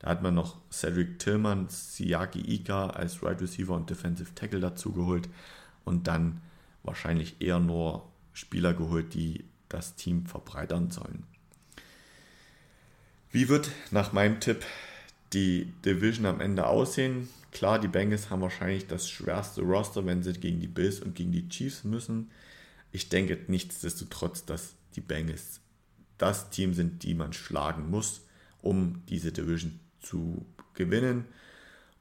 Da 0.00 0.08
hat 0.08 0.22
man 0.22 0.34
noch 0.34 0.56
Cedric 0.70 1.18
Tillman, 1.18 1.68
Siaki 1.68 2.40
Ika 2.40 2.90
als 2.90 3.22
Right 3.22 3.40
Receiver 3.40 3.74
und 3.74 3.90
Defensive 3.90 4.34
Tackle 4.34 4.60
dazu 4.60 4.92
geholt 4.92 5.28
und 5.84 6.06
dann 6.06 6.40
wahrscheinlich 6.82 7.40
eher 7.40 7.58
nur 7.58 8.06
Spieler 8.32 8.74
geholt, 8.74 9.14
die 9.14 9.44
das 9.68 9.96
Team 9.96 10.26
verbreitern 10.26 10.90
sollen. 10.90 11.24
Wie 13.30 13.48
wird 13.48 13.70
nach 13.90 14.12
meinem 14.12 14.40
Tipp 14.40 14.64
die 15.32 15.72
Division 15.84 16.26
am 16.26 16.40
Ende 16.40 16.66
aussehen? 16.66 17.28
Klar, 17.50 17.78
die 17.78 17.88
Bengals 17.88 18.30
haben 18.30 18.42
wahrscheinlich 18.42 18.86
das 18.86 19.08
schwerste 19.08 19.62
Roster, 19.62 20.04
wenn 20.04 20.22
sie 20.22 20.32
gegen 20.34 20.60
die 20.60 20.68
Bills 20.68 21.00
und 21.00 21.14
gegen 21.14 21.32
die 21.32 21.48
Chiefs 21.48 21.84
müssen. 21.84 22.30
Ich 22.92 23.08
denke 23.08 23.38
nichtsdestotrotz, 23.48 24.44
dass 24.44 24.74
die 24.96 25.00
Bengals 25.00 25.60
das 26.18 26.50
Team 26.50 26.74
sind, 26.74 27.02
die 27.02 27.14
man 27.14 27.32
schlagen 27.32 27.90
muss, 27.90 28.22
um 28.60 29.02
diese 29.08 29.32
Division 29.32 29.78
zu 30.00 30.44
gewinnen. 30.74 31.24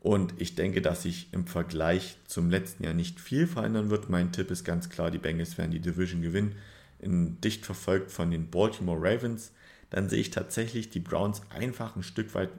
Und 0.01 0.33
ich 0.37 0.55
denke, 0.55 0.81
dass 0.81 1.03
sich 1.03 1.27
im 1.33 1.47
Vergleich 1.47 2.17
zum 2.27 2.49
letzten 2.49 2.83
Jahr 2.83 2.93
nicht 2.93 3.19
viel 3.19 3.47
verändern 3.47 3.89
wird. 3.89 4.09
Mein 4.09 4.31
Tipp 4.31 4.51
ist 4.51 4.63
ganz 4.63 4.89
klar, 4.89 5.11
die 5.11 5.17
Bengals 5.17 5.57
werden 5.57 5.71
die 5.71 5.79
Division 5.79 6.21
gewinnen. 6.21 6.55
In, 6.99 7.39
dicht 7.41 7.65
verfolgt 7.65 8.11
von 8.11 8.31
den 8.31 8.49
Baltimore 8.49 8.99
Ravens. 8.99 9.51
Dann 9.89 10.09
sehe 10.09 10.19
ich 10.19 10.31
tatsächlich 10.31 10.89
die 10.89 10.99
Browns 10.99 11.41
einfach 11.49 11.95
ein 11.95 12.03
Stück 12.03 12.33
weit 12.35 12.49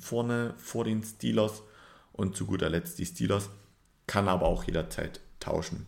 vorne 0.00 0.54
vor 0.58 0.84
den 0.84 1.02
Steelers. 1.02 1.62
Und 2.16 2.36
zu 2.36 2.46
guter 2.46 2.68
Letzt 2.68 2.98
die 2.98 3.06
Steelers. 3.06 3.50
Kann 4.06 4.28
aber 4.28 4.46
auch 4.46 4.64
jederzeit 4.64 5.20
tauschen. 5.40 5.86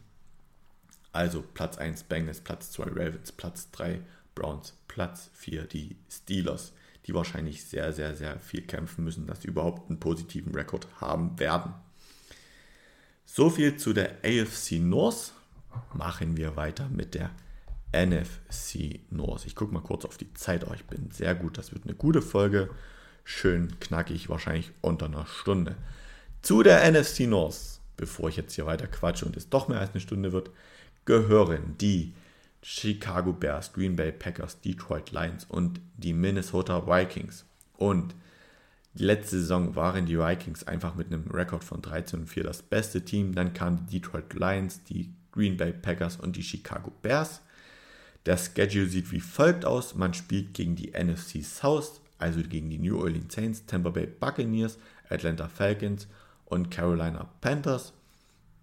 Also 1.13 1.43
Platz 1.43 1.79
1 1.79 2.05
Bengals, 2.05 2.41
Platz 2.41 2.71
2 2.73 2.85
Ravens, 2.85 3.33
Platz 3.33 3.71
3 3.73 4.01
Browns, 4.35 4.75
Platz 4.87 5.31
4 5.35 5.65
die 5.65 5.97
Steelers 6.11 6.73
die 7.09 7.15
wahrscheinlich 7.15 7.65
sehr, 7.65 7.93
sehr, 7.95 8.15
sehr 8.15 8.39
viel 8.39 8.61
kämpfen 8.61 9.03
müssen, 9.03 9.27
dass 9.27 9.41
sie 9.41 9.49
überhaupt 9.49 9.89
einen 9.89 9.99
positiven 9.99 10.55
Rekord 10.55 10.87
haben 11.01 11.39
werden. 11.39 11.73
So 13.25 13.49
viel 13.49 13.77
zu 13.79 13.95
der 13.95 14.19
AFC 14.23 14.73
North. 14.73 15.33
Machen 15.95 16.37
wir 16.37 16.57
weiter 16.57 16.89
mit 16.89 17.15
der 17.15 17.31
NFC 17.93 19.01
North. 19.11 19.47
Ich 19.47 19.55
gucke 19.55 19.73
mal 19.73 19.83
kurz 19.83 20.05
auf 20.05 20.19
die 20.19 20.33
Zeit. 20.35 20.67
Oh, 20.69 20.75
ich 20.75 20.85
bin 20.85 21.11
sehr 21.11 21.35
gut. 21.35 21.57
Das 21.57 21.73
wird 21.73 21.85
eine 21.85 21.95
gute 21.95 22.21
Folge. 22.21 22.69
Schön 23.25 23.81
knackig, 23.81 24.29
wahrscheinlich 24.29 24.71
unter 24.83 25.07
einer 25.07 25.27
Stunde. 25.27 25.77
Zu 26.43 26.63
der 26.63 26.91
NFC 26.91 27.21
North, 27.21 27.81
bevor 27.97 28.29
ich 28.29 28.37
jetzt 28.37 28.55
hier 28.55 28.67
weiter 28.67 28.87
quatsche 28.87 29.27
und 29.27 29.37
es 29.37 29.49
doch 29.49 29.69
mehr 29.69 29.81
als 29.81 29.91
eine 29.91 30.01
Stunde 30.01 30.33
wird, 30.33 30.51
gehören 31.05 31.77
die 31.81 32.15
Chicago 32.63 33.33
Bears, 33.33 33.73
Green 33.73 33.97
Bay 33.97 34.13
Packers, 34.13 34.61
Detroit 34.61 35.11
Lions 35.11 35.45
und 35.45 35.81
die 35.97 36.13
Minnesota 36.13 36.87
Vikings. 36.87 37.45
Und 37.77 38.15
letzte 38.95 39.39
Saison 39.41 39.77
waren 39.77 40.07
die 40.07 40.19
Vikings 40.19 40.65
einfach 40.65 40.95
mit 40.95 41.07
einem 41.09 41.31
Rekord 41.31 41.65
von 41.65 41.83
13 41.83 42.21
und 42.21 42.27
4 42.27 42.45
das 42.45 42.63
beste 42.63 43.05
Team. 43.05 43.35
Dann 43.35 43.53
kamen 43.53 43.87
die 43.87 44.01
Detroit 44.01 44.35
Lions, 44.35 44.83
die 44.85 45.13
Green 45.33 45.57
Bay 45.57 45.73
Packers 45.73 46.17
und 46.17 46.37
die 46.37 46.43
Chicago 46.43 46.93
Bears. 47.03 47.41
Der 48.27 48.37
Schedule 48.37 48.87
sieht 48.87 49.13
wie 49.13 49.21
folgt 49.21 49.65
aus. 49.65 49.95
Man 49.95 50.15
spielt 50.15 50.55
gegen 50.55 50.77
die 50.77 50.91
NFC 50.91 51.43
South, 51.43 52.01
also 52.19 52.41
gegen 52.43 52.69
die 52.69 52.79
New 52.79 52.99
Orleans 52.99 53.35
Saints, 53.35 53.65
Tampa 53.67 53.91
Bay 53.91 54.07
Buccaneers, 54.07 54.79
Atlanta 55.09 55.49
Falcons 55.49 56.09
und 56.49 56.71
Carolina 56.71 57.29
Panthers. 57.41 57.93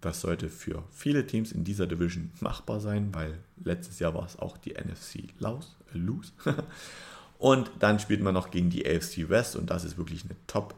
Das 0.00 0.20
sollte 0.20 0.48
für 0.48 0.84
viele 0.92 1.26
Teams 1.26 1.52
in 1.52 1.64
dieser 1.64 1.86
Division 1.86 2.30
machbar 2.40 2.80
sein, 2.80 3.14
weil 3.14 3.38
letztes 3.64 3.98
Jahr 3.98 4.14
war 4.14 4.26
es 4.26 4.38
auch 4.38 4.56
die 4.56 4.74
NFC 4.74 5.28
Laus, 5.38 5.76
äh, 5.94 5.98
Lose. 5.98 6.32
und 7.38 7.70
dann 7.78 7.98
spielt 7.98 8.22
man 8.22 8.34
noch 8.34 8.50
gegen 8.50 8.70
die 8.70 8.86
AFC 8.86 9.28
West 9.28 9.56
und 9.56 9.70
das 9.70 9.84
ist 9.84 9.96
wirklich 9.96 10.24
eine 10.24 10.36
Top 10.46 10.74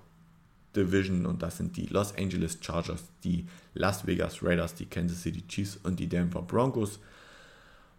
Division 0.77 1.27
und 1.27 1.43
das 1.43 1.57
sind 1.57 1.77
die 1.77 1.87
Los 1.87 2.15
Angeles 2.17 2.59
Chargers, 2.61 3.05
die 3.25 3.47
Las 3.75 4.07
Vegas 4.07 4.43
Raiders, 4.43 4.75
die 4.75 4.87
Kansas 4.87 5.23
City 5.23 5.43
Chiefs 5.49 5.79
und 5.83 5.99
die 5.99 6.07
Denver 6.07 6.43
Broncos. 6.43 7.01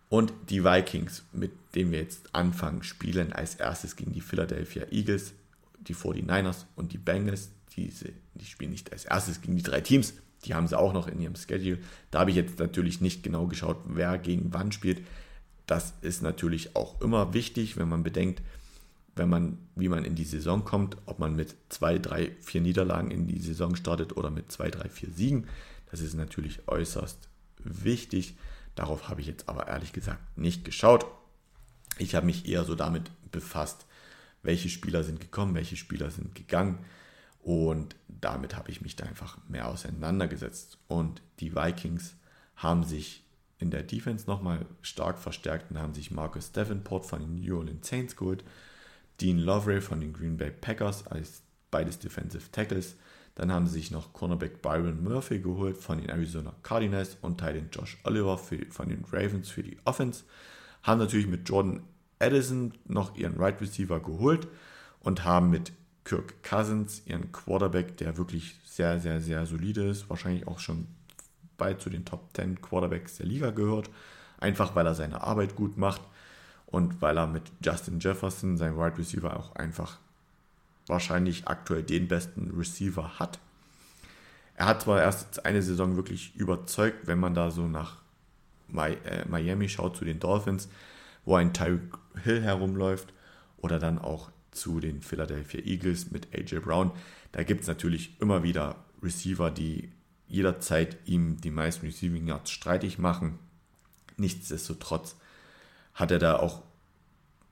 Und 0.07 0.34
die 0.49 0.64
Vikings, 0.64 1.24
mit 1.34 1.51
denen 1.76 1.91
wir 1.91 1.99
jetzt 1.99 2.34
anfangen, 2.34 2.82
spielen 2.82 3.32
als 3.32 3.55
erstes 3.55 3.95
gegen 3.95 4.12
die 4.12 4.22
Philadelphia 4.22 4.86
Eagles, 4.89 5.34
die 5.80 5.95
49ers 5.95 6.66
und 6.76 6.93
die 6.93 6.97
Bengals. 6.97 7.51
Diese, 7.76 8.10
die 8.39 8.45
spielen 8.45 8.71
nicht 8.71 8.91
als 8.91 9.05
erstes 9.05 9.41
gegen 9.41 9.55
die 9.55 9.63
drei 9.63 9.81
Teams, 9.81 10.13
die 10.45 10.53
haben 10.53 10.67
sie 10.67 10.77
auch 10.77 10.93
noch 10.93 11.07
in 11.07 11.19
ihrem 11.19 11.35
Schedule. 11.35 11.79
Da 12.11 12.19
habe 12.19 12.31
ich 12.31 12.37
jetzt 12.37 12.59
natürlich 12.59 13.01
nicht 13.01 13.23
genau 13.23 13.47
geschaut, 13.47 13.77
wer 13.85 14.17
gegen 14.17 14.53
wann 14.53 14.71
spielt. 14.71 15.01
Das 15.65 15.93
ist 16.01 16.21
natürlich 16.21 16.75
auch 16.75 17.01
immer 17.01 17.33
wichtig, 17.33 17.77
wenn 17.77 17.89
man 17.89 18.03
bedenkt, 18.03 18.41
wenn 19.15 19.29
man, 19.29 19.57
wie 19.75 19.89
man 19.89 20.05
in 20.05 20.15
die 20.15 20.23
Saison 20.23 20.63
kommt, 20.63 20.97
ob 21.05 21.19
man 21.19 21.35
mit 21.35 21.55
zwei, 21.67 21.99
drei, 21.99 22.31
vier 22.41 22.61
Niederlagen 22.61 23.11
in 23.11 23.27
die 23.27 23.39
Saison 23.39 23.75
startet 23.75 24.15
oder 24.15 24.29
mit 24.29 24.51
zwei, 24.51 24.69
drei, 24.69 24.87
vier 24.87 25.09
Siegen. 25.11 25.47
Das 25.91 25.99
ist 25.99 26.13
natürlich 26.13 26.67
äußerst 26.67 27.29
wichtig. 27.63 28.37
Darauf 28.75 29.09
habe 29.09 29.19
ich 29.21 29.27
jetzt 29.27 29.49
aber 29.49 29.67
ehrlich 29.67 29.91
gesagt 29.91 30.21
nicht 30.37 30.63
geschaut. 30.63 31.05
Ich 31.97 32.15
habe 32.15 32.25
mich 32.25 32.47
eher 32.47 32.63
so 32.63 32.75
damit 32.75 33.11
befasst, 33.31 33.85
welche 34.41 34.69
Spieler 34.69 35.03
sind 35.03 35.19
gekommen, 35.19 35.53
welche 35.53 35.75
Spieler 35.75 36.11
sind 36.11 36.33
gegangen. 36.33 36.79
Und 37.50 37.95
damit 38.08 38.56
habe 38.56 38.70
ich 38.70 38.82
mich 38.82 38.95
da 38.95 39.06
einfach 39.06 39.39
mehr 39.47 39.70
auseinandergesetzt. 39.70 40.78
Und 40.88 41.24
die 41.39 41.56
Vikings 41.56 42.16
haben 42.56 42.84
sich 42.84 43.24
in 43.58 43.72
der 43.72 43.82
Defense 43.82 44.28
nochmal 44.28 44.68
stark 44.84 45.18
verstärkt 45.18 45.72
und 45.72 45.80
haben 45.80 45.95
sich 45.95 46.12
Marcus 46.12 46.52
Davenport 46.52 47.08
von 47.08 47.22
den 47.22 47.41
New 47.41 47.58
Orleans 47.58 47.88
Saints 47.88 48.16
geholt, 48.16 48.43
Dean 49.20 49.39
Lovray 49.39 49.82
von 49.82 50.00
den 50.00 50.14
Green 50.14 50.38
Bay 50.38 50.52
Packers 50.52 51.08
als 51.08 51.41
beides 51.72 51.97
Defensive 51.97 52.52
Tackles. 52.52 52.97
Dann 53.34 53.52
haben 53.52 53.66
sie 53.66 53.80
sich 53.80 53.89
noch 53.89 54.14
Cornerback 54.14 54.62
Byron 54.62 55.04
Murphy 55.04 55.39
geholt 55.39 55.78
von 55.78 55.97
den 55.97 56.10
Arizona 56.10 56.54
Cardinals 56.62 57.18
und 57.24 57.39
Titan 57.39 57.70
Josh 57.72 57.97
Oliver 58.04 58.38
für, 58.38 58.64
von 58.70 58.89
den 58.89 59.04
Ravens 59.12 59.50
für 59.50 59.64
die 59.64 59.80
Offense. 59.86 60.24
Haben 60.84 61.00
natürlich 61.00 61.26
mit 61.26 61.50
Jordan 61.50 61.82
Addison 62.20 62.76
noch 62.86 63.16
ihren 63.16 63.38
Right 63.38 63.60
Receiver 63.60 64.00
geholt 64.00 64.47
und 65.00 65.24
haben 65.24 65.50
mit 65.50 65.72
Kirk 66.10 66.41
Cousins, 66.41 67.03
ihren 67.05 67.32
Quarterback, 67.32 67.97
der 67.97 68.18
wirklich 68.18 68.60
sehr, 68.66 68.99
sehr, 68.99 69.22
sehr 69.22 69.45
solide 69.45 69.88
ist, 69.88 70.10
wahrscheinlich 70.10 70.47
auch 70.47 70.57
schon 70.57 70.88
bald 71.55 71.82
zu 71.82 71.91
den 71.91 72.03
Top 72.03 72.30
10 72.34 72.62
Quarterbacks 72.62 73.18
der 73.18 73.28
Liga 73.28 73.51
gehört, 73.51 73.91
einfach 74.39 74.74
weil 74.74 74.88
er 74.88 74.95
seine 74.95 75.22
Arbeit 75.22 75.55
gut 75.55 75.78
macht 75.78 76.01
und 76.66 76.99
weil 76.99 77.16
er 77.16 77.28
mit 77.28 77.43
Justin 77.64 77.99
Jefferson, 77.99 78.57
seinem 78.57 78.78
Wide 78.78 78.97
Receiver, 78.97 79.38
auch 79.38 79.55
einfach 79.55 79.99
wahrscheinlich 80.88 81.47
aktuell 81.47 81.84
den 81.84 82.07
besten 82.07 82.55
Receiver 82.57 83.20
hat. 83.20 83.38
Er 84.55 84.66
hat 84.66 84.82
zwar 84.82 84.99
erst 84.99 85.45
eine 85.45 85.62
Saison 85.62 85.95
wirklich 85.95 86.36
überzeugt, 86.36 87.05
wenn 87.05 87.20
man 87.20 87.36
da 87.36 87.51
so 87.51 87.68
nach 87.68 87.97
äh, 88.76 89.28
Miami 89.28 89.70
schaut 89.70 89.95
zu 89.95 90.05
den 90.05 90.20
Dolphins, 90.20 90.70
wo 91.24 91.36
ein 91.36 91.53
Tyreek 91.53 91.99
Hill 92.24 92.41
herumläuft 92.41 93.14
oder 93.57 93.78
dann 93.78 93.99
auch 93.99 94.32
zu 94.52 94.80
den 94.80 95.02
Philadelphia 95.02 95.62
Eagles 95.62 96.12
mit 96.12 96.28
AJ 96.34 96.60
Brown. 96.60 96.91
Da 97.32 97.43
gibt 97.43 97.62
es 97.62 97.68
natürlich 97.68 98.20
immer 98.20 98.43
wieder 98.43 98.76
Receiver, 99.02 99.52
die 99.52 99.91
jederzeit 100.28 100.97
ihm 101.06 101.41
die 101.41 101.52
meisten 101.52 101.86
Receiving 101.86 102.28
Yards 102.28 102.52
streitig 102.52 103.00
machen. 103.00 103.39
Nichtsdestotrotz 104.18 105.16
hat 105.93 106.12
er 106.12 106.20
da 106.20 106.38
auch 106.38 106.62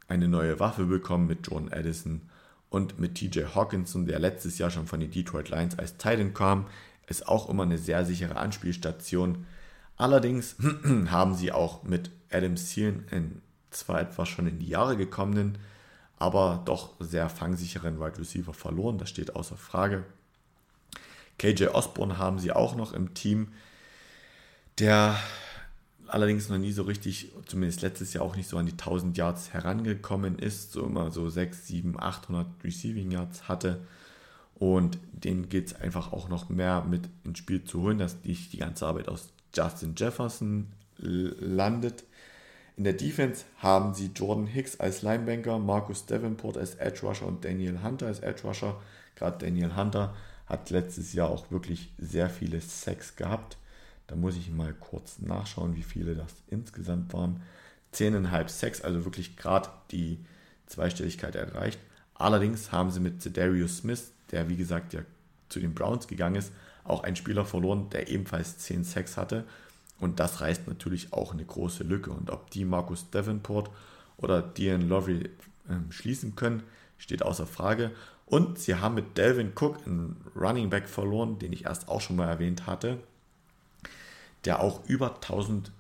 eine 0.08 0.28
neue 0.28 0.60
Waffe 0.60 0.86
bekommen 0.86 1.28
mit 1.28 1.48
Jordan 1.48 1.74
Addison 1.74 2.22
und 2.70 3.00
mit 3.00 3.16
TJ 3.16 3.46
Hawkinson, 3.56 4.06
der 4.06 4.20
letztes 4.20 4.58
Jahr 4.58 4.70
schon 4.70 4.88
von 4.88 5.00
den 5.00 5.12
Detroit 5.12 5.50
Lions 5.50 5.78
als 5.78 5.98
Titan 5.98 6.34
kam. 6.34 6.68
Ist 7.08 7.28
auch 7.28 7.50
immer 7.50 7.64
eine 7.64 7.78
sehr 7.78 8.06
sichere 8.06 8.38
Anspielstation. 8.38 9.46
Allerdings 9.96 10.56
haben 11.08 11.36
sie 11.36 11.52
auch 11.52 11.84
mit 11.84 12.12
Adam 12.30 12.56
Thielen 12.56 13.06
einen 13.12 13.42
zwar 13.72 14.02
etwas 14.02 14.30
schon 14.30 14.48
in 14.48 14.60
die 14.60 14.68
Jahre 14.68 14.98
gekommenen 14.98 15.58
aber 16.20 16.62
doch 16.66 16.94
sehr 17.00 17.30
fangsicheren 17.30 18.00
Wide 18.00 18.18
Receiver 18.20 18.54
verloren. 18.54 18.98
Das 18.98 19.10
steht 19.10 19.36
außer 19.36 19.58
Frage. 19.58 20.04
KJ 21.38 21.68
Osborne 21.68 22.18
haben 22.18 22.40
sie 22.40 22.52
auch 22.52 22.76
noch 22.76 22.94
im 22.94 23.14
Team, 23.14 23.50
der 24.80 25.18
allerdings 26.08 26.50
noch 26.50 26.58
nie 26.58 26.72
so 26.72 26.84
richtig, 26.84 27.32
zumindest 27.46 27.82
letztes 27.82 28.14
Jahr 28.14 28.24
auch 28.24 28.36
nicht 28.36 28.50
so 28.50 28.58
an 28.58 28.66
die 28.66 28.72
1000 28.72 29.18
Yards 29.18 29.54
herangekommen 29.54 30.40
ist, 30.40 30.72
so 30.72 30.86
immer 30.86 31.12
so 31.12 31.30
6, 31.30 31.68
7, 31.68 32.00
800 32.00 32.48
Receiving 32.64 33.12
Yards 33.12 33.48
hatte. 33.48 33.86
Und 34.56 34.98
den 35.12 35.50
geht 35.50 35.68
es 35.68 35.76
einfach 35.76 36.14
auch 36.14 36.30
noch 36.30 36.50
mehr 36.50 36.84
mit 36.84 37.10
ins 37.24 37.38
Spiel 37.38 37.64
zu 37.64 37.82
holen, 37.82 38.00
dass 38.00 38.24
nicht 38.24 38.54
die 38.54 38.58
ganze 38.58 38.88
Arbeit 38.88 39.08
aus 39.08 39.30
Justin 39.54 39.94
Jefferson 39.96 40.68
landet. 40.98 42.04
In 42.78 42.84
der 42.84 42.94
Defense 42.94 43.46
haben 43.58 43.96
sie 43.96 44.12
Jordan 44.14 44.46
Hicks 44.46 44.80
als 44.80 45.02
Linebanker, 45.02 45.58
Marcus 45.58 46.06
Davenport 46.06 46.58
als 46.58 46.76
Edge 46.76 47.02
Rusher 47.02 47.26
und 47.26 47.44
Daniel 47.44 47.82
Hunter 47.82 48.06
als 48.06 48.20
Edge 48.20 48.44
Rusher. 48.44 48.80
Gerade 49.16 49.44
Daniel 49.44 49.76
Hunter 49.76 50.16
hat 50.46 50.70
letztes 50.70 51.14
Jahr 51.14 51.32
auch 51.32 51.50
wirklich 51.50 51.92
sehr 51.98 52.30
viele 52.30 52.62
Sacks 52.62 53.16
gehabt. 53.16 53.58
Da 54.06 54.16
muss 54.16 54.38
ich 54.38 54.52
mal 54.52 54.76
kurz 54.76 55.18
nachschauen, 55.18 55.76
wie 55.76 55.82
viele 55.82 56.14
das 56.14 56.32
insgesamt 56.52 57.12
waren. 57.14 57.42
10,5 57.96 58.48
Sacks, 58.48 58.82
also 58.82 59.06
wirklich 59.06 59.38
gerade 59.38 59.70
die 59.90 60.20
Zweistelligkeit 60.68 61.34
erreicht. 61.34 61.80
Allerdings 62.14 62.72
haben 62.72 62.92
sie 62.92 63.00
mit 63.00 63.24
Cedarius 63.24 63.78
Smith, 63.78 64.12
der 64.30 64.50
wie 64.50 64.56
gesagt 64.56 64.94
ja 64.94 65.02
zu 65.50 65.60
den 65.60 65.74
Browns 65.74 66.08
gegangen 66.08 66.36
ist, 66.36 66.52
auch 66.84 67.04
einen 67.04 67.16
Spieler 67.16 67.44
verloren, 67.44 67.90
der 67.90 68.10
ebenfalls 68.10 68.60
10 68.60 68.84
Sacks 68.84 69.18
hatte. 69.18 69.46
Und 70.00 70.20
das 70.20 70.42
reißt 70.42 70.68
natürlich 70.68 71.14
auch 71.14 71.34
eine 71.34 71.46
große 71.46 71.84
Lücke. 71.84 72.12
Und 72.12 72.30
ob 72.30 72.50
die 72.52 72.66
Markus 72.66 73.10
Davenport 73.10 73.70
oder 74.18 74.42
Dean 74.42 74.88
Lowry 74.88 75.30
äh, 75.70 75.92
schließen 75.92 76.36
können, 76.36 76.64
steht 76.98 77.24
außer 77.24 77.48
Frage. 77.48 77.92
Und 78.26 78.60
sie 78.60 78.76
haben 78.76 78.96
mit 78.96 79.18
Delvin 79.18 79.54
Cook 79.56 79.86
einen 79.86 80.18
Running 80.36 80.70
Back 80.70 80.88
verloren, 80.90 81.40
den 81.40 81.54
ich 81.54 81.66
erst 81.66 81.88
auch 81.88 82.02
schon 82.02 82.18
mal 82.18 82.28
erwähnt 82.28 82.68
hatte, 82.68 83.00
der 84.46 84.60
auch 84.60 84.86
über 84.88 85.16
1000 85.16 85.72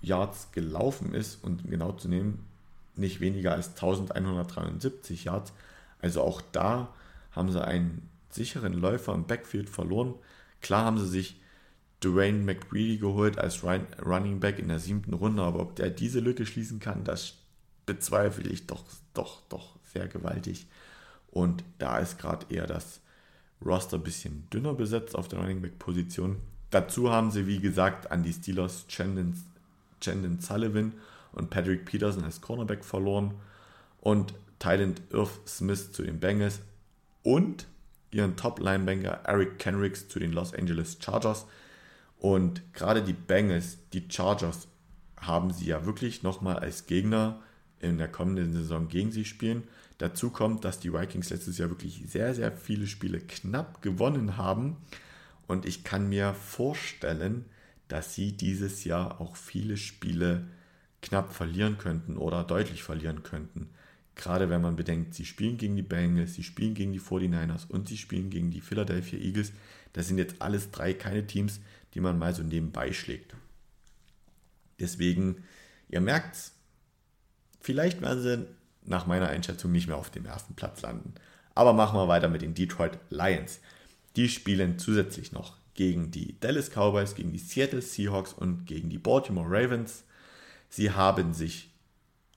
Yards 0.00 0.50
gelaufen 0.52 1.14
ist 1.14 1.44
und 1.44 1.70
genau 1.70 1.92
zu 1.92 2.08
nehmen 2.08 2.46
nicht 2.96 3.20
weniger 3.20 3.52
als 3.52 3.68
1173 3.68 5.24
Yards. 5.24 5.52
Also 6.00 6.22
auch 6.22 6.42
da 6.52 6.88
haben 7.32 7.50
sie 7.50 7.64
einen 7.64 8.08
sicheren 8.30 8.74
Läufer 8.74 9.14
im 9.14 9.26
Backfield 9.26 9.70
verloren. 9.70 10.14
Klar 10.60 10.84
haben 10.84 10.98
sie 10.98 11.08
sich 11.08 11.40
Dwayne 12.02 12.38
McBreedy 12.38 12.98
geholt 12.98 13.38
als 13.38 13.62
Running 13.64 14.40
Back 14.40 14.58
in 14.58 14.68
der 14.68 14.78
siebten 14.78 15.14
Runde, 15.14 15.42
aber 15.42 15.60
ob 15.60 15.76
der 15.76 15.90
diese 15.90 16.20
Lücke 16.20 16.46
schließen 16.46 16.80
kann, 16.80 17.04
das 17.04 17.34
bezweifle 17.86 18.48
ich 18.50 18.66
doch, 18.66 18.84
doch, 19.14 19.42
doch 19.48 19.76
sehr 19.92 20.08
gewaltig. 20.08 20.66
Und 21.30 21.64
da 21.78 21.98
ist 21.98 22.18
gerade 22.18 22.46
eher 22.50 22.66
das 22.66 23.00
Roster 23.64 23.96
ein 23.96 24.02
bisschen 24.02 24.48
dünner 24.50 24.74
besetzt 24.74 25.14
auf 25.14 25.28
der 25.28 25.38
Running 25.38 25.62
Back 25.62 25.78
Position. 25.78 26.36
Dazu 26.70 27.10
haben 27.10 27.30
sie, 27.30 27.46
wie 27.46 27.60
gesagt, 27.60 28.10
an 28.10 28.22
die 28.22 28.32
Steelers 28.32 28.86
Chandon, 28.88 29.34
Chandon 30.00 30.40
Sullivan 30.40 30.94
und 31.32 31.50
Patrick 31.50 31.84
Peterson 31.84 32.24
als 32.24 32.40
Cornerback 32.40 32.84
verloren 32.84 33.34
und 34.00 34.34
Thailand 34.58 35.00
Irv 35.10 35.40
Smith 35.46 35.92
zu 35.92 36.02
den 36.02 36.20
Bengals 36.20 36.60
und 37.22 37.66
ihren 38.10 38.36
Top-Linebanker 38.36 39.20
Eric 39.24 39.58
Kenricks 39.58 40.08
zu 40.08 40.18
den 40.18 40.32
Los 40.32 40.54
Angeles 40.54 40.98
Chargers. 41.00 41.46
Und 42.22 42.62
gerade 42.72 43.02
die 43.02 43.14
Bengals, 43.14 43.78
die 43.92 44.06
Chargers, 44.08 44.68
haben 45.16 45.52
sie 45.52 45.66
ja 45.66 45.84
wirklich 45.86 46.22
nochmal 46.22 46.60
als 46.60 46.86
Gegner 46.86 47.42
in 47.80 47.98
der 47.98 48.06
kommenden 48.06 48.52
Saison 48.52 48.86
gegen 48.86 49.10
sie 49.10 49.24
spielen. 49.24 49.64
Dazu 49.98 50.30
kommt, 50.30 50.64
dass 50.64 50.78
die 50.78 50.92
Vikings 50.92 51.30
letztes 51.30 51.58
Jahr 51.58 51.70
wirklich 51.70 52.04
sehr, 52.06 52.32
sehr 52.32 52.52
viele 52.52 52.86
Spiele 52.86 53.18
knapp 53.18 53.82
gewonnen 53.82 54.36
haben. 54.36 54.76
Und 55.48 55.66
ich 55.66 55.82
kann 55.82 56.08
mir 56.08 56.32
vorstellen, 56.32 57.44
dass 57.88 58.14
sie 58.14 58.30
dieses 58.30 58.84
Jahr 58.84 59.20
auch 59.20 59.34
viele 59.34 59.76
Spiele 59.76 60.46
knapp 61.00 61.32
verlieren 61.32 61.76
könnten 61.76 62.16
oder 62.16 62.44
deutlich 62.44 62.84
verlieren 62.84 63.24
könnten. 63.24 63.68
Gerade 64.14 64.48
wenn 64.48 64.60
man 64.60 64.76
bedenkt, 64.76 65.14
sie 65.14 65.24
spielen 65.24 65.58
gegen 65.58 65.74
die 65.74 65.82
Bengals, 65.82 66.34
sie 66.34 66.44
spielen 66.44 66.74
gegen 66.74 66.92
die 66.92 67.00
49ers 67.00 67.68
und 67.68 67.88
sie 67.88 67.96
spielen 67.96 68.30
gegen 68.30 68.52
die 68.52 68.60
Philadelphia 68.60 69.18
Eagles. 69.18 69.50
Das 69.92 70.06
sind 70.06 70.18
jetzt 70.18 70.40
alles 70.40 70.70
drei 70.70 70.94
keine 70.94 71.26
Teams, 71.26 71.60
die 71.94 72.00
man 72.00 72.18
mal 72.18 72.34
so 72.34 72.42
nebenbei 72.42 72.92
schlägt. 72.92 73.34
Deswegen, 74.80 75.44
ihr 75.88 76.00
merkt, 76.00 76.52
vielleicht 77.60 78.00
werden 78.00 78.22
sie 78.22 78.46
nach 78.84 79.06
meiner 79.06 79.28
Einschätzung 79.28 79.72
nicht 79.72 79.86
mehr 79.86 79.96
auf 79.96 80.10
dem 80.10 80.26
ersten 80.26 80.54
Platz 80.54 80.82
landen. 80.82 81.14
Aber 81.54 81.72
machen 81.72 81.98
wir 81.98 82.08
weiter 82.08 82.28
mit 82.28 82.42
den 82.42 82.54
Detroit 82.54 82.98
Lions. 83.10 83.60
Die 84.16 84.28
spielen 84.28 84.78
zusätzlich 84.78 85.32
noch 85.32 85.56
gegen 85.74 86.10
die 86.10 86.38
Dallas 86.40 86.70
Cowboys, 86.70 87.14
gegen 87.14 87.32
die 87.32 87.38
Seattle 87.38 87.82
Seahawks 87.82 88.32
und 88.32 88.66
gegen 88.66 88.90
die 88.90 88.98
Baltimore 88.98 89.48
Ravens. 89.48 90.04
Sie 90.68 90.90
haben 90.90 91.32
sich 91.32 91.70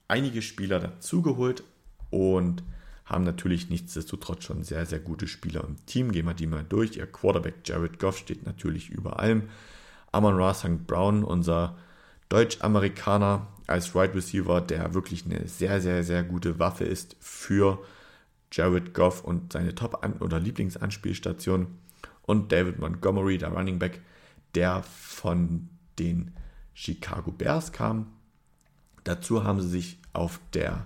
einige 0.08 0.42
Spieler 0.42 0.80
dazugeholt 0.80 1.62
und 2.10 2.62
haben 3.06 3.24
natürlich 3.24 3.70
nichtsdestotrotz 3.70 4.44
schon 4.44 4.62
sehr, 4.62 4.84
sehr 4.84 4.98
gute 4.98 5.26
Spieler 5.28 5.64
im 5.64 5.76
Team. 5.86 6.12
Gehen 6.12 6.26
wir 6.26 6.34
die 6.34 6.46
mal 6.46 6.64
durch. 6.64 6.96
Ihr 6.96 7.06
Quarterback 7.06 7.54
Jared 7.64 7.98
Goff 7.98 8.18
steht 8.18 8.44
natürlich 8.44 8.90
über 8.90 9.20
allem. 9.20 9.44
Amon 10.12 10.34
Ra 10.34 10.54
St. 10.54 10.86
Brown, 10.86 11.24
unser 11.24 11.76
Deutsch-Amerikaner 12.28 13.46
als 13.66 13.94
right 13.94 14.14
Receiver, 14.14 14.60
der 14.60 14.94
wirklich 14.94 15.24
eine 15.24 15.46
sehr, 15.48 15.80
sehr, 15.80 16.04
sehr 16.04 16.22
gute 16.24 16.58
Waffe 16.58 16.84
ist 16.84 17.16
für 17.20 17.78
Jared 18.52 18.94
Goff 18.94 19.22
und 19.24 19.52
seine 19.52 19.74
Top- 19.74 20.04
oder 20.20 20.38
Lieblingsanspielstation. 20.38 21.66
Und 22.22 22.52
David 22.52 22.78
Montgomery, 22.78 23.38
der 23.38 23.50
Running 23.52 23.78
Back, 23.78 24.00
der 24.54 24.82
von 24.82 25.68
den 25.98 26.32
Chicago 26.74 27.30
Bears 27.30 27.72
kam, 27.72 28.06
Dazu 29.06 29.44
haben 29.44 29.60
sie 29.60 29.68
sich 29.68 29.98
auf 30.12 30.40
der 30.52 30.84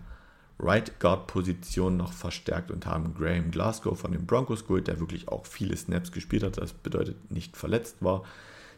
Right 0.62 1.00
Guard 1.00 1.26
Position 1.26 1.96
noch 1.96 2.12
verstärkt 2.12 2.70
und 2.70 2.86
haben 2.86 3.14
Graham 3.14 3.50
Glasgow 3.50 3.98
von 3.98 4.12
den 4.12 4.26
Broncos 4.26 4.66
geholt, 4.66 4.88
der 4.88 5.00
wirklich 5.00 5.28
auch 5.28 5.46
viele 5.46 5.76
Snaps 5.76 6.12
gespielt 6.12 6.42
hat, 6.42 6.58
das 6.58 6.72
bedeutet 6.72 7.30
nicht 7.30 7.56
verletzt 7.56 7.96
war. 8.00 8.22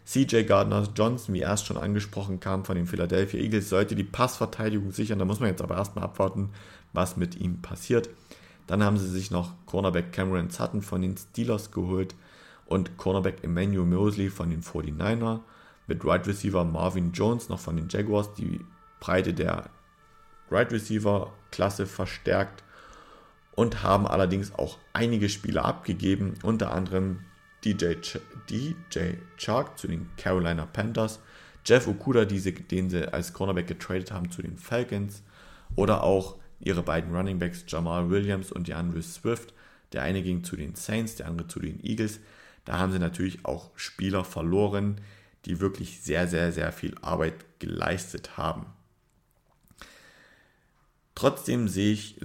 CJ 0.05 0.45
Gardner 0.45 0.89
Johnson, 0.95 1.35
wie 1.35 1.41
erst 1.41 1.67
schon 1.67 1.77
angesprochen, 1.77 2.41
kam 2.41 2.65
von 2.65 2.77
den 2.77 2.87
Philadelphia 2.87 3.41
Eagles, 3.41 3.69
sollte 3.69 3.95
die 3.95 4.05
Passverteidigung 4.05 4.91
sichern. 4.91 5.19
Da 5.19 5.25
muss 5.25 5.39
man 5.39 5.49
jetzt 5.49 5.63
aber 5.63 5.77
erstmal 5.77 6.05
abwarten, 6.05 6.51
was 6.93 7.17
mit 7.17 7.37
ihm 7.37 7.63
passiert. 7.63 8.11
Dann 8.67 8.83
haben 8.83 8.97
sie 8.97 9.09
sich 9.09 9.31
noch 9.31 9.53
Cornerback 9.67 10.13
Cameron 10.13 10.51
Sutton 10.51 10.83
von 10.83 11.03
den 11.03 11.17
Steelers 11.17 11.71
geholt 11.71 12.15
und 12.67 12.97
Cornerback 12.97 13.45
Emmanuel 13.45 13.87
Mosley 13.87 14.29
von 14.29 14.51
den 14.51 14.63
49er. 14.63 15.41
Mit 15.87 16.05
Right 16.05 16.27
Receiver 16.27 16.65
Marvin 16.65 17.13
Jones 17.13 17.49
noch 17.49 17.59
von 17.59 17.77
den 17.77 17.89
Jaguars, 17.89 18.35
die 18.35 18.61
Breite 19.01 19.35
der 19.35 19.69
Right 20.53 20.71
Receiver 20.73 21.33
Klasse 21.51 21.87
verstärkt 21.87 22.63
und 23.55 23.83
haben 23.83 24.07
allerdings 24.07 24.55
auch 24.55 24.79
einige 24.93 25.29
Spieler 25.29 25.65
abgegeben, 25.65 26.35
unter 26.43 26.73
anderem 26.73 27.21
DJ, 27.65 27.95
Ch 28.01 28.19
DJ 28.49 29.15
Chark 29.37 29.79
zu 29.79 29.87
den 29.87 30.09
Carolina 30.17 30.67
Panthers, 30.67 31.21
Jeff 31.65 31.87
Okuda, 31.87 32.25
diese, 32.25 32.53
den 32.53 32.91
sie 32.91 33.13
als 33.13 33.33
Cornerback 33.33 33.69
getradet 33.69 34.11
haben, 34.11 34.31
zu 34.31 34.43
den 34.43 34.59
Falcons 34.59 35.23
oder 35.77 36.03
auch 36.03 36.37
ihre 36.61 36.83
beiden 36.83 37.15
Running 37.15 37.39
Backs 37.39 37.65
Jamal 37.69 38.11
Williams 38.11 38.51
und 38.51 38.69
DeAndre 38.69 39.03
Swift. 39.03 39.55
Der 39.93 40.03
eine 40.03 40.23
ging 40.23 40.43
zu 40.43 40.57
den 40.57 40.75
Saints, 40.75 41.17
der 41.17 41.29
andere 41.29 41.49
zu 41.49 41.61
den 41.61 41.85
Eagles. 41.85 42.21
Da 42.65 42.79
haben 42.79 42.93
sie 42.93 42.99
natürlich 42.99 43.45
auch 43.45 43.71
Spieler 43.77 44.25
verloren, 44.25 45.01
die 45.45 45.61
wirklich 45.61 46.01
sehr, 46.01 46.29
sehr, 46.29 46.53
sehr 46.53 46.73
viel 46.73 46.97
Arbeit 47.03 47.35
geleistet 47.59 48.37
haben. 48.37 48.67
Trotzdem 51.15 51.69
sehe 51.69 51.93
ich 51.93 52.17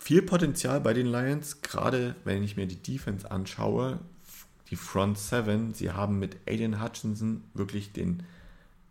viel 0.00 0.22
Potenzial 0.22 0.80
bei 0.80 0.94
den 0.94 1.06
Lions, 1.06 1.60
gerade 1.62 2.16
wenn 2.24 2.42
ich 2.42 2.56
mir 2.56 2.66
die 2.66 2.82
Defense 2.82 3.30
anschaue. 3.30 4.00
Die 4.70 4.76
Front 4.76 5.18
Seven, 5.18 5.74
sie 5.74 5.92
haben 5.92 6.18
mit 6.18 6.36
Aiden 6.46 6.82
Hutchinson 6.82 7.44
wirklich 7.54 7.92
den 7.92 8.22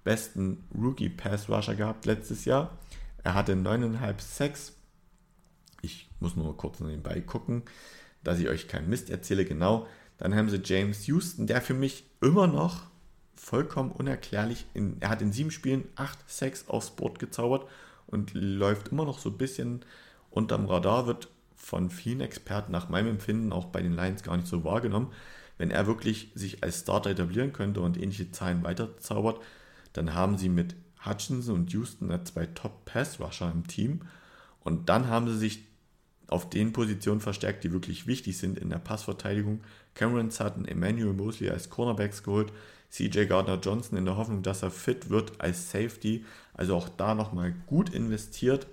besten 0.04 0.64
Rookie 0.74 1.10
Pass 1.10 1.50
Rusher 1.50 1.76
gehabt 1.76 2.06
letztes 2.06 2.46
Jahr. 2.46 2.78
Er 3.24 3.34
hatte 3.34 3.54
9,5 3.54 4.22
Sacks. 4.22 4.74
Ich 5.82 6.10
muss 6.20 6.36
nur 6.36 6.56
kurz 6.56 6.80
nebenbei 6.80 7.20
gucken, 7.20 7.64
dass 8.24 8.40
ich 8.40 8.48
euch 8.48 8.68
keinen 8.68 8.90
Mist 8.90 9.10
erzähle. 9.10 9.46
Genau. 9.46 9.88
Dann 10.18 10.34
haben 10.34 10.50
sie 10.50 10.62
James 10.64 11.08
Houston, 11.08 11.46
der 11.46 11.62
für 11.62 11.74
mich 11.74 12.06
immer 12.22 12.48
noch 12.48 12.88
vollkommen 13.36 13.92
unerklärlich, 13.92 14.66
in, 14.74 14.98
er 15.00 15.10
hat 15.10 15.22
in 15.22 15.32
sieben 15.32 15.52
Spielen 15.52 15.88
8 15.96 16.18
Sacks 16.28 16.68
aufs 16.68 16.92
Board 16.92 17.20
gezaubert 17.20 17.68
und 18.08 18.34
läuft 18.34 18.90
immer 18.90 19.06
noch 19.06 19.20
so 19.20 19.30
ein 19.30 19.38
bisschen 19.38 19.86
unterm 20.30 20.66
Radar, 20.66 21.08
wird 21.08 21.30
von 21.56 21.90
vielen 21.90 22.22
Experten 22.22 22.72
nach 22.72 22.90
meinem 22.90 23.08
Empfinden 23.08 23.52
auch 23.52 23.66
bei 23.66 23.82
den 23.82 23.96
Lions 23.96 24.24
gar 24.24 24.38
nicht 24.38 24.48
so 24.48 24.64
wahrgenommen. 24.64 25.12
Wenn 25.58 25.72
er 25.72 25.88
wirklich 25.88 26.32
sich 26.36 26.64
als 26.64 26.82
Starter 26.82 27.10
etablieren 27.10 27.54
könnte 27.54 27.82
und 27.82 27.98
ähnliche 27.98 28.32
Zahlen 28.32 28.64
weiterzaubert, 28.64 29.42
dann 29.94 30.14
haben 30.14 30.38
sie 30.38 30.50
mit 30.50 30.76
Hutchinson 31.04 31.56
und 31.56 31.74
Houston 31.74 32.12
zwei 32.26 32.46
Top-Pass-Rusher 32.46 33.52
im 33.52 33.68
Team. 33.68 34.02
Und 34.64 34.90
dann 34.90 35.08
haben 35.08 35.28
sie 35.28 35.38
sich 35.38 35.66
auf 36.28 36.50
den 36.50 36.74
Positionen 36.74 37.22
verstärkt, 37.22 37.64
die 37.64 37.72
wirklich 37.72 38.06
wichtig 38.06 38.38
sind 38.38 38.60
in 38.60 38.70
der 38.70 38.80
Passverteidigung. 38.80 39.62
Cameron 39.96 40.30
Sutton, 40.30 40.66
Emmanuel 40.66 41.14
Mosley 41.14 41.50
als 41.50 41.70
Cornerbacks 41.70 42.22
geholt, 42.22 42.52
CJ 42.90 43.26
Gardner 43.26 43.60
Johnson 43.60 43.98
in 43.98 44.06
der 44.06 44.18
Hoffnung, 44.18 44.44
dass 44.44 44.64
er 44.64 44.72
fit 44.72 45.10
wird 45.10 45.40
als 45.40 45.72
Safety. 45.72 46.26
Also 46.54 46.76
auch 46.76 46.90
da 46.90 47.16
nochmal 47.16 47.54
gut 47.68 47.94
investiert. 47.94 48.68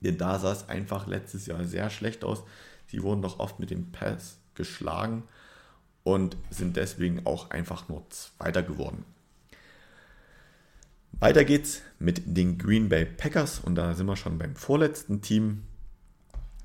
Denn 0.00 0.18
da 0.18 0.38
sah 0.38 0.52
es 0.52 0.68
einfach 0.68 1.06
letztes 1.06 1.46
Jahr 1.46 1.64
sehr 1.64 1.90
schlecht 1.90 2.24
aus. 2.24 2.42
Sie 2.86 3.02
wurden 3.02 3.22
doch 3.22 3.38
oft 3.38 3.60
mit 3.60 3.70
dem 3.70 3.92
Pass 3.92 4.38
geschlagen 4.54 5.24
und 6.02 6.36
sind 6.50 6.76
deswegen 6.76 7.26
auch 7.26 7.50
einfach 7.50 7.88
nur 7.88 8.08
Zweiter 8.10 8.62
geworden. 8.62 9.04
Weiter 11.12 11.44
geht's 11.44 11.82
mit 11.98 12.22
den 12.24 12.56
Green 12.56 12.88
Bay 12.88 13.04
Packers 13.04 13.60
und 13.60 13.74
da 13.74 13.94
sind 13.94 14.06
wir 14.06 14.16
schon 14.16 14.38
beim 14.38 14.56
vorletzten 14.56 15.20
Team. 15.20 15.64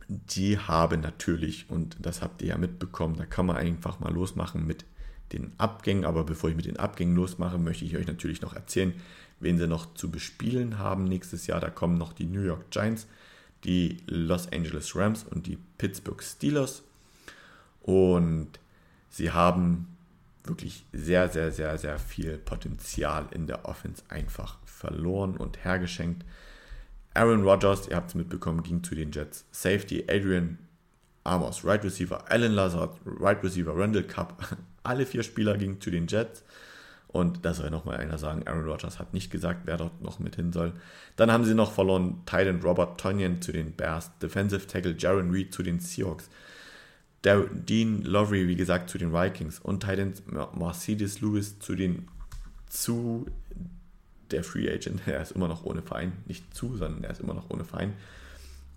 Die 0.08 0.58
haben 0.58 1.02
natürlich, 1.02 1.70
und 1.70 1.98
das 2.00 2.22
habt 2.22 2.42
ihr 2.42 2.50
ja 2.50 2.58
mitbekommen, 2.58 3.18
da 3.18 3.26
kann 3.26 3.48
man 3.48 3.58
einfach 3.58 4.00
mal 4.00 4.14
losmachen 4.14 4.66
mit 4.66 4.86
den 5.32 5.54
Abgängen. 5.58 6.06
Aber 6.06 6.24
bevor 6.24 6.50
ich 6.50 6.56
mit 6.56 6.66
den 6.66 6.78
Abgängen 6.78 7.16
losmache, 7.16 7.58
möchte 7.58 7.86
ich 7.86 7.96
euch 7.96 8.08
natürlich 8.08 8.42
noch 8.42 8.54
erzählen, 8.54 8.94
wen 9.40 9.58
sie 9.58 9.68
noch 9.68 9.94
zu 9.96 10.10
bespielen 10.10 10.80
haben 10.80 11.04
nächstes 11.06 11.48
Jahr. 11.48 11.60
Da 11.60 11.70
kommen 11.70 11.98
noch 11.98 12.14
die 12.14 12.26
New 12.26 12.42
York 12.42 12.70
Giants, 12.72 13.08
die 13.64 13.98
Los 14.08 14.52
Angeles 14.52 14.96
Rams 14.96 15.24
und 15.24 15.48
die 15.48 15.58
Pittsburgh 15.78 16.22
Steelers. 16.22 16.84
Und 17.82 18.60
sie 19.10 19.32
haben 19.32 19.88
wirklich 20.44 20.86
sehr, 20.94 21.30
sehr, 21.30 21.52
sehr, 21.52 21.78
sehr 21.78 22.00
viel 22.00 22.38
Potenzial 22.38 23.28
in 23.32 23.48
der 23.48 23.66
Offense 23.66 24.04
einfach 24.10 24.58
verloren 24.66 25.38
und 25.38 25.64
hergeschenkt. 25.64 26.24
Aaron 27.14 27.44
Rodgers, 27.44 27.88
ihr 27.88 27.96
habt 27.96 28.10
es 28.10 28.16
mitbekommen, 28.16 28.62
ging 28.62 28.84
zu 28.84 28.94
den 28.94 29.12
Jets. 29.12 29.46
Safety 29.52 30.06
Adrian 30.08 30.58
Amos, 31.24 31.64
Right 31.64 31.84
Receiver 31.84 32.30
Alan 32.30 32.52
Lazard, 32.52 33.00
Right 33.06 33.42
Receiver 33.44 33.76
Randall 33.76 34.04
Cup. 34.04 34.58
Alle 34.86 35.06
vier 35.06 35.24
Spieler 35.24 35.58
gingen 35.58 35.82
zu 35.82 35.92
den 35.92 36.08
Jets. 36.08 36.44
Und 37.08 37.46
da 37.46 37.54
soll 37.54 37.70
nochmal 37.70 37.98
einer 37.98 38.18
sagen, 38.18 38.46
Aaron 38.46 38.66
Rodgers 38.66 39.00
hat 39.00 39.14
nicht 39.14 39.32
gesagt, 39.32 39.62
wer 39.64 39.78
dort 39.78 40.02
noch 40.02 40.20
mit 40.20 40.36
hin 40.36 40.52
soll. 40.52 40.74
Dann 41.16 41.32
haben 41.32 41.46
sie 41.46 41.54
noch 41.54 41.72
verloren 41.72 42.24
Titan 42.26 42.60
Robert 42.62 43.00
Tonyan 43.00 43.42
zu 43.42 43.54
den 43.54 43.72
Bears, 43.72 44.12
Defensive 44.20 44.68
Tackle 44.68 44.96
Jaron 44.98 45.32
Reed 45.32 45.54
zu 45.54 45.64
den 45.64 45.80
Seahawks, 45.80 46.30
der 47.24 47.46
Dean 47.46 48.02
Lowry, 48.04 48.50
wie 48.50 48.58
gesagt, 48.58 48.90
zu 48.90 48.98
den 48.98 49.14
Vikings 49.14 49.60
und 49.60 49.80
Titan 49.80 50.14
Mercedes 50.56 51.22
Lewis 51.22 51.58
zu 51.60 51.76
den 51.76 52.10
zu 52.68 53.28
der 54.32 54.44
Free 54.44 54.70
Agent. 54.70 55.02
Er 55.08 55.22
ist 55.22 55.32
immer 55.32 55.48
noch 55.48 55.64
ohne 55.64 55.82
Verein, 55.82 56.12
nicht 56.26 56.54
zu, 56.54 56.76
sondern 56.76 57.04
er 57.06 57.12
ist 57.12 57.22
immer 57.22 57.34
noch 57.34 57.50
ohne 57.50 57.64
Verein. 57.64 57.94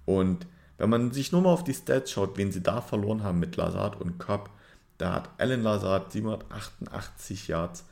Und 0.04 0.46
wenn 0.78 0.90
man 0.90 1.10
sich 1.10 1.32
nur 1.32 1.42
mal 1.42 1.52
auf 1.52 1.64
die 1.64 1.74
Stats 1.74 2.12
schaut, 2.12 2.38
wen 2.38 2.52
sie 2.52 2.62
da 2.62 2.80
verloren 2.80 3.24
haben 3.24 3.40
mit 3.40 3.56
Lazard 3.56 4.00
und 4.00 4.18
Cobb, 4.18 4.50
da 4.98 5.14
hat 5.14 5.30
Alan 5.38 5.62
Lazard 5.62 6.12
788 6.12 7.48
Yards, 7.48 7.84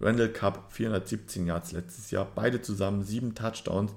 Randall 0.00 0.32
Cup 0.32 0.72
417 0.72 1.46
Yards 1.46 1.72
letztes 1.72 2.10
Jahr, 2.10 2.26
beide 2.34 2.62
zusammen 2.62 3.02
7 3.02 3.34
Touchdowns. 3.34 3.92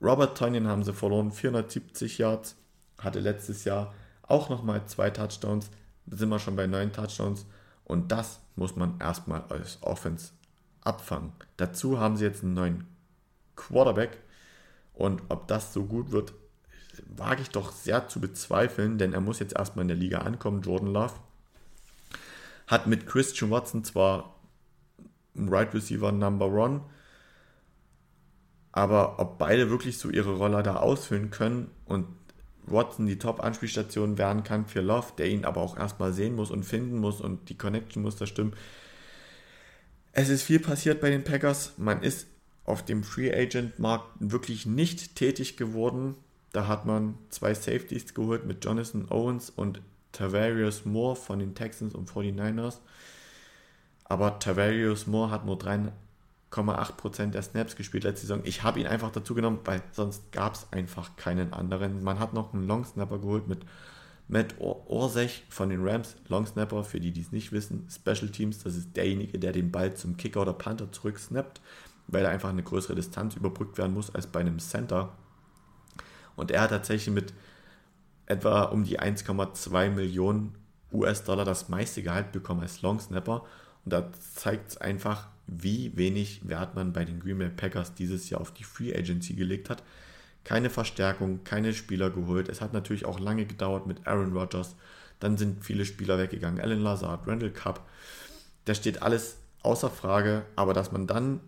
Robert 0.00 0.38
Tonyan 0.38 0.68
haben 0.68 0.84
sie 0.84 0.92
verloren, 0.92 1.32
470 1.32 2.18
Yards, 2.18 2.56
hatte 2.98 3.20
letztes 3.20 3.64
Jahr 3.64 3.94
auch 4.22 4.48
nochmal 4.48 4.86
zwei 4.86 5.10
Touchdowns, 5.10 5.70
da 6.06 6.16
sind 6.16 6.28
wir 6.28 6.38
schon 6.38 6.56
bei 6.56 6.66
9 6.66 6.92
Touchdowns 6.92 7.46
und 7.84 8.12
das 8.12 8.40
muss 8.54 8.76
man 8.76 9.00
erstmal 9.00 9.42
als 9.48 9.78
Offense 9.82 10.32
abfangen. 10.82 11.32
Dazu 11.56 11.98
haben 11.98 12.16
sie 12.16 12.24
jetzt 12.24 12.42
einen 12.42 12.54
neuen 12.54 12.86
Quarterback 13.56 14.18
und 14.94 15.22
ob 15.28 15.48
das 15.48 15.72
so 15.72 15.84
gut 15.84 16.12
wird, 16.12 16.34
wage 17.06 17.42
ich 17.42 17.50
doch 17.50 17.72
sehr 17.72 18.08
zu 18.08 18.20
bezweifeln, 18.20 18.98
denn 18.98 19.12
er 19.12 19.20
muss 19.20 19.38
jetzt 19.38 19.56
erstmal 19.56 19.82
in 19.82 19.88
der 19.88 19.96
Liga 19.96 20.18
ankommen. 20.18 20.62
Jordan 20.62 20.92
Love 20.92 21.14
hat 22.68 22.86
mit 22.86 23.06
Christian 23.06 23.50
Watson 23.50 23.82
zwar 23.82 24.36
Right 25.34 25.74
Receiver 25.74 26.12
Number 26.12 26.46
One. 26.46 26.82
Aber 28.72 29.18
ob 29.18 29.38
beide 29.38 29.70
wirklich 29.70 29.98
so 29.98 30.10
ihre 30.10 30.36
Rolle 30.36 30.62
da 30.62 30.76
ausfüllen 30.76 31.30
können 31.30 31.70
und 31.86 32.06
Watson 32.66 33.06
die 33.06 33.18
Top-Anspielstation 33.18 34.18
werden 34.18 34.44
kann 34.44 34.66
für 34.66 34.82
Love, 34.82 35.14
der 35.16 35.28
ihn 35.28 35.46
aber 35.46 35.62
auch 35.62 35.78
erstmal 35.78 36.12
sehen 36.12 36.36
muss 36.36 36.50
und 36.50 36.64
finden 36.64 36.98
muss 36.98 37.20
und 37.22 37.48
die 37.48 37.56
Connection 37.56 38.02
muss 38.02 38.16
da 38.16 38.26
stimmen. 38.26 38.52
Es 40.12 40.28
ist 40.28 40.42
viel 40.42 40.60
passiert 40.60 41.00
bei 41.00 41.10
den 41.10 41.24
Packers. 41.24 41.72
Man 41.78 42.02
ist 42.02 42.26
auf 42.64 42.84
dem 42.84 43.02
Free 43.02 43.32
Agent 43.32 43.78
Markt 43.78 44.10
wirklich 44.18 44.66
nicht 44.66 45.16
tätig 45.16 45.56
geworden. 45.56 46.16
Da 46.52 46.66
hat 46.66 46.84
man 46.84 47.14
zwei 47.30 47.54
Safeties 47.54 48.12
geholt 48.12 48.44
mit 48.44 48.64
Jonathan 48.64 49.06
Owens 49.10 49.48
und 49.48 49.80
Tavarius 50.12 50.84
Moore 50.84 51.16
von 51.16 51.38
den 51.38 51.54
Texans 51.54 51.94
und 51.94 52.10
49ers. 52.10 52.78
Aber 54.04 54.38
Tavarius 54.38 55.06
Moore 55.06 55.30
hat 55.30 55.44
nur 55.44 55.58
3,8% 55.58 57.30
der 57.30 57.42
Snaps 57.42 57.76
gespielt 57.76 58.04
letzte 58.04 58.26
Saison. 58.26 58.40
Ich 58.44 58.62
habe 58.62 58.80
ihn 58.80 58.86
einfach 58.86 59.10
dazu 59.10 59.34
genommen, 59.34 59.60
weil 59.64 59.82
sonst 59.92 60.32
gab 60.32 60.54
es 60.54 60.66
einfach 60.72 61.16
keinen 61.16 61.52
anderen. 61.52 62.02
Man 62.02 62.18
hat 62.18 62.32
noch 62.32 62.54
einen 62.54 62.66
Long 62.66 62.84
Snapper 62.84 63.18
geholt 63.18 63.48
mit 63.48 63.60
Matt 64.28 64.54
Orsech 64.58 65.44
von 65.48 65.70
den 65.70 65.86
Rams. 65.86 66.16
Long 66.28 66.46
Snapper, 66.46 66.84
für 66.84 67.00
die, 67.00 67.12
die 67.12 67.22
es 67.22 67.32
nicht 67.32 67.52
wissen, 67.52 67.88
Special 67.90 68.30
Teams, 68.30 68.62
das 68.62 68.76
ist 68.76 68.96
derjenige, 68.96 69.38
der 69.38 69.52
den 69.52 69.72
Ball 69.72 69.94
zum 69.94 70.16
Kicker 70.16 70.42
oder 70.42 70.52
Panther 70.52 70.92
zurücksnappt, 70.92 71.62
weil 72.08 72.24
er 72.24 72.30
einfach 72.30 72.50
eine 72.50 72.62
größere 72.62 72.94
Distanz 72.94 73.36
überbrückt 73.36 73.78
werden 73.78 73.94
muss 73.94 74.14
als 74.14 74.26
bei 74.26 74.40
einem 74.40 74.58
Center. 74.58 75.12
Und 76.36 76.50
er 76.50 76.62
hat 76.62 76.70
tatsächlich 76.70 77.14
mit 77.14 77.32
etwa 78.28 78.64
um 78.64 78.84
die 78.84 79.00
1,2 79.00 79.90
Millionen 79.90 80.54
US-Dollar 80.92 81.44
das 81.44 81.68
meiste 81.68 82.02
Gehalt 82.02 82.32
bekommen 82.32 82.60
als 82.60 82.82
Long 82.82 83.00
Snapper 83.00 83.44
und 83.84 83.92
da 83.92 84.10
zeigt 84.34 84.72
es 84.72 84.76
einfach, 84.76 85.28
wie 85.46 85.96
wenig 85.96 86.46
Wert 86.46 86.74
man 86.74 86.92
bei 86.92 87.04
den 87.04 87.20
Green 87.20 87.38
Bay 87.38 87.48
Packers 87.48 87.94
dieses 87.94 88.28
Jahr 88.28 88.40
auf 88.40 88.52
die 88.52 88.64
Free 88.64 88.94
Agency 88.94 89.32
gelegt 89.34 89.70
hat. 89.70 89.82
Keine 90.44 90.70
Verstärkung, 90.70 91.42
keine 91.44 91.72
Spieler 91.72 92.10
geholt. 92.10 92.48
Es 92.48 92.60
hat 92.60 92.74
natürlich 92.74 93.06
auch 93.06 93.18
lange 93.18 93.46
gedauert 93.46 93.86
mit 93.86 94.06
Aaron 94.06 94.36
Rodgers. 94.36 94.76
Dann 95.20 95.36
sind 95.38 95.64
viele 95.64 95.84
Spieler 95.84 96.18
weggegangen. 96.18 96.60
Alan 96.60 96.82
Lazard, 96.82 97.26
Randall 97.26 97.50
Cup. 97.50 97.88
Da 98.66 98.74
steht 98.74 99.02
alles 99.02 99.38
außer 99.62 99.90
Frage. 99.90 100.44
Aber 100.54 100.74
dass 100.74 100.92
man 100.92 101.06
dann 101.06 101.40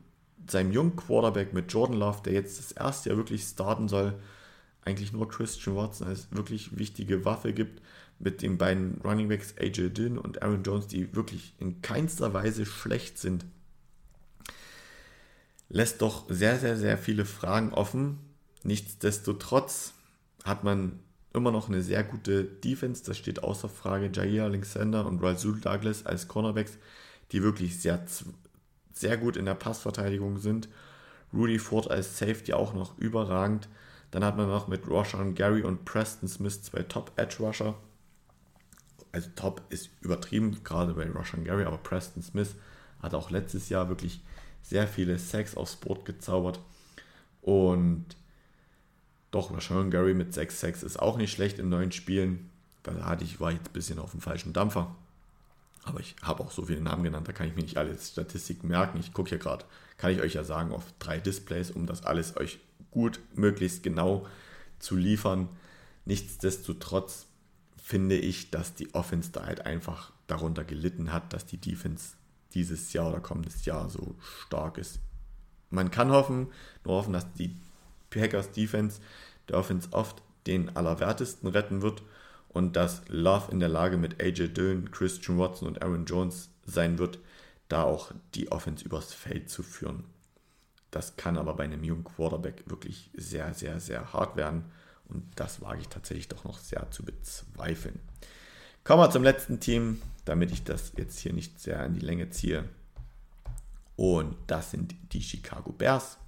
seinem 0.48 0.72
jungen 0.72 0.96
Quarterback 0.96 1.52
mit 1.52 1.72
Jordan 1.72 1.98
Love, 1.98 2.22
der 2.24 2.32
jetzt 2.32 2.58
das 2.58 2.72
erste 2.72 3.10
Jahr 3.10 3.18
wirklich 3.18 3.42
starten 3.42 3.88
soll, 3.88 4.14
eigentlich 4.84 5.12
nur 5.12 5.28
Christian 5.28 5.76
Watson 5.76 6.08
als 6.08 6.32
wirklich 6.32 6.78
wichtige 6.78 7.24
Waffe 7.24 7.52
gibt, 7.52 7.82
mit 8.18 8.42
den 8.42 8.58
beiden 8.58 9.00
Running 9.02 9.28
Backs 9.28 9.54
AJ 9.58 9.90
Dillon 9.90 10.18
und 10.18 10.42
Aaron 10.42 10.62
Jones, 10.62 10.86
die 10.86 11.14
wirklich 11.14 11.54
in 11.58 11.80
keinster 11.80 12.34
Weise 12.34 12.66
schlecht 12.66 13.18
sind, 13.18 13.46
lässt 15.70 16.02
doch 16.02 16.26
sehr, 16.28 16.58
sehr, 16.58 16.76
sehr 16.76 16.98
viele 16.98 17.24
Fragen 17.24 17.72
offen. 17.72 18.18
Nichtsdestotrotz 18.62 19.94
hat 20.44 20.64
man 20.64 21.00
immer 21.32 21.52
noch 21.52 21.68
eine 21.68 21.82
sehr 21.82 22.04
gute 22.04 22.44
Defense, 22.44 23.04
das 23.04 23.16
steht 23.16 23.42
außer 23.42 23.68
Frage. 23.68 24.10
Jair 24.12 24.44
Alexander 24.44 25.06
und 25.06 25.22
Razul 25.22 25.60
Douglas 25.60 26.04
als 26.04 26.28
Cornerbacks, 26.28 26.76
die 27.32 27.42
wirklich 27.42 27.80
sehr, 27.80 28.04
sehr 28.92 29.16
gut 29.16 29.36
in 29.36 29.46
der 29.46 29.54
Passverteidigung 29.54 30.38
sind. 30.38 30.68
Rudy 31.32 31.58
Ford 31.58 31.90
als 31.90 32.18
Safety 32.18 32.52
auch 32.52 32.74
noch 32.74 32.98
überragend. 32.98 33.68
Dann 34.10 34.24
hat 34.24 34.36
man 34.36 34.48
noch 34.48 34.68
mit 34.68 34.88
Roshan 34.88 35.34
Gary 35.34 35.62
und 35.62 35.84
Preston 35.84 36.28
Smith 36.28 36.62
zwei 36.62 36.82
Top-Edge-Rusher 36.82 37.76
also 39.12 39.28
top 39.34 39.62
ist 39.70 39.90
übertrieben, 40.00 40.62
gerade 40.64 40.94
bei 40.94 41.08
Roshan 41.08 41.44
Gary, 41.44 41.64
aber 41.64 41.78
Preston 41.78 42.22
Smith 42.22 42.54
hat 43.02 43.14
auch 43.14 43.30
letztes 43.30 43.68
Jahr 43.68 43.88
wirklich 43.88 44.20
sehr 44.62 44.86
viele 44.86 45.18
Sacks 45.18 45.56
aufs 45.56 45.76
Board 45.76 46.04
gezaubert. 46.04 46.60
Und 47.42 48.04
doch, 49.30 49.50
Roshan 49.50 49.90
Gary 49.90 50.14
mit 50.14 50.34
6 50.34 50.60
Sacks 50.60 50.82
ist 50.82 50.98
auch 50.98 51.16
nicht 51.16 51.32
schlecht 51.32 51.58
in 51.58 51.68
neun 51.68 51.92
Spielen. 51.92 52.50
Da 52.82 52.92
hatte 53.04 53.24
ich, 53.24 53.40
war 53.40 53.52
ich 53.52 53.58
ein 53.58 53.72
bisschen 53.72 53.98
auf 53.98 54.10
dem 54.10 54.20
falschen 54.20 54.52
Dampfer. 54.52 54.94
Aber 55.84 56.00
ich 56.00 56.14
habe 56.22 56.42
auch 56.42 56.50
so 56.50 56.66
viele 56.66 56.82
Namen 56.82 57.04
genannt, 57.04 57.26
da 57.26 57.32
kann 57.32 57.48
ich 57.48 57.56
mir 57.56 57.62
nicht 57.62 57.78
alle 57.78 57.96
Statistiken 57.96 58.68
merken. 58.68 59.00
Ich 59.00 59.14
gucke 59.14 59.30
hier 59.30 59.38
gerade, 59.38 59.64
kann 59.96 60.12
ich 60.12 60.20
euch 60.20 60.34
ja 60.34 60.44
sagen, 60.44 60.72
auf 60.72 60.84
drei 60.98 61.18
Displays, 61.18 61.70
um 61.70 61.86
das 61.86 62.04
alles 62.04 62.36
euch 62.36 62.60
gut, 62.90 63.20
möglichst 63.34 63.82
genau 63.82 64.26
zu 64.78 64.96
liefern. 64.96 65.48
Nichtsdestotrotz 66.04 67.26
finde 67.76 68.16
ich, 68.16 68.50
dass 68.50 68.74
die 68.74 68.94
Offense 68.94 69.30
da 69.32 69.44
halt 69.46 69.66
einfach 69.66 70.12
darunter 70.26 70.64
gelitten 70.64 71.12
hat, 71.12 71.32
dass 71.32 71.46
die 71.46 71.58
Defense 71.58 72.14
dieses 72.54 72.92
Jahr 72.92 73.08
oder 73.08 73.20
kommendes 73.20 73.64
Jahr 73.64 73.88
so 73.88 74.14
stark 74.46 74.78
ist. 74.78 75.00
Man 75.70 75.90
kann 75.90 76.10
hoffen, 76.10 76.48
nur 76.84 76.96
hoffen, 76.96 77.12
dass 77.12 77.32
die 77.34 77.56
Packers 78.10 78.50
Defense 78.52 79.00
der 79.48 79.58
Offense 79.58 79.88
oft 79.92 80.22
den 80.46 80.76
Allerwertesten 80.76 81.48
retten 81.48 81.82
wird 81.82 82.02
und 82.48 82.74
dass 82.74 83.02
Love 83.08 83.52
in 83.52 83.60
der 83.60 83.68
Lage 83.68 83.96
mit 83.96 84.20
AJ 84.20 84.48
Dillon, 84.48 84.90
Christian 84.90 85.38
Watson 85.38 85.68
und 85.68 85.82
Aaron 85.82 86.06
Jones 86.06 86.50
sein 86.64 86.98
wird, 86.98 87.18
da 87.68 87.84
auch 87.84 88.12
die 88.34 88.50
Offense 88.50 88.84
übers 88.84 89.12
Feld 89.12 89.48
zu 89.48 89.62
führen. 89.62 90.04
Das 90.90 91.16
kann 91.16 91.38
aber 91.38 91.54
bei 91.54 91.64
einem 91.64 91.84
jungen 91.84 92.04
Quarterback 92.04 92.64
wirklich 92.66 93.10
sehr, 93.14 93.54
sehr, 93.54 93.80
sehr 93.80 94.12
hart 94.12 94.36
werden. 94.36 94.64
Und 95.08 95.24
das 95.36 95.60
wage 95.60 95.80
ich 95.80 95.88
tatsächlich 95.88 96.28
doch 96.28 96.44
noch 96.44 96.58
sehr 96.58 96.90
zu 96.90 97.04
bezweifeln. 97.04 97.98
Kommen 98.84 99.02
wir 99.02 99.10
zum 99.10 99.22
letzten 99.22 99.60
Team, 99.60 100.00
damit 100.24 100.52
ich 100.52 100.64
das 100.64 100.92
jetzt 100.96 101.18
hier 101.18 101.32
nicht 101.32 101.60
sehr 101.60 101.84
in 101.84 101.94
die 101.94 102.04
Länge 102.04 102.30
ziehe. 102.30 102.64
Und 103.96 104.36
das 104.46 104.70
sind 104.70 104.94
die 105.12 105.22
Chicago 105.22 105.72
Bears. 105.72 106.18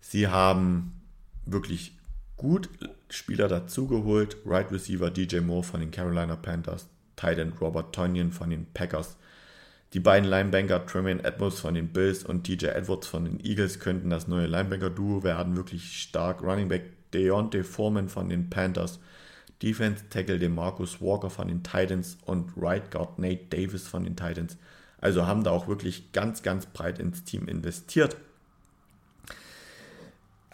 Sie 0.00 0.28
haben 0.28 1.00
wirklich 1.44 1.98
gut 2.36 2.68
Spieler 3.10 3.48
dazugeholt. 3.48 4.36
Right 4.46 4.70
Receiver 4.70 5.10
DJ 5.10 5.40
Moore 5.40 5.64
von 5.64 5.80
den 5.80 5.90
Carolina 5.90 6.36
Panthers, 6.36 6.86
Tight 7.16 7.38
End 7.38 7.60
Robert 7.60 7.94
Tonyan 7.94 8.32
von 8.32 8.50
den 8.50 8.66
Packers. 8.72 9.16
Die 9.94 10.00
beiden 10.00 10.28
Linebanker 10.28 10.84
Tremaine 10.84 11.24
Edmonds 11.24 11.60
von 11.60 11.74
den 11.74 11.88
Bills 11.88 12.22
und 12.22 12.46
DJ 12.46 12.66
Edwards 12.66 13.06
von 13.06 13.24
den 13.24 13.40
Eagles 13.40 13.80
könnten 13.80 14.10
das 14.10 14.28
neue 14.28 14.46
Linebanker-Duo 14.46 15.22
werden. 15.22 15.56
Wirklich 15.56 16.02
stark. 16.02 16.42
Running 16.42 16.68
Back 16.68 16.92
Deontay 17.14 17.64
Foreman 17.64 18.10
von 18.10 18.28
den 18.28 18.50
Panthers, 18.50 19.00
Defense 19.62 20.04
Tackle 20.10 20.38
den 20.38 20.54
Marcus 20.54 21.00
Walker 21.00 21.30
von 21.30 21.48
den 21.48 21.62
Titans 21.62 22.18
und 22.26 22.52
Right 22.56 22.90
Guard 22.90 23.18
Nate 23.18 23.46
Davis 23.48 23.88
von 23.88 24.04
den 24.04 24.14
Titans. 24.14 24.58
Also 25.00 25.26
haben 25.26 25.42
da 25.42 25.52
auch 25.52 25.68
wirklich 25.68 26.12
ganz, 26.12 26.42
ganz 26.42 26.66
breit 26.66 26.98
ins 26.98 27.24
Team 27.24 27.48
investiert. 27.48 28.16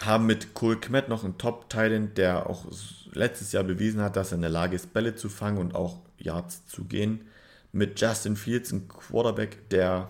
Haben 0.01 0.27
mit 0.27 0.55
Cole 0.55 0.77
Kmet 0.77 1.09
noch 1.09 1.25
einen 1.25 1.39
Top-Titan, 1.39 2.15
der 2.15 2.49
auch 2.49 2.67
letztes 3.13 3.53
Jahr 3.53 3.65
bewiesen 3.65 4.01
hat, 4.01 4.17
dass 4.17 4.33
er 4.33 4.37
in 4.37 4.43
der 4.43 4.51
Lage 4.51 4.77
ist, 4.77 4.93
Bälle 4.93 5.17
zu 5.17 5.29
fangen 5.29 5.59
und 5.59 5.75
auch 5.75 5.99
Yards 6.19 6.67
zu 6.67 6.85
gehen. 6.85 7.21
Mit 7.75 8.01
Justin 8.01 8.37
Fields, 8.37 8.73
ein 8.73 8.87
Quarterback, 8.89 9.69
der 9.69 10.09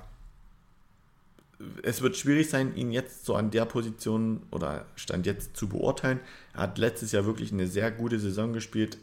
es 1.83 2.03
wird 2.03 2.17
schwierig 2.17 2.51
sein, 2.51 2.77
ihn 2.77 2.93
jetzt 2.93 3.25
so 3.25 3.35
an 3.37 3.51
der 3.51 3.65
Position 3.65 4.43
oder 4.51 4.85
Stand 4.97 5.25
jetzt 5.25 5.57
zu 5.57 5.69
beurteilen. 5.69 6.21
Er 6.53 6.61
hat 6.61 6.79
letztes 6.79 7.13
Jahr 7.13 7.25
wirklich 7.25 7.53
eine 7.53 7.67
sehr 7.67 7.91
gute 7.91 8.19
Saison 8.21 8.53
gespielt, 8.53 8.99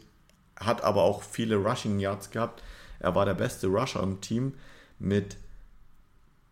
hat 0.56 0.84
aber 0.84 1.02
auch 1.02 1.22
viele 1.22 1.56
Rushing 1.56 1.98
Yards 1.98 2.30
gehabt. 2.30 2.62
Er 3.00 3.16
war 3.16 3.24
der 3.24 3.34
beste 3.34 3.66
Rusher 3.66 4.02
im 4.02 4.20
Team 4.20 4.54
mit 5.00 5.38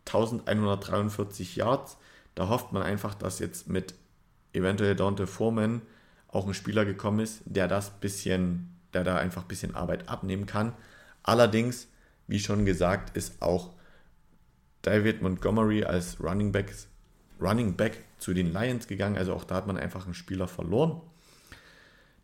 1143 0.06 1.54
Yards. 1.54 1.96
Da 2.34 2.48
hofft 2.48 2.72
man 2.72 2.82
einfach, 2.82 3.14
dass 3.14 3.38
jetzt 3.38 3.68
mit 3.68 3.94
eventuell 4.52 4.96
Dante 4.96 5.28
Foreman 5.28 5.82
auch 6.26 6.46
ein 6.46 6.54
Spieler 6.54 6.84
gekommen 6.84 7.20
ist, 7.20 7.42
der 7.44 7.68
das 7.68 7.90
bisschen, 7.90 8.74
der 8.94 9.04
da 9.04 9.16
einfach 9.16 9.42
ein 9.42 9.48
bisschen 9.48 9.76
Arbeit 9.76 10.08
abnehmen 10.08 10.46
kann. 10.46 10.72
Allerdings, 11.22 11.86
wie 12.30 12.38
schon 12.38 12.64
gesagt, 12.64 13.16
ist 13.16 13.42
auch 13.42 13.70
David 14.82 15.20
Montgomery 15.20 15.84
als 15.84 16.22
Running 16.22 16.52
Back, 16.52 16.72
Running 17.40 17.76
Back 17.76 18.04
zu 18.18 18.32
den 18.32 18.52
Lions 18.52 18.86
gegangen. 18.86 19.18
Also 19.18 19.34
auch 19.34 19.44
da 19.44 19.56
hat 19.56 19.66
man 19.66 19.76
einfach 19.76 20.04
einen 20.04 20.14
Spieler 20.14 20.46
verloren. 20.46 21.00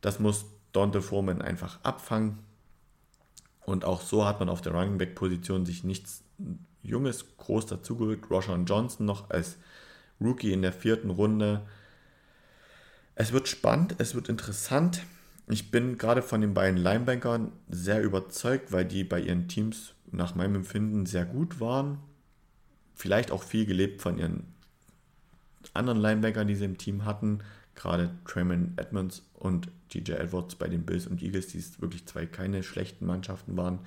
Das 0.00 0.20
muss 0.20 0.46
Dante 0.72 1.02
Foreman 1.02 1.42
einfach 1.42 1.82
abfangen. 1.82 2.38
Und 3.64 3.84
auch 3.84 4.00
so 4.00 4.24
hat 4.24 4.38
man 4.38 4.48
auf 4.48 4.60
der 4.60 4.72
Running 4.72 4.96
Back 4.96 5.16
Position 5.16 5.66
sich 5.66 5.82
nichts 5.82 6.22
Junges 6.82 7.24
groß 7.36 7.66
dazugeholt. 7.66 8.30
Roshan 8.30 8.64
Johnson 8.64 9.06
noch 9.06 9.30
als 9.30 9.56
Rookie 10.20 10.52
in 10.52 10.62
der 10.62 10.72
vierten 10.72 11.10
Runde. 11.10 11.66
Es 13.16 13.32
wird 13.32 13.48
spannend, 13.48 13.96
es 13.98 14.14
wird 14.14 14.28
interessant. 14.28 15.02
Ich 15.48 15.70
bin 15.70 15.96
gerade 15.96 16.22
von 16.22 16.40
den 16.40 16.54
beiden 16.54 16.78
Linebackern 16.78 17.52
sehr 17.68 18.02
überzeugt, 18.02 18.72
weil 18.72 18.84
die 18.84 19.04
bei 19.04 19.20
ihren 19.20 19.48
Teams 19.48 19.94
nach 20.10 20.34
meinem 20.34 20.56
Empfinden 20.56 21.06
sehr 21.06 21.24
gut 21.24 21.60
waren 21.60 21.98
vielleicht 22.96 23.30
auch 23.30 23.42
viel 23.42 23.66
gelebt 23.66 24.02
von 24.02 24.18
ihren 24.18 24.42
anderen 25.74 26.00
Linebackern, 26.00 26.48
die 26.48 26.56
sie 26.56 26.64
im 26.64 26.78
Team 26.78 27.04
hatten. 27.04 27.40
Gerade 27.74 28.10
Trayman 28.24 28.72
Edmonds 28.76 29.22
und 29.34 29.68
DJ 29.92 30.12
Edwards 30.12 30.56
bei 30.56 30.66
den 30.66 30.84
Bills 30.84 31.06
und 31.06 31.22
Eagles, 31.22 31.48
die 31.48 31.62
wirklich 31.80 32.06
zwei 32.06 32.26
keine 32.26 32.62
schlechten 32.62 33.06
Mannschaften 33.06 33.56
waren. 33.56 33.80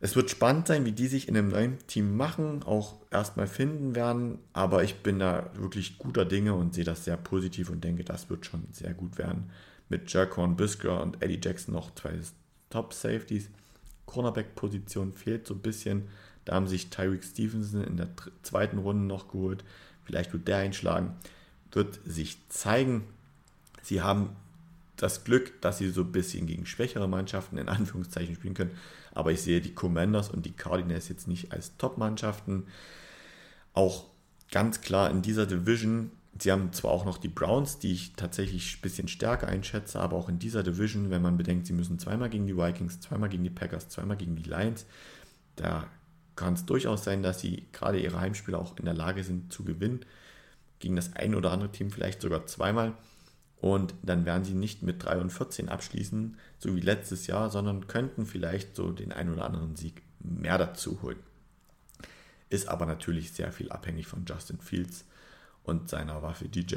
Es 0.00 0.14
wird 0.16 0.30
spannend 0.30 0.68
sein, 0.68 0.84
wie 0.84 0.92
die 0.92 1.08
sich 1.08 1.28
in 1.28 1.36
einem 1.36 1.48
neuen 1.48 1.78
Team 1.86 2.16
machen, 2.16 2.62
auch 2.62 2.96
erstmal 3.10 3.46
finden 3.46 3.96
werden, 3.96 4.38
aber 4.52 4.84
ich 4.84 4.96
bin 4.96 5.18
da 5.18 5.50
wirklich 5.54 5.98
guter 5.98 6.24
Dinge 6.24 6.54
und 6.54 6.74
sehe 6.74 6.84
das 6.84 7.04
sehr 7.04 7.16
positiv 7.16 7.70
und 7.70 7.82
denke, 7.82 8.04
das 8.04 8.30
wird 8.30 8.46
schon 8.46 8.64
sehr 8.70 8.92
gut 8.92 9.18
werden. 9.18 9.50
Mit 9.94 10.12
Jerkon 10.12 10.56
Bisker 10.56 11.00
und 11.00 11.22
Eddie 11.22 11.38
Jackson 11.40 11.72
noch 11.72 11.94
zwei 11.94 12.18
Top-Safeties. 12.70 13.48
Cornerback-Position 14.06 15.12
fehlt 15.12 15.46
so 15.46 15.54
ein 15.54 15.60
bisschen, 15.60 16.08
da 16.44 16.56
haben 16.56 16.66
sich 16.66 16.90
Tyreek 16.90 17.22
Stevenson 17.22 17.84
in 17.84 17.96
der 17.96 18.08
zweiten 18.42 18.78
Runde 18.78 19.04
noch 19.04 19.28
geholt. 19.28 19.62
Vielleicht 20.02 20.32
wird 20.32 20.48
der 20.48 20.56
einschlagen. 20.56 21.14
Wird 21.70 22.00
sich 22.04 22.38
zeigen. 22.48 23.04
Sie 23.82 24.02
haben 24.02 24.30
das 24.96 25.22
Glück, 25.22 25.60
dass 25.60 25.78
sie 25.78 25.90
so 25.90 26.00
ein 26.00 26.10
bisschen 26.10 26.48
gegen 26.48 26.66
schwächere 26.66 27.06
Mannschaften 27.06 27.56
in 27.56 27.68
Anführungszeichen 27.68 28.34
spielen 28.34 28.54
können. 28.54 28.76
Aber 29.12 29.30
ich 29.30 29.42
sehe 29.42 29.60
die 29.60 29.76
Commanders 29.76 30.28
und 30.28 30.44
die 30.44 30.54
Cardinals 30.54 31.08
jetzt 31.08 31.28
nicht 31.28 31.52
als 31.52 31.76
Top-Mannschaften. 31.76 32.64
Auch 33.74 34.06
ganz 34.50 34.80
klar 34.80 35.08
in 35.12 35.22
dieser 35.22 35.46
Division. 35.46 36.10
Sie 36.38 36.50
haben 36.50 36.72
zwar 36.72 36.90
auch 36.90 37.04
noch 37.04 37.18
die 37.18 37.28
Browns, 37.28 37.78
die 37.78 37.92
ich 37.92 38.14
tatsächlich 38.14 38.76
ein 38.76 38.80
bisschen 38.82 39.08
stärker 39.08 39.46
einschätze, 39.46 40.00
aber 40.00 40.16
auch 40.16 40.28
in 40.28 40.38
dieser 40.38 40.62
Division, 40.62 41.10
wenn 41.10 41.22
man 41.22 41.36
bedenkt, 41.36 41.66
sie 41.66 41.72
müssen 41.72 41.98
zweimal 41.98 42.28
gegen 42.28 42.46
die 42.46 42.56
Vikings, 42.56 43.00
zweimal 43.00 43.28
gegen 43.28 43.44
die 43.44 43.50
Packers, 43.50 43.88
zweimal 43.88 44.16
gegen 44.16 44.34
die 44.34 44.42
Lions, 44.42 44.84
da 45.56 45.86
kann 46.36 46.54
es 46.54 46.66
durchaus 46.66 47.04
sein, 47.04 47.22
dass 47.22 47.40
sie 47.40 47.66
gerade 47.72 48.00
ihre 48.00 48.20
Heimspiele 48.20 48.58
auch 48.58 48.76
in 48.78 48.84
der 48.84 48.94
Lage 48.94 49.22
sind 49.22 49.52
zu 49.52 49.64
gewinnen. 49.64 50.04
Gegen 50.80 50.96
das 50.96 51.14
ein 51.14 51.34
oder 51.34 51.52
andere 51.52 51.70
Team 51.70 51.90
vielleicht 51.90 52.20
sogar 52.20 52.46
zweimal. 52.46 52.94
Und 53.60 53.94
dann 54.02 54.26
werden 54.26 54.44
sie 54.44 54.54
nicht 54.54 54.82
mit 54.82 55.02
3 55.04 55.20
und 55.20 55.30
14 55.30 55.68
abschließen, 55.68 56.36
so 56.58 56.76
wie 56.76 56.80
letztes 56.80 57.26
Jahr, 57.26 57.48
sondern 57.50 57.86
könnten 57.86 58.26
vielleicht 58.26 58.76
so 58.76 58.90
den 58.90 59.12
ein 59.12 59.32
oder 59.32 59.46
anderen 59.46 59.76
Sieg 59.76 60.02
mehr 60.18 60.58
dazu 60.58 61.00
holen. 61.02 61.18
Ist 62.50 62.68
aber 62.68 62.84
natürlich 62.84 63.32
sehr 63.32 63.52
viel 63.52 63.70
abhängig 63.70 64.06
von 64.06 64.24
Justin 64.26 64.58
Fields 64.58 65.04
und 65.64 65.88
seiner 65.88 66.22
Waffe 66.22 66.48
DJ 66.48 66.76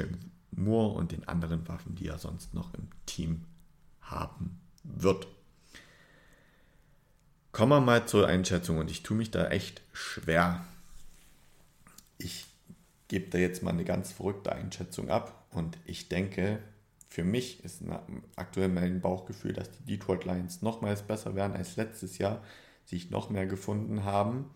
Moore 0.50 0.94
und 0.94 1.12
den 1.12 1.28
anderen 1.28 1.66
Waffen, 1.68 1.94
die 1.94 2.08
er 2.08 2.18
sonst 2.18 2.54
noch 2.54 2.74
im 2.74 2.88
Team 3.06 3.44
haben 4.00 4.58
wird. 4.82 5.28
Kommen 7.52 7.72
wir 7.72 7.80
mal 7.80 8.06
zur 8.06 8.26
Einschätzung 8.26 8.78
und 8.78 8.90
ich 8.90 9.02
tue 9.02 9.16
mich 9.16 9.30
da 9.30 9.48
echt 9.48 9.82
schwer. 9.92 10.64
Ich 12.18 12.46
gebe 13.08 13.30
da 13.30 13.38
jetzt 13.38 13.62
mal 13.62 13.70
eine 13.70 13.84
ganz 13.84 14.12
verrückte 14.12 14.52
Einschätzung 14.52 15.10
ab 15.10 15.46
und 15.50 15.78
ich 15.84 16.08
denke, 16.08 16.60
für 17.08 17.24
mich 17.24 17.64
ist 17.64 17.82
aktuell 18.36 18.68
mein 18.68 19.00
Bauchgefühl, 19.00 19.54
dass 19.54 19.70
die 19.70 19.96
Detroit 19.96 20.24
Lions 20.24 20.62
nochmals 20.62 21.02
besser 21.02 21.34
werden 21.34 21.56
als 21.56 21.76
letztes 21.76 22.18
Jahr, 22.18 22.42
sich 22.84 23.10
noch 23.10 23.30
mehr 23.30 23.46
gefunden 23.46 24.04
haben 24.04 24.50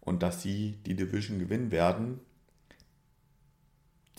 und 0.00 0.22
dass 0.22 0.42
sie 0.42 0.78
die 0.86 0.94
Division 0.94 1.38
gewinnen 1.38 1.70
werden. 1.70 2.20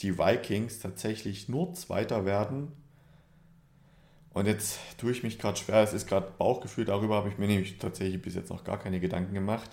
Die 0.01 0.17
Vikings 0.17 0.79
tatsächlich 0.79 1.49
nur 1.49 1.73
Zweiter 1.73 2.25
werden 2.25 2.71
und 4.31 4.45
jetzt 4.45 4.79
tue 4.97 5.11
ich 5.11 5.23
mich 5.23 5.39
gerade 5.39 5.57
schwer, 5.57 5.83
es 5.83 5.93
ist 5.93 6.07
gerade 6.07 6.31
Bauchgefühl, 6.37 6.85
darüber 6.85 7.15
habe 7.15 7.29
ich 7.29 7.37
mir 7.37 7.47
nämlich 7.47 7.77
tatsächlich 7.77 8.21
bis 8.21 8.35
jetzt 8.35 8.49
noch 8.49 8.63
gar 8.63 8.79
keine 8.79 8.99
Gedanken 8.99 9.33
gemacht. 9.33 9.69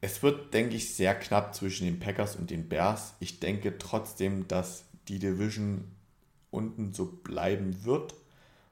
Es 0.00 0.22
wird, 0.22 0.54
denke 0.54 0.76
ich, 0.76 0.94
sehr 0.94 1.14
knapp 1.14 1.54
zwischen 1.54 1.84
den 1.84 2.00
Packers 2.00 2.36
und 2.36 2.50
den 2.50 2.68
Bears. 2.68 3.14
Ich 3.20 3.40
denke 3.40 3.76
trotzdem, 3.76 4.48
dass 4.48 4.84
die 5.08 5.18
Division 5.18 5.84
unten 6.50 6.94
so 6.94 7.04
bleiben 7.04 7.84
wird 7.84 8.14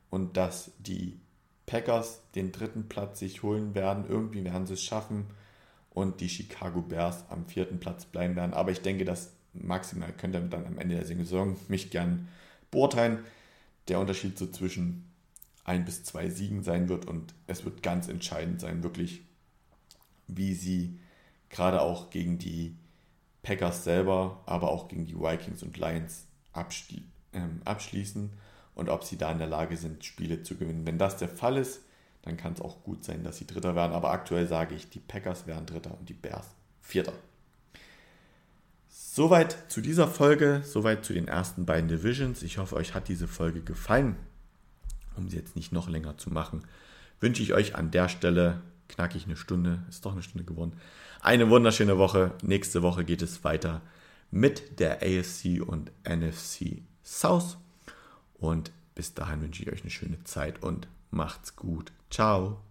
und 0.09 0.39
dass 0.39 0.71
die 0.79 1.21
Packers 1.67 2.23
den 2.35 2.53
dritten 2.53 2.89
Platz 2.89 3.19
sich 3.19 3.43
holen 3.43 3.75
werden. 3.75 4.07
Irgendwie 4.09 4.43
werden 4.45 4.67
sie 4.67 4.75
es 4.75 4.83
schaffen 4.83 5.27
und 5.99 6.21
die 6.21 6.29
Chicago 6.29 6.81
Bears 6.81 7.25
am 7.29 7.47
vierten 7.47 7.81
Platz 7.81 8.05
bleiben 8.05 8.37
werden. 8.37 8.55
Aber 8.55 8.71
ich 8.71 8.83
denke, 8.83 9.05
dass 9.05 9.33
maximal 9.53 10.13
könnte 10.13 10.41
dann 10.41 10.67
am 10.67 10.79
Ende 10.79 10.95
der 10.95 11.05
Saison 11.05 11.57
mich 11.69 11.91
gern 11.91 12.29
beurteilen. 12.71 13.25
Der 13.89 13.99
Unterschied 13.99 14.39
so 14.39 14.47
zwischen 14.47 15.11
ein 15.65 15.85
bis 15.85 16.05
zwei 16.05 16.31
Siegen 16.31 16.63
sein 16.63 16.89
wird 16.89 17.07
und 17.07 17.35
es 17.47 17.65
wird 17.65 17.83
ganz 17.83 18.09
entscheidend 18.09 18.61
sein, 18.61 18.83
wirklich, 18.83 19.23
wie 20.27 20.55
sie 20.55 20.99
gerade 21.51 21.83
auch 21.83 22.11
gegen 22.11 22.39
die 22.39 22.77
Packers 23.43 23.85
selber, 23.85 24.43
aber 24.47 24.71
auch 24.71 24.89
gegen 24.89 25.05
die 25.05 25.19
Vikings 25.19 25.63
und 25.63 25.77
Lions 25.77 26.27
abschli 26.53 27.03
ähm, 27.35 27.61
abschließen 27.65 28.31
und 28.75 28.89
ob 28.89 29.05
sie 29.05 29.19
da 29.19 29.31
in 29.31 29.39
der 29.39 29.47
Lage 29.47 29.77
sind, 29.77 30.05
Spiele 30.05 30.43
zu 30.43 30.57
gewinnen. 30.57 30.87
Wenn 30.87 30.99
das 30.99 31.19
der 31.19 31.29
Fall 31.29 31.57
ist, 31.57 31.83
dann 32.29 32.37
kann 32.37 32.53
es 32.53 32.61
auch 32.61 32.83
gut 32.85 33.05
sein, 33.05 33.25
dass 33.25 33.39
sie 33.39 33.47
Dritter 33.47 33.75
werden. 33.75 33.93
Aber 33.93 34.11
aktuell 34.11 34.47
sage 34.47 34.75
ich, 34.75 34.89
die 34.91 35.01
Packers 35.01 35.47
werden 35.47 35.67
Dritter 35.67 35.97
und 35.99 36.09
die 36.09 36.15
Bears 36.15 36.47
Vierter. 36.81 37.13
Soweit 38.89 39.71
zu 39.71 39.81
dieser 39.81 40.09
Folge, 40.09 40.63
soweit 40.65 41.05
zu 41.05 41.13
den 41.13 41.29
ersten 41.29 41.67
beiden 41.67 41.89
Divisions. 41.89 42.43
Ich 42.43 42.59
hoffe, 42.59 42.77
euch 42.77 42.95
hat 42.95 43.09
diese 43.09 43.29
Folge 43.29 43.63
gefallen. 43.63 44.17
Um 45.17 45.29
sie 45.29 45.37
jetzt 45.37 45.57
nicht 45.57 45.73
noch 45.73 45.89
länger 45.89 46.17
zu 46.17 46.31
machen, 46.31 46.63
wünsche 47.19 47.43
ich 47.43 47.53
euch 47.53 47.75
an 47.75 47.91
der 47.91 48.09
Stelle 48.09 48.63
knackig 48.89 49.25
eine 49.25 49.37
Stunde, 49.37 49.83
ist 49.89 50.05
doch 50.07 50.13
eine 50.13 50.23
Stunde 50.23 50.45
geworden, 50.45 50.73
eine 51.21 51.51
wunderschöne 51.51 51.99
Woche. 51.99 52.33
Nächste 52.43 52.83
Woche 52.83 53.05
geht 53.05 53.23
es 53.23 53.43
weiter 53.43 53.83
mit 54.31 54.79
der 54.79 55.03
AFC 55.03 55.61
und 55.67 55.91
NFC 56.09 56.83
South. 57.05 57.59
Und 58.35 58.71
bis 58.95 59.15
dahin 59.15 59.43
wünsche 59.43 59.63
ich 59.63 59.73
euch 59.73 59.83
eine 59.83 59.91
schöne 59.91 60.23
Zeit 60.25 60.63
und 60.63 60.89
macht's 61.11 61.57
gut. 61.57 61.93
Ciao. 62.11 62.68